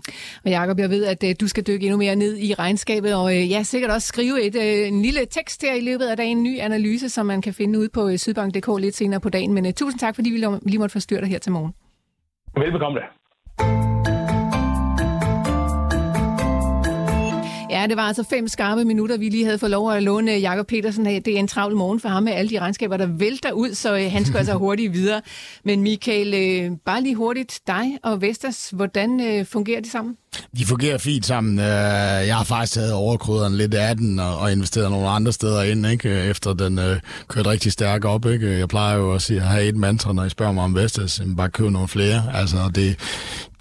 Og 0.45 0.49
Jacob, 0.57 0.77
jeg 0.79 0.89
ved, 0.89 1.03
at 1.13 1.21
øh, 1.27 1.35
du 1.41 1.47
skal 1.47 1.63
dykke 1.69 1.85
endnu 1.85 1.97
mere 1.97 2.15
ned 2.15 2.33
i 2.47 2.53
regnskabet, 2.53 3.11
og 3.21 3.27
øh, 3.35 3.43
ja, 3.53 3.63
sikkert 3.63 3.91
også 3.91 4.00
skrive 4.01 4.41
et, 4.41 4.55
øh, 4.55 4.87
en 4.87 5.01
lille 5.01 5.25
tekst 5.25 5.61
her 5.61 5.73
i 5.73 5.81
løbet 5.81 6.05
af 6.05 6.17
dagen, 6.17 6.37
en 6.37 6.43
ny 6.43 6.59
analyse, 6.59 7.09
som 7.09 7.25
man 7.25 7.41
kan 7.41 7.53
finde 7.53 7.79
ud 7.79 7.89
på 7.89 8.09
øh, 8.09 8.17
sydbank.dk 8.17 8.79
lidt 8.79 8.95
senere 8.95 9.19
på 9.19 9.29
dagen. 9.29 9.53
Men 9.53 9.65
uh, 9.65 9.71
tusind 9.71 9.99
tak, 9.99 10.15
fordi 10.15 10.29
vi 10.29 10.45
lige 10.65 10.79
måtte 10.79 10.93
forstyrre 10.93 11.21
dig 11.21 11.29
her 11.29 11.39
til 11.39 11.51
morgen. 11.51 11.73
Velbekomme 12.57 12.99
det. 12.99 13.05
Ja, 17.71 17.87
det 17.87 17.97
var 17.97 18.03
altså 18.03 18.23
fem 18.23 18.47
skarpe 18.47 18.85
minutter, 18.85 19.17
vi 19.17 19.29
lige 19.29 19.45
havde 19.45 19.59
fået 19.59 19.71
lov 19.71 19.91
at 19.91 20.03
låne 20.03 20.31
Jakob 20.31 20.67
Petersen 20.67 21.07
af. 21.07 21.23
Det 21.23 21.35
er 21.35 21.39
en 21.39 21.47
travl 21.47 21.75
morgen 21.75 21.99
for 21.99 22.09
ham 22.09 22.23
med 22.23 22.33
alle 22.33 22.49
de 22.49 22.59
regnskaber, 22.59 22.97
der 22.97 23.05
vælter 23.05 23.51
ud, 23.51 23.73
så 23.73 23.95
øh, 23.97 24.11
han 24.11 24.25
skal 24.25 24.37
altså 24.37 24.53
hurtigt 24.65 24.93
videre. 24.93 25.21
Men 25.63 25.83
Michael, 25.83 26.33
øh, 26.33 26.77
bare 26.85 27.01
lige 27.01 27.15
hurtigt, 27.15 27.59
dig 27.67 27.97
og 28.03 28.21
Vestas, 28.21 28.69
hvordan 28.69 29.19
øh, 29.19 29.45
fungerer 29.45 29.81
det 29.81 29.91
sammen? 29.91 30.17
De 30.57 30.65
fungerer 30.65 30.97
fint 30.97 31.25
sammen. 31.25 31.59
Øh, 31.59 31.65
jeg 32.27 32.37
har 32.37 32.43
faktisk 32.43 32.73
taget 32.73 32.93
overkryderen 32.93 33.57
lidt 33.57 33.73
af 33.73 33.97
den 33.97 34.19
og 34.19 34.51
investeret 34.51 34.91
nogle 34.91 35.09
andre 35.09 35.31
steder 35.31 35.63
ind, 35.63 35.87
ikke? 35.87 36.09
efter 36.09 36.53
den 36.53 36.79
øh, 36.79 36.99
kørte 37.27 37.49
rigtig 37.49 37.71
stærkt 37.71 38.05
op. 38.05 38.25
Ikke? 38.25 38.57
Jeg 38.57 38.67
plejer 38.67 38.97
jo 38.97 39.13
at 39.13 39.21
sige, 39.21 39.39
at 39.41 39.47
have 39.47 39.63
et 39.63 39.75
mantra, 39.75 40.13
når 40.13 40.23
I 40.23 40.29
spørger 40.29 40.51
mig 40.51 40.63
om 40.63 40.75
Vestas, 40.75 41.21
bare 41.37 41.49
købe 41.49 41.71
nogle 41.71 41.87
flere. 41.87 42.23
Altså, 42.33 42.71
det, 42.75 42.95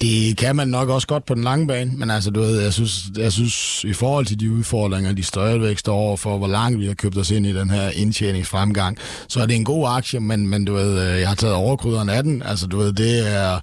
det 0.00 0.36
kan 0.36 0.56
man 0.56 0.68
nok 0.68 0.88
også 0.88 1.06
godt 1.06 1.26
på 1.26 1.34
den 1.34 1.44
lange 1.44 1.66
bane, 1.66 1.92
men 1.94 2.10
altså, 2.10 2.30
du 2.30 2.40
ved, 2.40 2.60
jeg 2.60 2.72
synes, 2.72 3.04
jeg 3.16 3.32
synes 3.32 3.84
i 3.84 3.92
forhold 3.92 4.26
til 4.26 4.40
de 4.40 4.52
udfordringer, 4.52 5.12
de 5.12 5.22
stadigvæk 5.22 5.78
står 5.78 5.94
over 5.94 6.16
for, 6.16 6.38
hvor 6.38 6.48
langt 6.48 6.80
vi 6.80 6.86
har 6.86 6.94
købt 6.94 7.16
os 7.18 7.30
ind 7.30 7.46
i 7.46 7.54
den 7.54 7.70
her 7.70 7.90
indtjeningsfremgang, 7.90 8.98
så 9.28 9.40
er 9.40 9.46
det 9.46 9.56
en 9.56 9.64
god 9.64 9.88
aktie, 9.88 10.20
men, 10.20 10.46
men 10.48 10.64
du 10.64 10.72
ved, 10.74 11.12
øh, 11.12 11.20
jeg 11.20 11.28
har 11.28 11.34
taget 11.34 11.54
overkryderen 11.54 12.08
af 12.08 12.22
den. 12.22 12.42
Altså, 12.42 12.66
du 12.66 12.78
ved, 12.78 12.92
det 12.92 13.36
er, 13.36 13.60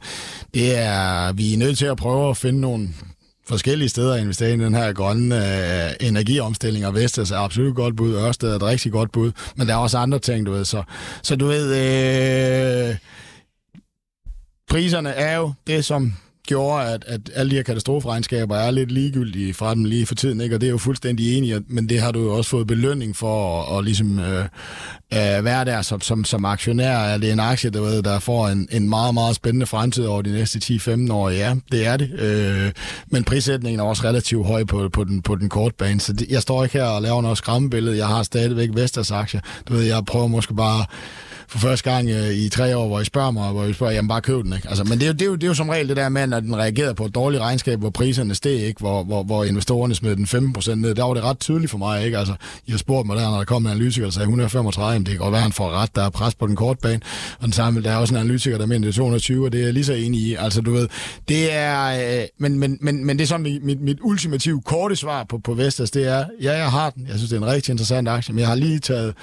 det 0.54 0.78
er, 0.78 1.34
vi 1.34 1.54
er 1.54 1.58
nødt 1.58 1.78
til 1.78 1.86
at 1.86 1.98
prøve 1.98 2.30
at 2.30 2.38
finde 2.38 2.60
nogle 2.60 2.90
forskellige 3.48 3.90
steder 3.90 4.14
at 4.14 4.22
investere 4.22 4.54
i 4.54 4.58
den 4.58 4.76
her 4.76 4.94
grønne 4.94 5.36
øh, 5.36 6.08
energiomstilling, 6.08 6.86
og 6.86 6.94
Vestas 6.94 7.32
er 7.32 7.38
absolut 7.38 7.76
godt 7.76 7.96
bud, 7.96 8.16
Ørsted 8.16 8.52
er 8.52 8.56
et 8.56 8.64
rigtig 8.64 8.92
godt 8.92 9.12
bud, 9.12 9.32
men 9.56 9.68
der 9.68 9.74
er 9.74 9.78
også 9.78 9.98
andre 9.98 10.20
ting, 10.20 10.46
du 10.46 10.52
ved. 10.52 10.66
Så, 10.66 10.84
så 11.24 11.36
du 11.36 11.48
ved, 11.48 11.68
øh, 12.90 12.96
priserne 14.70 15.10
er 15.10 15.38
jo 15.38 15.54
det, 15.68 15.86
som 15.86 16.14
gjorde, 16.48 16.86
at, 16.86 17.04
at 17.08 17.22
alle 17.36 17.50
de 17.50 17.56
her 17.56 17.64
katastroferegnskaber 17.64 18.56
er 18.56 18.72
lidt 18.72 18.92
ligegyldige 18.92 19.54
fra 19.54 19.76
dem 19.76 19.84
lige 19.86 20.06
for 20.06 20.16
tiden, 20.16 20.42
ikke? 20.42 20.56
og 20.56 20.62
det 20.62 20.68
er 20.68 20.72
jo 20.72 20.78
fuldstændig 20.78 21.38
enig, 21.38 21.62
men 21.68 21.90
det 21.90 22.02
har 22.02 22.12
du 22.12 22.24
jo 22.24 22.34
også 22.34 22.50
fået 22.50 22.68
belønning 22.68 23.16
for 23.16 23.62
at, 23.62 23.78
at 23.78 23.84
ligesom, 23.86 24.20
øh, 24.20 24.46
øh, 25.14 25.46
være 25.46 25.66
der 25.66 25.82
som, 25.82 26.02
som, 26.02 26.24
som 26.24 26.46
aktionær. 26.46 26.98
Er 26.98 27.18
det 27.18 27.32
en 27.32 27.40
aktie, 27.40 27.70
der, 27.70 27.82
ved, 27.82 28.04
der 28.04 28.20
får 28.20 28.48
en, 28.48 28.68
en 28.72 28.90
meget, 28.90 29.14
meget 29.14 29.36
spændende 29.36 29.66
fremtid 29.66 30.06
over 30.06 30.22
de 30.22 30.32
næste 30.32 30.60
10-15 30.60 31.14
år? 31.14 31.30
Ja, 31.30 31.56
det 31.72 31.88
er 31.88 31.98
det. 31.98 32.20
Øh, 32.20 32.72
men 33.08 33.24
prissætningen 33.24 33.80
er 33.80 33.84
også 33.84 34.04
relativt 34.04 34.48
høj 34.48 34.64
på, 34.64 34.90
på, 34.90 35.04
den, 35.04 35.22
på 35.22 35.36
den 35.36 35.50
korte 35.50 35.76
bane, 35.78 36.00
så 36.00 36.14
det, 36.14 36.30
jeg 36.30 36.42
står 36.42 36.64
ikke 36.64 36.78
her 36.78 36.86
og 36.86 37.02
laver 37.02 37.22
noget 37.22 37.38
skræmmebillede. 37.38 37.98
Jeg 37.98 38.08
har 38.08 38.24
stadigvæk 38.24 38.70
Vestas 38.74 39.12
aktier. 39.12 39.42
Du 39.68 39.74
ved, 39.74 39.84
jeg 39.84 40.06
prøver 40.06 40.28
måske 40.28 40.54
bare 40.54 40.86
for 41.50 41.60
første 41.60 41.92
gang 41.92 42.10
øh, 42.10 42.30
i 42.30 42.50
tre 42.50 42.78
år, 42.78 42.88
hvor 42.88 43.00
I 43.00 43.06
spørger 43.06 43.32
mig, 43.32 43.52
hvor 43.52 43.64
I 43.64 43.74
spørger, 43.74 43.94
jamen 43.94 44.08
bare 44.08 44.22
køb 44.22 44.44
den, 44.44 44.54
ikke? 44.54 44.68
Altså, 44.70 44.84
men 44.84 44.94
det 45.00 45.04
er, 45.04 45.08
jo, 45.08 45.14
det, 45.14 45.22
er 45.22 45.26
jo, 45.26 45.36
det 45.36 45.44
er 45.44 45.48
jo 45.48 45.54
som 45.54 45.70
regel 45.70 45.88
det 45.90 45.98
der 45.98 46.10
med, 46.10 46.34
at 46.34 46.44
den 46.44 46.56
reagerede 46.56 46.94
på 46.94 47.06
et 47.06 47.16
dårligt 47.16 47.44
regnskab, 47.44 47.80
hvor 47.80 47.90
priserne 47.90 48.36
steg, 48.36 48.52
ikke? 48.52 48.80
Hvor, 48.80 49.04
hvor, 49.04 49.24
hvor 49.24 49.44
investorerne 49.44 49.96
smed 49.96 50.16
den 50.16 50.54
15% 50.58 50.76
ned. 50.76 50.96
Der 50.96 51.04
var 51.04 51.14
det 51.14 51.24
ret 51.24 51.40
tydeligt 51.40 51.72
for 51.72 51.78
mig, 51.78 52.06
ikke? 52.06 52.18
Altså, 52.18 52.34
I 52.66 52.72
har 52.72 52.78
spurgt 52.78 53.08
mig 53.08 53.18
der, 53.18 53.30
når 53.30 53.38
der 53.38 53.46
kom 53.46 53.66
en 53.66 53.72
analytiker, 53.72 54.06
der 54.06 54.12
sagde 54.12 54.24
135, 54.24 54.94
jamen 54.94 55.06
det 55.06 55.12
kan 55.12 55.20
godt 55.20 55.32
være, 55.32 55.42
han 55.42 55.52
får 55.52 55.72
ret, 55.72 55.96
der 55.96 56.04
er 56.04 56.10
pres 56.10 56.36
på 56.36 56.48
den 56.48 56.56
korte 56.56 56.80
bane. 56.82 57.00
Og 57.40 57.44
den 57.44 57.54
samme, 57.54 57.84
der 57.84 57.92
er 57.92 57.98
også 57.98 58.14
en 58.14 58.20
analytiker, 58.20 58.58
der 58.58 58.66
mener 58.66 58.88
det 58.88 58.96
220, 58.96 59.46
og 59.46 59.52
det 59.52 59.60
er 59.60 59.66
jeg 59.66 59.74
lige 59.74 59.86
så 59.86 59.94
enig 59.94 60.20
i. 60.20 60.36
Altså, 60.36 60.62
du 60.62 60.74
ved, 60.74 60.88
det 61.30 61.54
er, 61.54 62.20
øh, 62.20 62.26
men, 62.38 62.60
men, 62.60 62.78
men, 62.82 63.06
men 63.06 63.18
det 63.18 63.24
er 63.24 63.28
sådan 63.28 63.60
mit, 63.64 63.82
mit 63.82 63.98
ultimative 64.02 64.62
korte 64.62 64.96
svar 64.96 65.24
på, 65.24 65.38
på 65.38 65.54
Vestas, 65.54 65.92
det 65.92 66.08
er, 66.08 66.26
ja, 66.42 66.58
jeg 66.58 66.72
har 66.72 66.90
den. 66.90 67.08
Jeg 67.08 67.16
synes, 67.16 67.30
det 67.30 67.38
er 67.38 67.42
en 67.42 67.48
rigtig 67.52 67.72
interessant 67.72 68.08
aktie, 68.08 68.34
men 68.34 68.40
jeg 68.40 68.48
har 68.48 68.56
lige 68.56 68.80
taget, 68.80 69.14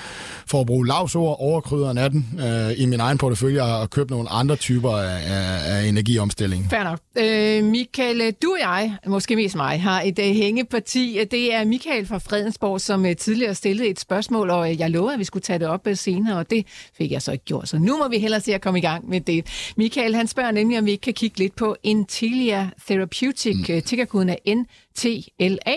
for 0.47 0.61
at 0.61 0.67
bruge 0.67 0.87
lavsord, 0.87 1.37
overkryderen 1.41 1.99
af 1.99 2.14
den 2.15 2.41
øh, 2.41 2.81
i 2.81 2.87
min 2.87 3.01
egen 3.01 3.19
portefølje 3.19 3.63
og 3.63 3.91
købe 3.91 4.11
nogle 4.11 4.29
andre 4.29 4.57
typer 4.57 4.91
af, 4.91 5.21
af, 5.67 5.85
energiomstilling. 5.85 6.67
Fair 6.71 6.83
nok. 6.83 7.01
Øh, 7.19 7.65
Michael, 7.65 8.33
du 8.43 8.53
og 8.53 8.59
jeg, 8.61 8.97
måske 9.07 9.37
mest 9.37 9.57
mig, 9.57 9.83
har 9.83 10.03
et 10.03 10.19
uh, 10.19 10.25
hængeparti. 10.25 11.21
Det 11.31 11.55
er 11.55 11.65
Michael 11.65 12.07
fra 12.07 12.19
Fredensborg, 12.19 12.81
som 12.81 13.05
uh, 13.05 13.13
tidligere 13.19 13.55
stillede 13.55 13.89
et 13.89 14.01
spørgsmål, 14.01 14.51
og 14.51 14.61
uh, 14.61 14.81
jeg 14.81 14.91
lovede, 14.91 15.13
at 15.13 15.19
vi 15.19 15.25
skulle 15.25 15.43
tage 15.43 15.59
det 15.59 15.69
op 15.69 15.87
uh, 15.87 15.95
senere, 15.97 16.39
og 16.39 16.51
det 16.51 16.67
fik 16.99 17.11
jeg 17.13 17.23
så 17.23 17.33
ikke 17.33 17.45
gjort. 17.45 17.69
Så 17.69 17.79
nu 17.79 17.99
må 17.99 18.09
vi 18.09 18.19
hellere 18.19 18.41
se 18.41 18.55
at 18.55 18.61
komme 18.61 18.79
i 18.79 18.83
gang 18.83 19.09
med 19.09 19.21
det. 19.21 19.47
Michael, 19.77 20.15
han 20.15 20.27
spørger 20.27 20.51
nemlig, 20.51 20.79
om 20.79 20.87
vi 20.87 20.91
ikke 20.91 21.03
kan 21.03 21.15
kigge 21.15 21.39
lidt 21.39 21.57
på 21.57 21.77
Intilia 21.83 22.71
Therapeutic. 22.87 23.69
Mm. 23.69 23.83
Tickerkoden 23.83 24.29
er 24.29 24.37
NTLA. 24.47 25.77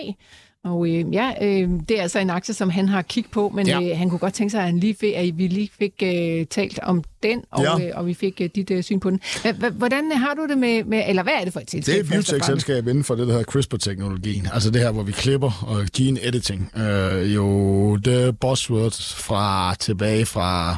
Og 0.64 0.88
øh, 0.88 1.14
ja, 1.14 1.32
øh, 1.42 1.68
det 1.88 1.98
er 1.98 2.02
altså 2.02 2.18
en 2.18 2.30
aktie, 2.30 2.54
som 2.54 2.70
han 2.70 2.88
har 2.88 3.02
kigget 3.02 3.30
på, 3.30 3.48
men 3.54 3.66
ja. 3.66 3.82
øh, 3.82 3.98
han 3.98 4.10
kunne 4.10 4.18
godt 4.18 4.34
tænke 4.34 4.50
sig, 4.50 4.60
at, 4.60 4.66
han 4.66 4.78
lige 4.78 4.94
fik, 5.00 5.14
at 5.14 5.38
vi 5.38 5.46
lige 5.46 5.70
fik 5.78 6.02
øh, 6.02 6.46
talt 6.46 6.78
om 6.82 7.04
den, 7.22 7.42
og, 7.50 7.62
ja. 7.62 7.88
øh, 7.88 7.92
og 7.94 8.06
vi 8.06 8.14
fik 8.14 8.40
øh, 8.40 8.48
dit 8.54 8.70
øh, 8.70 8.82
syn 8.82 9.00
på 9.00 9.10
den. 9.10 9.20
Hvordan 9.72 10.12
har 10.12 10.34
du 10.34 10.46
det 10.46 10.58
med, 10.58 10.84
med, 10.84 11.02
eller 11.08 11.22
hvad 11.22 11.32
er 11.40 11.44
det 11.44 11.52
for 11.52 11.60
et 11.60 11.70
selskab? 11.70 11.92
Det 11.92 11.98
er 11.98 12.04
et 12.04 12.10
biotech-selskab 12.10 12.88
inden 12.88 13.04
for 13.04 13.14
det, 13.14 13.26
der 13.26 13.32
hedder 13.32 13.44
CRISPR-teknologien. 13.44 14.48
Altså 14.52 14.70
det 14.70 14.82
her, 14.82 14.90
hvor 14.90 15.02
vi 15.02 15.12
klipper 15.12 15.66
og 15.66 15.86
gene 15.96 16.26
editing. 16.26 16.70
Øh, 16.76 17.34
jo, 17.34 17.96
det 17.96 18.24
er 18.24 18.32
buzzword 18.32 19.14
fra 19.14 19.74
tilbage 19.74 20.26
fra 20.26 20.76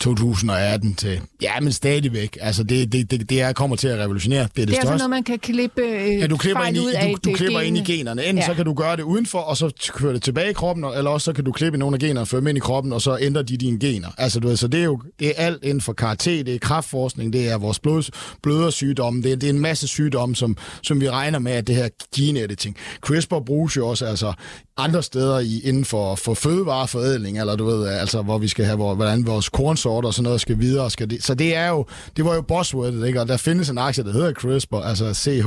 2018 0.00 0.94
til, 0.94 1.20
ja, 1.42 1.60
men 1.60 1.72
stadigvæk. 1.72 2.38
Altså, 2.40 2.62
det, 2.62 2.92
det, 2.92 3.10
det, 3.10 3.30
det 3.30 3.42
er, 3.42 3.52
kommer 3.52 3.76
til 3.76 3.88
at 3.88 3.98
revolutionere. 3.98 4.42
Det 4.42 4.48
er 4.48 4.48
det, 4.48 4.68
det 4.68 4.76
er 4.76 4.80
største. 4.80 4.92
altså 4.92 5.08
noget, 5.08 5.10
man 5.10 5.24
kan 5.24 5.38
klippe 5.38 5.82
øh, 5.82 6.20
ja, 6.20 6.26
du 6.26 6.36
klipper 6.36 6.64
ind 6.64 6.76
i, 6.76 6.80
ud 6.80 6.92
af 6.92 7.14
du, 7.24 7.30
du 7.30 7.36
klipper 7.36 7.60
ind 7.60 7.78
i 7.78 7.80
generne. 7.80 8.24
Enten 8.24 8.38
ja. 8.38 8.46
så 8.46 8.54
kan 8.54 8.64
du 8.64 8.74
gøre 8.74 8.96
det 8.96 9.02
udenfor, 9.02 9.38
og 9.38 9.56
så 9.56 9.90
kører 9.92 10.12
det 10.12 10.22
tilbage 10.22 10.50
i 10.50 10.52
kroppen, 10.52 10.84
eller 10.84 11.10
også 11.10 11.24
så 11.24 11.32
kan 11.32 11.44
du 11.44 11.52
klippe 11.52 11.78
nogle 11.78 11.94
af 11.94 12.00
generne 12.00 12.20
og 12.20 12.28
føre 12.28 12.40
dem 12.40 12.48
ind 12.48 12.56
i 12.56 12.60
kroppen, 12.60 12.92
og 12.92 13.02
så 13.02 13.18
ændrer 13.20 13.42
de 13.42 13.56
dine 13.56 13.78
gener. 13.78 14.08
Altså, 14.18 14.40
du 14.40 14.48
ved, 14.48 14.56
så 14.56 14.68
det 14.68 14.80
er 14.80 14.84
jo 14.84 15.02
det 15.18 15.28
er 15.28 15.32
alt 15.36 15.64
inden 15.64 15.80
for 15.80 15.92
karate, 15.92 16.44
det 16.44 16.54
er 16.54 16.58
kraftforskning, 16.58 17.32
det 17.32 17.48
er 17.48 17.58
vores 17.58 17.78
blod, 17.78 18.10
blødersygdomme, 18.42 19.22
det 19.22 19.32
er, 19.32 19.36
det 19.36 19.46
er 19.48 19.52
en 19.52 19.60
masse 19.60 19.88
sygdomme, 19.88 20.36
som, 20.36 20.56
som 20.82 21.00
vi 21.00 21.10
regner 21.10 21.38
med, 21.38 21.52
at 21.52 21.66
det 21.66 21.74
her 21.74 21.88
gene 22.16 22.40
editing. 22.40 22.76
CRISPR 23.00 23.40
bruges 23.40 23.76
jo 23.76 23.88
også 23.88 24.06
altså, 24.06 24.32
andre 24.76 25.02
steder 25.02 25.38
i, 25.38 25.60
inden 25.64 25.84
for, 25.84 26.14
for 26.14 26.34
fødevareforædling, 26.34 27.38
eller 27.40 27.56
du 27.56 27.64
ved, 27.64 27.88
altså 27.88 28.22
hvor 28.22 28.38
vi 28.38 28.48
skal 28.48 28.64
have, 28.64 28.76
hvor, 28.76 28.94
hvordan 28.94 29.26
vores 29.26 29.48
kornsorter 29.48 30.06
og 30.08 30.14
sådan 30.14 30.24
noget 30.24 30.40
skal 30.40 30.58
videre. 30.58 30.90
Skal 30.90 31.10
det, 31.10 31.24
så 31.24 31.34
det 31.34 31.56
er 31.56 31.68
jo, 31.68 31.86
det 32.16 32.24
var 32.24 32.34
jo 32.34 32.40
buzzwordet, 32.40 33.06
ikke? 33.06 33.20
Og 33.20 33.28
der 33.28 33.36
findes 33.36 33.70
en 33.70 33.78
aktie, 33.78 34.04
der 34.04 34.12
hedder 34.12 34.32
CRISPR, 34.32 34.76
altså 34.76 35.14
CH, 35.14 35.46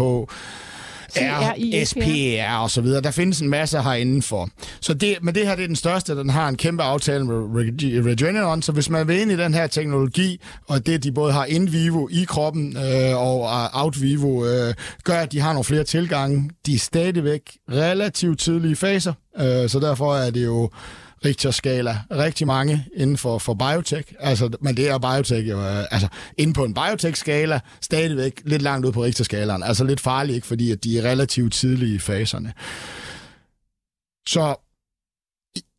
R, 1.15 1.85
SPR 1.85 2.57
og 2.57 2.71
så 2.71 2.81
videre. 2.81 3.01
Der 3.01 3.11
findes 3.11 3.39
en 3.39 3.49
masse 3.49 3.81
herinde 3.81 4.21
for. 4.21 4.49
Så 4.81 4.93
det, 4.93 5.17
men 5.21 5.35
det 5.35 5.47
her 5.47 5.55
det 5.55 5.63
er 5.63 5.67
den 5.67 5.75
største, 5.75 6.15
den 6.15 6.29
har 6.29 6.49
en 6.49 6.55
kæmpe 6.55 6.83
aftale 6.83 7.25
med 7.25 7.35
Regeneron, 8.05 8.61
så 8.61 8.71
hvis 8.71 8.89
man 8.89 9.07
vil 9.07 9.21
ind 9.21 9.31
i 9.31 9.37
den 9.37 9.53
her 9.53 9.67
teknologi, 9.67 10.41
og 10.67 10.85
det 10.85 11.03
de 11.03 11.11
både 11.11 11.33
har 11.33 11.45
in 11.45 11.73
vivo 11.73 12.07
i 12.11 12.25
kroppen 12.27 12.77
øh, 12.77 13.17
og 13.17 13.69
out 13.73 14.01
vivo, 14.01 14.45
øh, 14.45 14.73
gør, 15.03 15.19
at 15.19 15.31
de 15.31 15.39
har 15.39 15.53
nogle 15.53 15.63
flere 15.63 15.83
tilgange. 15.83 16.49
De 16.65 16.75
er 16.75 16.79
stadigvæk 16.79 17.41
relativt 17.71 18.39
tidlige 18.39 18.75
faser, 18.75 19.13
øh, 19.39 19.69
så 19.69 19.79
derfor 19.81 20.15
er 20.15 20.31
det 20.31 20.45
jo 20.45 20.69
Richter-skala. 21.25 21.99
Rigtig 22.11 22.47
mange 22.47 22.85
inden 22.95 23.17
for, 23.17 23.37
for 23.37 23.53
biotech. 23.53 24.13
Altså, 24.19 24.57
men 24.61 24.77
det 24.77 24.89
er 24.89 24.97
biotech 24.97 25.49
jo, 25.49 25.59
øh, 25.59 25.85
altså 25.91 26.07
inden 26.37 26.53
på 26.53 26.63
en 26.63 26.73
biotech-skala, 26.73 27.59
stadigvæk 27.81 28.41
lidt 28.45 28.61
langt 28.61 28.85
ud 28.85 28.91
på 28.91 29.03
Richter-skalaen. 29.03 29.63
Altså 29.63 29.83
lidt 29.83 29.99
farligt, 29.99 30.35
ikke? 30.35 30.47
Fordi 30.47 30.71
at 30.71 30.83
de 30.83 30.99
er 30.99 31.03
relativt 31.03 31.53
tidlige 31.53 31.95
i 31.95 31.99
faserne. 31.99 32.53
Så 34.27 34.55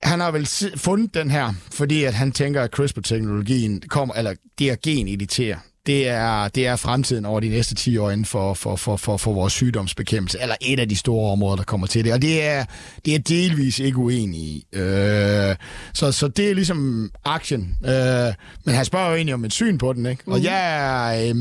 han 0.02 0.20
har 0.20 0.30
vel 0.30 0.46
fundet 0.76 1.14
den 1.14 1.30
her, 1.30 1.52
fordi 1.72 2.04
at 2.04 2.14
han 2.14 2.32
tænker, 2.32 2.62
at 2.62 2.70
CRISPR-teknologien 2.70 3.80
kommer, 3.80 4.14
eller 4.14 4.34
det 4.58 4.70
er 4.70 4.76
gen-editerer 4.82 5.58
det 5.90 6.08
er, 6.08 6.48
det 6.48 6.66
er 6.66 6.76
fremtiden 6.76 7.24
over 7.24 7.40
de 7.40 7.48
næste 7.48 7.74
10 7.74 7.98
år 7.98 8.10
inden 8.10 8.24
for, 8.24 8.54
for, 8.54 8.76
for, 8.76 8.96
for, 8.96 9.16
for 9.16 9.32
vores 9.32 9.52
sygdomsbekæmpelse, 9.52 10.38
eller 10.42 10.54
et 10.60 10.80
af 10.80 10.88
de 10.88 10.96
store 10.96 11.32
områder, 11.32 11.56
der 11.56 11.62
kommer 11.62 11.86
til 11.86 12.04
det. 12.04 12.12
Og 12.12 12.22
det 12.22 12.44
er, 12.44 12.64
det 13.04 13.14
er 13.14 13.18
delvis 13.18 13.78
ikke 13.78 13.98
uenig 13.98 14.40
i. 14.40 14.66
Øh, 14.72 15.56
så, 15.94 16.12
så 16.12 16.28
det 16.28 16.50
er 16.50 16.54
ligesom 16.54 17.10
action. 17.24 17.76
Øh, 17.84 18.34
men 18.64 18.74
han 18.74 18.84
spørger 18.84 19.08
jo 19.08 19.14
egentlig 19.14 19.34
om 19.34 19.44
et 19.44 19.52
syn 19.52 19.78
på 19.78 19.92
den, 19.92 20.06
ikke? 20.06 20.22
Og 20.26 20.38
mm. 20.38 20.44
jeg 20.44 20.76
er... 20.76 21.28
Øh, 21.28 21.36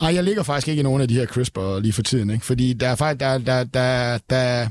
Nej, 0.00 0.14
jeg 0.14 0.24
ligger 0.24 0.42
faktisk 0.42 0.68
ikke 0.68 0.80
i 0.80 0.82
nogen 0.82 1.02
af 1.02 1.08
de 1.08 1.14
her 1.14 1.26
CRISPR 1.26 1.80
lige 1.80 1.92
for 1.92 2.02
tiden, 2.02 2.30
ikke? 2.30 2.46
Fordi 2.46 2.72
der 2.72 2.88
er 2.88 2.94
faktisk, 2.94 3.20
der, 3.20 3.38
der, 3.38 3.64
der, 3.64 4.18
der, 4.30 4.68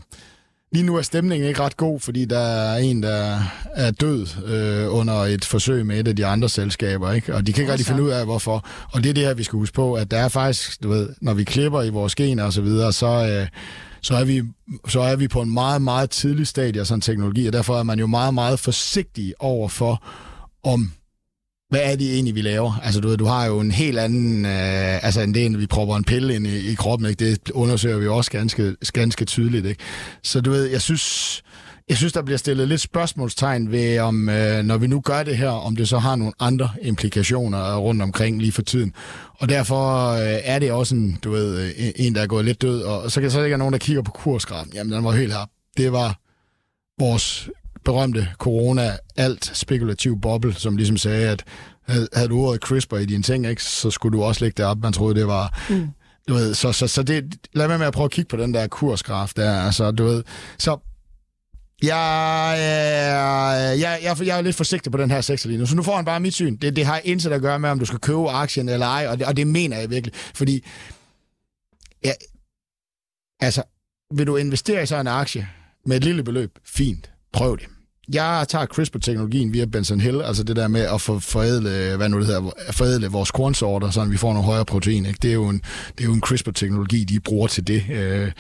Lige 0.76 0.86
nu 0.86 0.95
er 0.95 1.01
stemningen 1.01 1.47
ikke 1.49 1.59
ret 1.59 1.78
god, 1.78 1.99
fordi 1.99 2.26
der 2.26 2.39
er 2.39 2.78
en, 2.78 3.03
der 3.03 3.39
er 3.73 3.91
død 3.91 4.28
øh, 4.45 4.95
under 4.95 5.13
et 5.13 5.45
forsøg 5.45 5.86
med 5.86 5.99
et 5.99 6.07
af 6.07 6.15
de 6.15 6.26
andre 6.26 6.49
selskaber, 6.49 7.11
ikke? 7.11 7.36
og 7.36 7.47
de 7.47 7.53
kan 7.53 7.61
ikke 7.61 7.71
rigtig 7.71 7.88
finde 7.88 8.03
ud 8.03 8.09
af, 8.09 8.26
hvorfor. 8.26 8.65
Og 8.91 9.03
det 9.03 9.09
er 9.09 9.13
det 9.13 9.23
her, 9.23 9.34
vi 9.34 9.43
skal 9.43 9.57
huske 9.57 9.73
på, 9.73 9.93
at 9.93 10.11
der 10.11 10.17
er 10.17 10.28
faktisk, 10.28 10.84
du 10.84 10.89
ved, 10.89 11.09
når 11.21 11.34
vi 11.34 11.43
klipper 11.43 11.82
i 11.82 11.89
vores 11.89 12.15
gener 12.15 12.43
og 12.43 12.53
så 12.53 12.61
videre, 12.61 12.93
så, 12.93 13.07
øh, 13.07 13.47
så, 14.01 14.15
er 14.15 14.26
vi, 14.26 14.43
så 14.88 14.99
er 14.99 15.15
vi 15.15 15.28
på 15.28 15.41
en 15.41 15.53
meget, 15.53 15.82
meget 15.82 16.09
tidlig 16.09 16.47
stadie 16.47 16.82
af 16.82 16.88
sådan 16.88 16.97
en 16.97 17.01
teknologi, 17.01 17.47
og 17.47 17.53
derfor 17.53 17.80
er 17.80 17.84
man 17.84 17.99
jo 17.99 18.07
meget, 18.07 18.34
meget 18.34 18.59
forsigtig 18.59 19.34
over 19.39 19.69
for, 19.69 20.03
om 20.63 20.91
hvad 21.76 21.91
er 21.91 21.95
det 21.95 22.13
egentlig, 22.13 22.36
vi 22.36 22.41
laver? 22.41 22.80
Altså, 22.84 23.01
du 23.01 23.07
ved, 23.07 23.17
du 23.17 23.26
har 23.26 23.45
jo 23.45 23.59
en 23.59 23.71
helt 23.71 23.99
anden... 23.99 24.45
Øh, 24.45 25.05
altså, 25.05 25.21
end 25.21 25.34
det, 25.34 25.45
end 25.45 25.57
vi 25.57 25.67
propper 25.67 25.95
en 25.95 26.03
pille 26.03 26.36
ind 26.36 26.47
i, 26.47 26.71
i 26.71 26.76
kroppen, 26.76 27.09
ikke? 27.09 27.30
Det 27.30 27.51
undersøger 27.51 27.97
vi 27.97 28.07
også 28.07 28.32
ganske, 28.32 28.76
ganske 28.93 29.26
tydeligt, 29.26 29.65
ikke? 29.65 29.84
Så 30.23 30.41
du 30.41 30.51
ved, 30.51 30.65
jeg 30.65 30.82
synes... 30.82 31.41
Jeg 31.89 31.97
synes, 31.97 32.13
der 32.13 32.21
bliver 32.21 32.38
stillet 32.38 32.67
lidt 32.67 32.82
spørgsmålstegn 32.82 33.71
ved, 33.71 33.99
om 33.99 34.30
øh, 34.30 34.63
når 34.63 34.78
vi 34.78 34.88
nu 34.88 34.99
gør 34.99 35.23
det 35.23 35.38
her, 35.38 35.49
om 35.49 35.76
det 35.76 35.89
så 35.89 35.97
har 35.97 36.15
nogle 36.15 36.34
andre 36.39 36.69
implikationer 36.82 37.78
rundt 37.78 38.01
omkring 38.01 38.41
lige 38.41 38.51
for 38.51 38.61
tiden. 38.61 38.93
Og 39.39 39.49
derfor 39.49 40.11
øh, 40.11 40.39
er 40.43 40.59
det 40.59 40.71
også 40.71 40.95
en, 40.95 41.19
du 41.23 41.32
ved, 41.32 41.59
øh, 41.61 41.91
en, 41.95 42.15
der 42.15 42.21
er 42.21 42.28
gået 42.28 42.45
lidt 42.45 42.61
død. 42.61 42.82
Og 42.82 43.11
så 43.11 43.21
kan 43.21 43.32
så 43.32 43.43
ikke 43.43 43.57
nogen, 43.57 43.73
der 43.73 43.80
kigger 43.80 44.01
på 44.01 44.11
kursgrafen. 44.11 44.71
Jamen, 44.73 44.93
den 44.93 45.03
var 45.03 45.11
helt 45.11 45.34
her. 45.34 45.49
Det 45.78 45.91
var 45.91 46.19
vores 46.99 47.49
berømte 47.86 48.27
corona, 48.38 48.97
alt 49.15 49.51
spekulativ 49.53 50.21
boble, 50.21 50.53
som 50.53 50.77
ligesom 50.77 50.97
sagde, 50.97 51.29
at 51.29 51.43
havde, 51.88 52.07
havde 52.13 52.27
du 52.27 52.39
ordet 52.39 52.61
CRISPR 52.61 52.97
i 52.97 53.05
dine 53.05 53.23
ting, 53.23 53.47
ikke, 53.47 53.63
så 53.63 53.91
skulle 53.91 54.17
du 54.17 54.23
også 54.23 54.45
lægge 54.45 54.57
det 54.57 54.65
op. 54.65 54.77
Man 54.77 54.93
troede, 54.93 55.15
det 55.15 55.27
var... 55.27 55.61
Mm. 55.69 55.88
Du 56.27 56.33
ved, 56.33 56.53
så, 56.53 56.71
så, 56.71 56.88
så 56.88 57.03
det, 57.03 57.36
lad 57.53 57.67
være 57.67 57.77
med 57.77 57.88
at 57.88 57.93
prøve 57.93 58.05
at 58.05 58.11
kigge 58.11 58.29
på 58.29 58.38
den 58.38 58.53
der 58.53 58.67
kursgraf 58.67 59.31
der. 59.36 59.61
Altså, 59.61 59.91
du 59.91 60.03
ved, 60.03 60.23
så 60.57 60.77
jeg, 61.83 62.55
jeg, 62.59 63.79
jeg, 63.79 63.99
jeg, 64.03 64.27
jeg 64.27 64.38
er 64.38 64.41
lidt 64.41 64.55
forsigtig 64.55 64.91
på 64.91 64.97
den 64.97 65.11
her 65.11 65.21
sektor 65.21 65.47
lige 65.47 65.59
nu, 65.59 65.65
så 65.65 65.75
nu 65.75 65.83
får 65.83 65.95
han 65.95 66.05
bare 66.05 66.19
mit 66.19 66.33
syn. 66.33 66.55
Det, 66.55 66.75
det 66.75 66.86
har 66.86 67.01
intet 67.03 67.31
at 67.31 67.41
gøre 67.41 67.59
med, 67.59 67.69
om 67.69 67.79
du 67.79 67.86
skal 67.86 67.99
købe 67.99 68.29
aktien 68.29 68.69
eller 68.69 68.86
ej, 68.86 69.07
og 69.07 69.19
det, 69.19 69.27
og 69.27 69.38
det 69.38 69.47
mener 69.47 69.77
jeg 69.77 69.89
virkelig. 69.89 70.13
Fordi, 70.36 70.65
ja, 72.03 72.11
altså, 73.39 73.63
vil 74.13 74.27
du 74.27 74.36
investere 74.36 74.83
i 74.83 74.86
sådan 74.86 75.07
en 75.07 75.13
aktie 75.13 75.49
med 75.86 75.97
et 75.97 76.03
lille 76.03 76.23
beløb? 76.23 76.59
Fint, 76.63 77.11
prøv 77.33 77.57
det 77.57 77.74
jeg 78.13 78.45
tager 78.49 78.65
CRISPR-teknologien 78.65 79.53
via 79.53 79.65
Benson 79.65 79.99
Hill, 79.99 80.21
altså 80.21 80.43
det 80.43 80.55
der 80.55 80.67
med 80.67 80.81
at 80.81 81.01
for, 81.01 81.19
forædle, 81.19 81.97
hvad 81.97 82.09
nu 82.09 82.19
det 82.19 82.25
hedder, 82.25 82.51
forædle 82.71 83.07
vores 83.07 83.31
kornsorter, 83.31 83.89
så 83.89 84.05
vi 84.05 84.17
får 84.17 84.33
nogle 84.33 84.45
højere 84.45 84.65
protein. 84.65 85.05
Ikke? 85.05 85.19
Det, 85.21 85.29
er 85.29 85.33
jo 85.33 85.47
en, 85.47 85.61
det 85.97 86.03
er 86.03 86.05
jo 86.05 86.13
en 86.13 86.21
CRISPR-teknologi, 86.21 87.03
de 87.03 87.19
bruger 87.19 87.47
til 87.47 87.67
det. 87.67 87.83
Øh, 87.89 88.31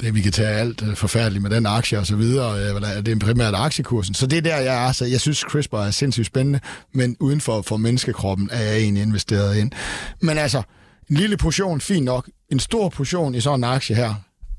det 0.00 0.14
vi 0.14 0.20
kan 0.20 0.32
tage 0.32 0.48
alt 0.48 0.82
øh, 0.82 0.96
forfærdeligt 0.96 1.42
med 1.42 1.50
den 1.50 1.66
aktie 1.66 1.98
og 1.98 2.06
så 2.06 2.16
videre. 2.16 2.74
Øh, 2.74 3.06
det 3.06 3.08
er 3.08 3.18
primært 3.18 3.54
aktiekursen. 3.54 4.14
Så 4.14 4.26
det 4.26 4.36
er 4.36 4.42
der, 4.42 4.56
jeg 4.56 4.88
er. 4.88 4.92
Så 4.92 5.04
jeg 5.04 5.20
synes, 5.20 5.38
CRISPR 5.38 5.76
er 5.76 5.90
sindssygt 5.90 6.26
spændende, 6.26 6.60
men 6.94 7.16
uden 7.20 7.40
for, 7.40 7.62
for 7.62 7.76
menneskekroppen 7.76 8.48
er 8.52 8.62
jeg 8.62 8.78
egentlig 8.78 9.02
investeret 9.02 9.56
ind. 9.56 9.70
Men 10.20 10.38
altså, 10.38 10.62
en 11.10 11.16
lille 11.16 11.36
portion, 11.36 11.80
fint 11.80 12.04
nok. 12.04 12.28
En 12.52 12.60
stor 12.60 12.88
portion 12.88 13.34
i 13.34 13.40
sådan 13.40 13.60
en 13.60 13.64
aktie 13.64 13.96
her, 13.96 14.14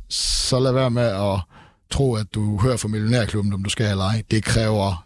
så 0.09 0.59
lad 0.59 0.71
være 0.71 0.89
med 0.91 1.03
at 1.03 1.39
tro, 1.91 2.15
at 2.15 2.25
du 2.35 2.57
hører 2.57 2.77
fra 2.77 2.87
Millionærklubben, 2.87 3.53
om 3.53 3.63
du 3.63 3.69
skal 3.69 3.91
eller 3.91 4.03
ej. 4.03 4.23
Det 4.31 4.43
kræver 4.43 5.05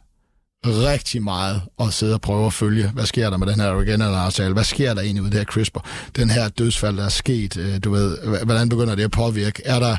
rigtig 0.66 1.24
meget 1.24 1.62
at 1.80 1.94
sidde 1.94 2.14
og 2.14 2.22
prøve 2.22 2.46
at 2.46 2.54
følge, 2.54 2.90
hvad 2.90 3.06
sker 3.06 3.30
der 3.30 3.38
med 3.38 3.48
den 3.48 3.60
her 3.60 3.80
Regeneron-aftale? 3.80 4.54
Hvad 4.54 4.64
sker 4.64 4.94
der 4.94 5.02
egentlig 5.02 5.24
med 5.24 5.32
det 5.32 5.40
her 5.40 5.46
CRISPR? 5.46 5.80
Den 6.16 6.30
her 6.30 6.50
dødsfald, 6.50 6.98
der 6.98 7.06
er 7.06 7.10
sket, 7.10 7.58
øh, 7.58 7.80
du 7.84 7.92
ved, 7.92 8.18
hvordan 8.46 8.70
begynder 8.70 8.96
det 8.96 9.04
at 9.04 9.12
påvirke? 9.12 9.62
Er 9.66 9.80
der 9.80 9.98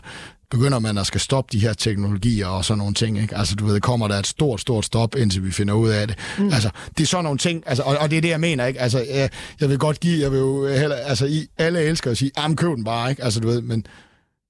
begynder 0.51 0.79
man 0.79 0.99
at 0.99 1.07
skal 1.07 1.21
stoppe 1.21 1.53
de 1.53 1.59
her 1.59 1.73
teknologier 1.73 2.47
og 2.47 2.65
sådan 2.65 2.79
nogle 2.79 2.95
ting. 2.95 3.19
Ikke? 3.19 3.37
Altså, 3.37 3.55
du 3.55 3.67
ved, 3.67 3.81
kommer 3.81 4.09
der 4.09 4.19
et 4.19 4.27
stort, 4.27 4.61
stort 4.61 4.85
stop, 4.85 5.17
indtil 5.17 5.45
vi 5.45 5.51
finder 5.51 5.75
ud 5.75 5.89
af 5.89 6.07
det. 6.07 6.19
Mm. 6.39 6.45
Altså, 6.53 6.71
det 6.99 7.03
er 7.03 7.07
sådan 7.07 7.25
nogle 7.25 7.39
ting, 7.39 7.63
altså, 7.67 7.83
og, 7.83 7.97
og 7.99 8.11
det 8.11 8.17
er 8.17 8.21
det, 8.21 8.29
jeg 8.29 8.41
mener. 8.41 8.67
Ikke? 8.67 8.81
Altså, 8.81 8.99
jeg, 8.99 9.31
jeg 9.61 9.69
vil 9.69 9.79
godt 9.79 10.01
give, 10.01 10.21
jeg 10.21 10.31
vil 10.33 10.39
jo 10.39 10.69
heller, 10.69 10.97
altså, 10.97 11.27
I, 11.27 11.47
alle 11.59 11.81
elsker 11.81 12.11
at 12.11 12.19
sige, 12.19 12.31
jamen, 12.39 12.57
køb 12.57 12.77
den 12.77 12.85
bare, 12.85 13.11
ikke? 13.11 13.25
Altså, 13.25 13.41
du 13.41 13.49
ved, 13.49 13.61
men 13.61 13.87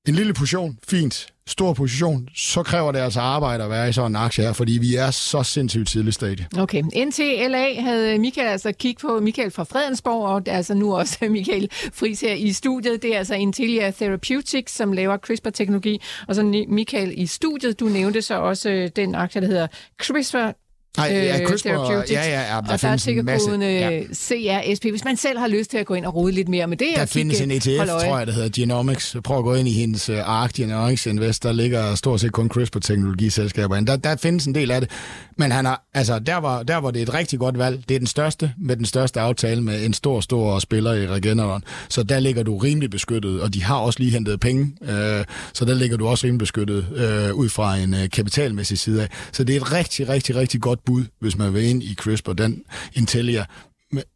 en 0.09 0.15
lille 0.15 0.35
portion, 0.35 0.79
fint. 0.89 1.27
Stor 1.47 1.75
position, 1.75 2.29
så 2.35 2.63
kræver 2.63 2.93
det 2.93 2.99
altså 2.99 3.21
arbejde 3.21 3.65
at 3.65 3.71
være 3.71 3.89
i 3.89 3.93
sådan 3.93 4.11
en 4.11 4.17
aktie 4.17 4.45
her, 4.45 4.53
fordi 4.53 4.73
vi 4.73 4.95
er 4.97 5.11
så 5.11 5.43
sindssygt 5.43 5.89
tidligt 5.89 6.15
stadie. 6.15 6.47
Okay. 6.59 6.83
NTLA 6.83 7.81
havde 7.81 8.19
Michael 8.19 8.49
altså 8.49 8.73
kigget 8.73 9.01
på 9.01 9.21
Michael 9.21 9.51
fra 9.51 9.65
Fredensborg, 9.65 10.23
og 10.29 10.43
altså 10.47 10.75
nu 10.75 10.97
også 10.97 11.19
Michael 11.31 11.69
Friis 11.73 12.21
her 12.21 12.35
i 12.35 12.53
studiet. 12.53 13.03
Det 13.03 13.15
er 13.15 13.19
altså 13.19 13.35
Intellia 13.35 13.91
Therapeutics, 13.91 14.73
som 14.77 14.93
laver 14.93 15.17
CRISPR-teknologi. 15.17 16.01
Og 16.29 16.35
så 16.35 16.65
Michael 16.69 17.13
i 17.17 17.27
studiet, 17.27 17.81
du 17.81 17.85
nævnte 17.85 18.23
så 18.23 18.35
også 18.35 18.71
øh, 18.71 18.91
den 18.97 19.15
aktie, 19.15 19.41
der 19.41 19.47
hedder 19.47 19.67
CRISPR 20.03 20.64
Nej, 20.97 21.07
ja, 21.07 21.41
øh, 21.41 21.49
CRISPR, 21.49 21.69
ja, 21.69 22.03
ja, 22.11 22.31
ja, 22.31 22.61
der 22.67 22.73
og 22.73 22.83
der 22.83 22.89
er 22.89 22.97
sikkerkoden 22.97 23.63
ja. 23.63 24.03
CRSP, 24.15 24.85
hvis 24.85 25.05
man 25.05 25.17
selv 25.17 25.39
har 25.39 25.49
lyst 25.49 25.71
til 25.71 25.79
at 25.79 25.87
gå 25.87 25.95
ind 25.95 26.05
og 26.05 26.15
rode 26.15 26.33
lidt 26.33 26.49
mere 26.49 26.67
med 26.67 26.77
det. 26.77 26.89
Der 26.97 27.07
findes 27.07 27.41
en 27.41 27.51
ETF, 27.51 27.89
tror 27.89 28.19
jeg, 28.19 28.27
der 28.27 28.33
hedder 28.33 28.49
Genomics. 28.55 29.17
Prøv 29.25 29.39
at 29.39 29.45
gå 29.45 29.55
ind 29.55 29.69
i 29.69 29.73
hendes 29.73 30.11
uh, 30.11 30.17
ARK 30.29 30.53
Genomics 30.53 31.07
Invest, 31.07 31.43
der 31.43 31.53
ligger 31.53 31.95
stort 31.95 32.21
set 32.21 32.33
kun 32.33 32.49
CRISPR-teknologiselskaber. 32.49 33.81
Der, 33.81 33.97
der 33.97 34.17
findes 34.17 34.47
en 34.47 34.55
del 34.55 34.71
af 34.71 34.81
det, 34.81 34.91
men 35.37 35.53
han 35.53 35.65
har, 35.65 35.85
altså, 35.95 36.19
der, 36.19 36.37
var, 36.37 36.63
der 36.63 36.77
var 36.77 36.91
det 36.91 37.03
et 37.03 37.15
rigtig 37.15 37.39
godt 37.39 37.59
valg. 37.59 37.89
Det 37.89 37.95
er 37.95 37.99
den 37.99 38.07
største, 38.07 38.53
med 38.59 38.77
den 38.77 38.85
største 38.85 39.21
aftale 39.21 39.63
med 39.63 39.85
en 39.85 39.93
stor, 39.93 40.21
stor 40.21 40.59
spiller 40.59 40.93
i 40.93 41.07
Regeneron. 41.07 41.65
Så 41.89 42.03
der 42.03 42.21
ligger 42.21 42.43
du 42.43 42.59
rimelig 42.59 42.91
beskyttet, 42.91 43.41
og 43.41 43.55
de 43.55 43.63
har 43.63 43.77
også 43.77 43.99
lige 43.99 44.11
hentet 44.11 44.41
penge, 44.41 44.73
øh, 44.83 45.25
så 45.53 45.65
der 45.65 45.75
ligger 45.75 45.97
du 45.97 46.07
også 46.07 46.27
rimelig 46.27 46.39
beskyttet 46.39 46.87
øh, 46.97 47.35
ud 47.35 47.49
fra 47.49 47.77
en 47.77 47.95
øh, 47.95 48.11
kapitalmæssig 48.11 48.79
side 48.79 49.03
af. 49.03 49.09
Så 49.33 49.45
det 49.45 49.57
er 49.57 49.61
et 49.61 49.73
rigtig, 49.73 50.09
rigtig, 50.09 50.37
rigtig 50.37 50.61
godt 50.61 50.84
bud, 50.87 51.05
hvis 51.21 51.39
man 51.39 51.55
vil 51.55 51.65
ind 51.65 51.83
i 51.83 51.95
CRISPR, 51.95 52.33
den 52.33 52.63
Intellia. 52.95 53.45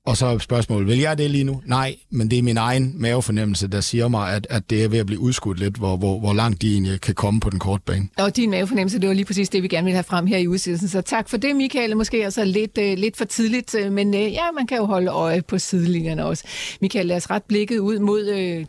Og 0.07 0.16
så 0.16 0.27
er 0.27 0.39
spørgsmålet, 0.39 0.89
vil 0.89 0.99
jeg 0.99 1.19
det 1.19 1.31
lige 1.31 1.45
nu? 1.45 1.62
Nej, 1.64 1.97
men 2.11 2.31
det 2.31 2.39
er 2.39 2.43
min 2.43 2.57
egen 2.57 3.01
mavefornemmelse, 3.01 3.69
der 3.69 3.81
siger 3.81 4.09
mig, 4.09 4.35
at, 4.35 4.47
at 4.51 4.71
det 4.71 4.85
er 4.85 4.89
ved 4.89 4.99
at 4.99 5.07
blive 5.07 5.21
udskudt 5.21 5.59
lidt, 5.59 5.77
hvor, 5.77 5.97
hvor, 5.97 6.19
hvor 6.19 6.33
langt 6.33 6.62
de 6.62 6.73
egentlig 6.73 7.01
kan 7.01 7.14
komme 7.14 7.41
på 7.41 7.51
den 7.51 7.59
korte 7.59 7.83
bane. 7.87 8.09
Og 8.19 8.37
din 8.37 8.51
mavefornemmelse, 8.51 8.99
det 8.99 9.09
var 9.09 9.14
lige 9.14 9.25
præcis 9.25 9.49
det, 9.49 9.62
vi 9.62 9.69
gerne 9.69 9.85
vil 9.85 9.93
have 9.93 10.05
frem 10.05 10.27
her 10.27 10.39
i 10.39 10.47
udsendelsen. 10.47 10.89
Så 10.89 11.01
tak 11.01 11.29
for 11.29 11.37
det, 11.37 11.57
Michael. 11.57 11.97
Måske 11.97 12.27
også 12.27 12.45
lidt, 12.45 12.79
øh, 12.79 12.99
lidt 12.99 13.16
for 13.16 13.25
tidligt, 13.25 13.75
øh, 13.75 13.93
men 13.93 14.14
øh, 14.14 14.33
ja, 14.33 14.51
man 14.55 14.66
kan 14.66 14.77
jo 14.79 14.85
holde 14.85 15.11
øje 15.11 15.43
på 15.43 15.59
sidelinjerne 15.59 16.25
også. 16.25 16.45
Michael, 16.81 17.07
lad 17.07 17.16
os 17.16 17.31
ret 17.31 17.43
blikket 17.43 17.79
ud 17.79 17.99
mod 17.99 18.25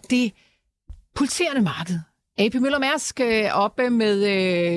det 0.10 0.32
pulserende 1.16 1.62
marked, 1.62 2.00
AP 2.40 2.54
Møller 2.54 2.80
Mærsk 2.80 3.20
øh, 3.20 3.44
oppe 3.52 3.90
med 3.90 4.26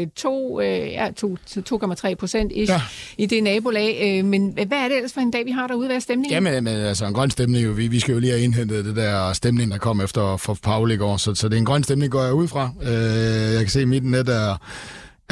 øh, 0.00 0.06
2, 0.16 0.60
øh, 0.60 0.66
ja, 0.66 1.08
2,3 1.08 2.14
procent 2.14 2.52
ja. 2.56 2.82
i 3.18 3.26
det 3.26 3.42
nabolag. 3.42 4.18
Øh, 4.18 4.24
men 4.24 4.52
hvad 4.52 4.78
er 4.78 4.88
det 4.88 4.96
ellers 4.96 5.12
for 5.12 5.20
en 5.20 5.30
dag, 5.30 5.46
vi 5.46 5.50
har 5.50 5.66
derude? 5.66 5.86
Hvad 5.86 5.96
er 5.96 6.00
stemningen? 6.00 6.32
Jamen, 6.44 6.64
men, 6.64 6.76
altså 6.76 7.06
en 7.06 7.14
grøn 7.14 7.30
stemning. 7.30 7.66
Jo. 7.66 7.72
Vi, 7.72 7.86
vi 7.88 8.00
skal 8.00 8.12
jo 8.12 8.18
lige 8.18 8.32
have 8.32 8.42
indhentet 8.42 8.84
det 8.84 8.96
der 8.96 9.32
stemning, 9.32 9.70
der 9.70 9.78
kom 9.78 10.00
efter 10.00 10.36
for 10.36 10.58
Paul 10.62 10.90
i 10.90 10.96
går. 10.96 11.16
Så, 11.16 11.34
så 11.34 11.48
det 11.48 11.54
er 11.54 11.58
en 11.58 11.64
grøn 11.64 11.82
stemning, 11.82 12.12
går 12.12 12.22
jeg 12.22 12.34
ud 12.34 12.48
fra. 12.48 12.70
Øh, 12.82 13.52
jeg 13.52 13.60
kan 13.60 13.68
se, 13.68 13.80
at 13.80 13.88
mit 13.88 14.04
net 14.04 14.28
er 14.28 14.56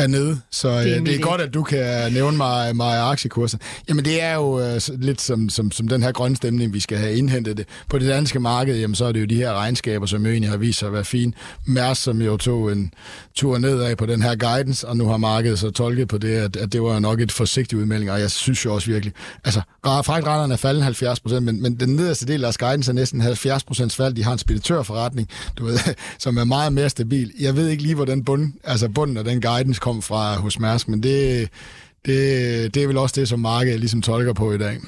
er 0.02 0.06
nede, 0.06 0.40
så 0.50 0.68
det 0.68 0.92
er, 0.92 1.00
øh, 1.00 1.06
det 1.06 1.14
er 1.14 1.20
godt, 1.20 1.40
at 1.40 1.54
du 1.54 1.62
kan 1.62 2.12
nævne 2.12 2.36
mig, 2.36 2.76
mig 2.76 3.10
aktiekursen. 3.10 3.60
Jamen 3.88 4.04
det 4.04 4.22
er 4.22 4.34
jo 4.34 4.60
øh, 4.60 4.80
lidt 4.88 5.20
som, 5.20 5.48
som, 5.48 5.70
som 5.70 5.88
den 5.88 6.02
her 6.02 6.12
grønne 6.12 6.36
stemning, 6.36 6.72
vi 6.72 6.80
skal 6.80 6.98
have 6.98 7.14
indhentet 7.14 7.56
det. 7.56 7.66
På 7.88 7.98
det 7.98 8.08
danske 8.08 8.40
marked, 8.40 8.78
jamen 8.78 8.94
så 8.94 9.04
er 9.04 9.12
det 9.12 9.20
jo 9.20 9.26
de 9.26 9.36
her 9.36 9.52
regnskaber, 9.52 10.06
som 10.06 10.24
jo 10.24 10.30
egentlig 10.30 10.50
har 10.50 10.56
vist 10.56 10.78
sig 10.78 10.86
at 10.86 10.92
være 10.92 11.04
fine. 11.04 11.32
Mærs, 11.66 11.98
som 11.98 12.22
jo 12.22 12.36
tog 12.36 12.72
en 12.72 12.92
tur 13.34 13.58
nedad 13.58 13.96
på 13.96 14.06
den 14.06 14.22
her 14.22 14.36
guidance, 14.36 14.88
og 14.88 14.96
nu 14.96 15.08
har 15.08 15.16
markedet 15.16 15.58
så 15.58 15.70
tolket 15.70 16.08
på 16.08 16.18
det, 16.18 16.34
at, 16.36 16.56
at 16.56 16.72
det 16.72 16.82
var 16.82 16.98
nok 16.98 17.20
et 17.20 17.32
forsigtigt 17.32 17.80
udmelding, 17.80 18.10
og 18.10 18.20
jeg 18.20 18.30
synes 18.30 18.64
jo 18.64 18.74
også 18.74 18.90
virkelig, 18.90 19.14
altså 19.44 19.60
fragtretterne 19.84 20.52
er 20.52 20.56
faldet 20.56 20.82
70 20.82 21.20
procent, 21.20 21.46
men, 21.46 21.62
men 21.62 21.80
den 21.80 21.96
nederste 21.96 22.26
del 22.26 22.44
af 22.44 22.54
guidance 22.54 22.90
er 22.90 22.94
næsten 22.94 23.20
70 23.20 23.64
procent 23.64 23.94
fald. 23.94 24.14
De 24.14 24.24
har 24.24 24.32
en 24.32 24.38
speditørforretning, 24.38 25.28
du 25.58 25.64
ved, 25.64 25.78
som 26.18 26.36
er 26.36 26.44
meget 26.44 26.72
mere 26.72 26.90
stabil. 26.90 27.32
Jeg 27.40 27.56
ved 27.56 27.68
ikke 27.68 27.82
lige, 27.82 27.94
hvor 27.94 28.04
den 28.04 28.24
bund, 28.24 28.52
altså 28.64 28.88
bunden 28.88 29.16
af 29.16 29.24
den 29.24 29.40
guidance 29.40 29.80
kom 29.90 30.02
fra 30.02 30.34
hos 30.34 30.58
Mærsk, 30.58 30.88
men 30.88 31.02
det, 31.02 31.48
det, 32.06 32.74
det 32.74 32.82
er 32.82 32.86
vel 32.86 32.98
også 32.98 33.20
det, 33.20 33.28
som 33.28 33.40
markedet 33.40 33.80
ligesom 33.80 34.02
tolker 34.02 34.32
på 34.32 34.52
i 34.52 34.58
dag. 34.58 34.78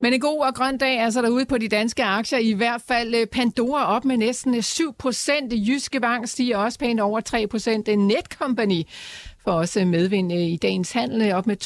Men 0.00 0.12
en 0.12 0.20
god 0.20 0.40
og 0.46 0.54
grøn 0.54 0.78
dag 0.78 1.00
altså 1.00 1.22
derude 1.22 1.46
på 1.46 1.58
de 1.58 1.68
danske 1.68 2.04
aktier. 2.04 2.38
I 2.38 2.52
hvert 2.52 2.82
fald 2.88 3.14
øh, 3.14 3.26
Pandora 3.26 3.96
op 3.96 4.04
med 4.04 4.16
næsten 4.16 4.62
7 4.62 4.94
procent. 4.98 5.52
Jyske 5.52 6.00
Bank 6.00 6.28
stiger 6.28 6.56
også 6.56 6.78
pænt 6.78 7.00
over 7.00 7.20
3 7.20 7.46
procent. 7.46 7.88
Netcompany 7.88 8.82
for 9.44 9.50
også 9.50 9.80
øh, 9.80 9.86
medvind 9.86 10.32
øh, 10.32 10.38
i 10.38 10.56
dagens 10.56 10.92
handel 10.92 11.22
øh, 11.22 11.34
op 11.34 11.46
med 11.46 11.56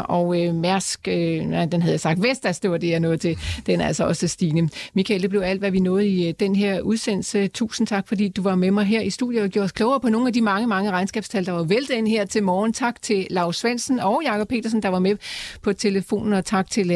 2,46, 0.00 0.06
og 0.08 0.42
øh, 0.42 0.54
Mærsk, 0.54 1.08
øh, 1.08 1.40
nej, 1.40 1.64
den 1.64 1.82
havde 1.82 1.92
jeg 1.92 2.00
sagt, 2.00 2.22
Vestas, 2.22 2.60
det 2.60 2.70
var 2.70 2.78
det, 2.78 2.90
jeg 2.90 3.00
nåede 3.00 3.16
til, 3.16 3.38
den 3.66 3.80
er 3.80 3.86
altså 3.86 4.04
også 4.04 4.28
stigende. 4.28 4.68
Michael, 4.94 5.22
det 5.22 5.30
blev 5.30 5.40
alt, 5.40 5.60
hvad 5.60 5.70
vi 5.70 5.80
nåede 5.80 6.08
i 6.08 6.32
den 6.32 6.56
her 6.56 6.80
udsendelse. 6.80 7.48
Tusind 7.48 7.86
tak, 7.86 8.08
fordi 8.08 8.28
du 8.28 8.42
var 8.42 8.54
med 8.54 8.70
mig 8.70 8.84
her 8.84 9.00
i 9.00 9.10
studiet 9.10 9.42
og 9.42 9.48
gjorde 9.48 9.64
os 9.64 9.72
klogere 9.72 10.00
på 10.00 10.08
nogle 10.08 10.26
af 10.26 10.32
de 10.32 10.40
mange, 10.40 10.66
mange 10.66 10.90
regnskabstal, 10.90 11.46
der 11.46 11.52
var 11.52 11.62
væltet 11.62 11.94
ind 11.94 12.08
her 12.08 12.24
til 12.24 12.42
morgen. 12.42 12.72
Tak 12.72 13.02
til 13.02 13.26
Lars 13.30 13.56
Svendsen 13.56 14.00
og 14.00 14.22
Jakob 14.24 14.48
Petersen, 14.48 14.82
der 14.82 14.88
var 14.88 14.98
med 14.98 15.16
på 15.62 15.72
telefonen, 15.72 16.32
og 16.32 16.44
tak 16.44 16.70
til 16.70 16.90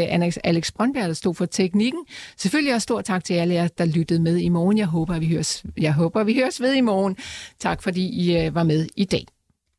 Alex 0.44 0.72
Brøndberg, 0.72 1.08
der 1.08 1.12
stod 1.12 1.34
for 1.34 1.46
teknikken. 1.46 2.00
Selvfølgelig 2.36 2.74
også 2.74 2.82
stor 2.82 3.00
tak 3.00 3.24
til 3.24 3.34
alle 3.34 3.54
jer, 3.54 3.68
der 3.78 3.84
lyttede 3.84 4.20
med 4.20 4.36
i 4.36 4.48
morgen. 4.48 4.78
Jeg 4.78 4.86
håber, 4.86 5.18
vi 5.18 5.28
høres, 5.28 5.64
jeg 5.80 5.92
håber, 5.92 6.24
vi 6.24 6.34
høres 6.34 6.60
ved 6.60 6.74
i 6.74 6.80
morgen. 6.80 7.16
Tak 7.60 7.82
fordi 7.82 8.06
I 8.06 8.54
var 8.54 8.62
med 8.62 8.86
i 8.96 9.04
dag. 9.04 9.26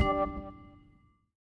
Thank 0.00 0.30
you. 0.32 0.37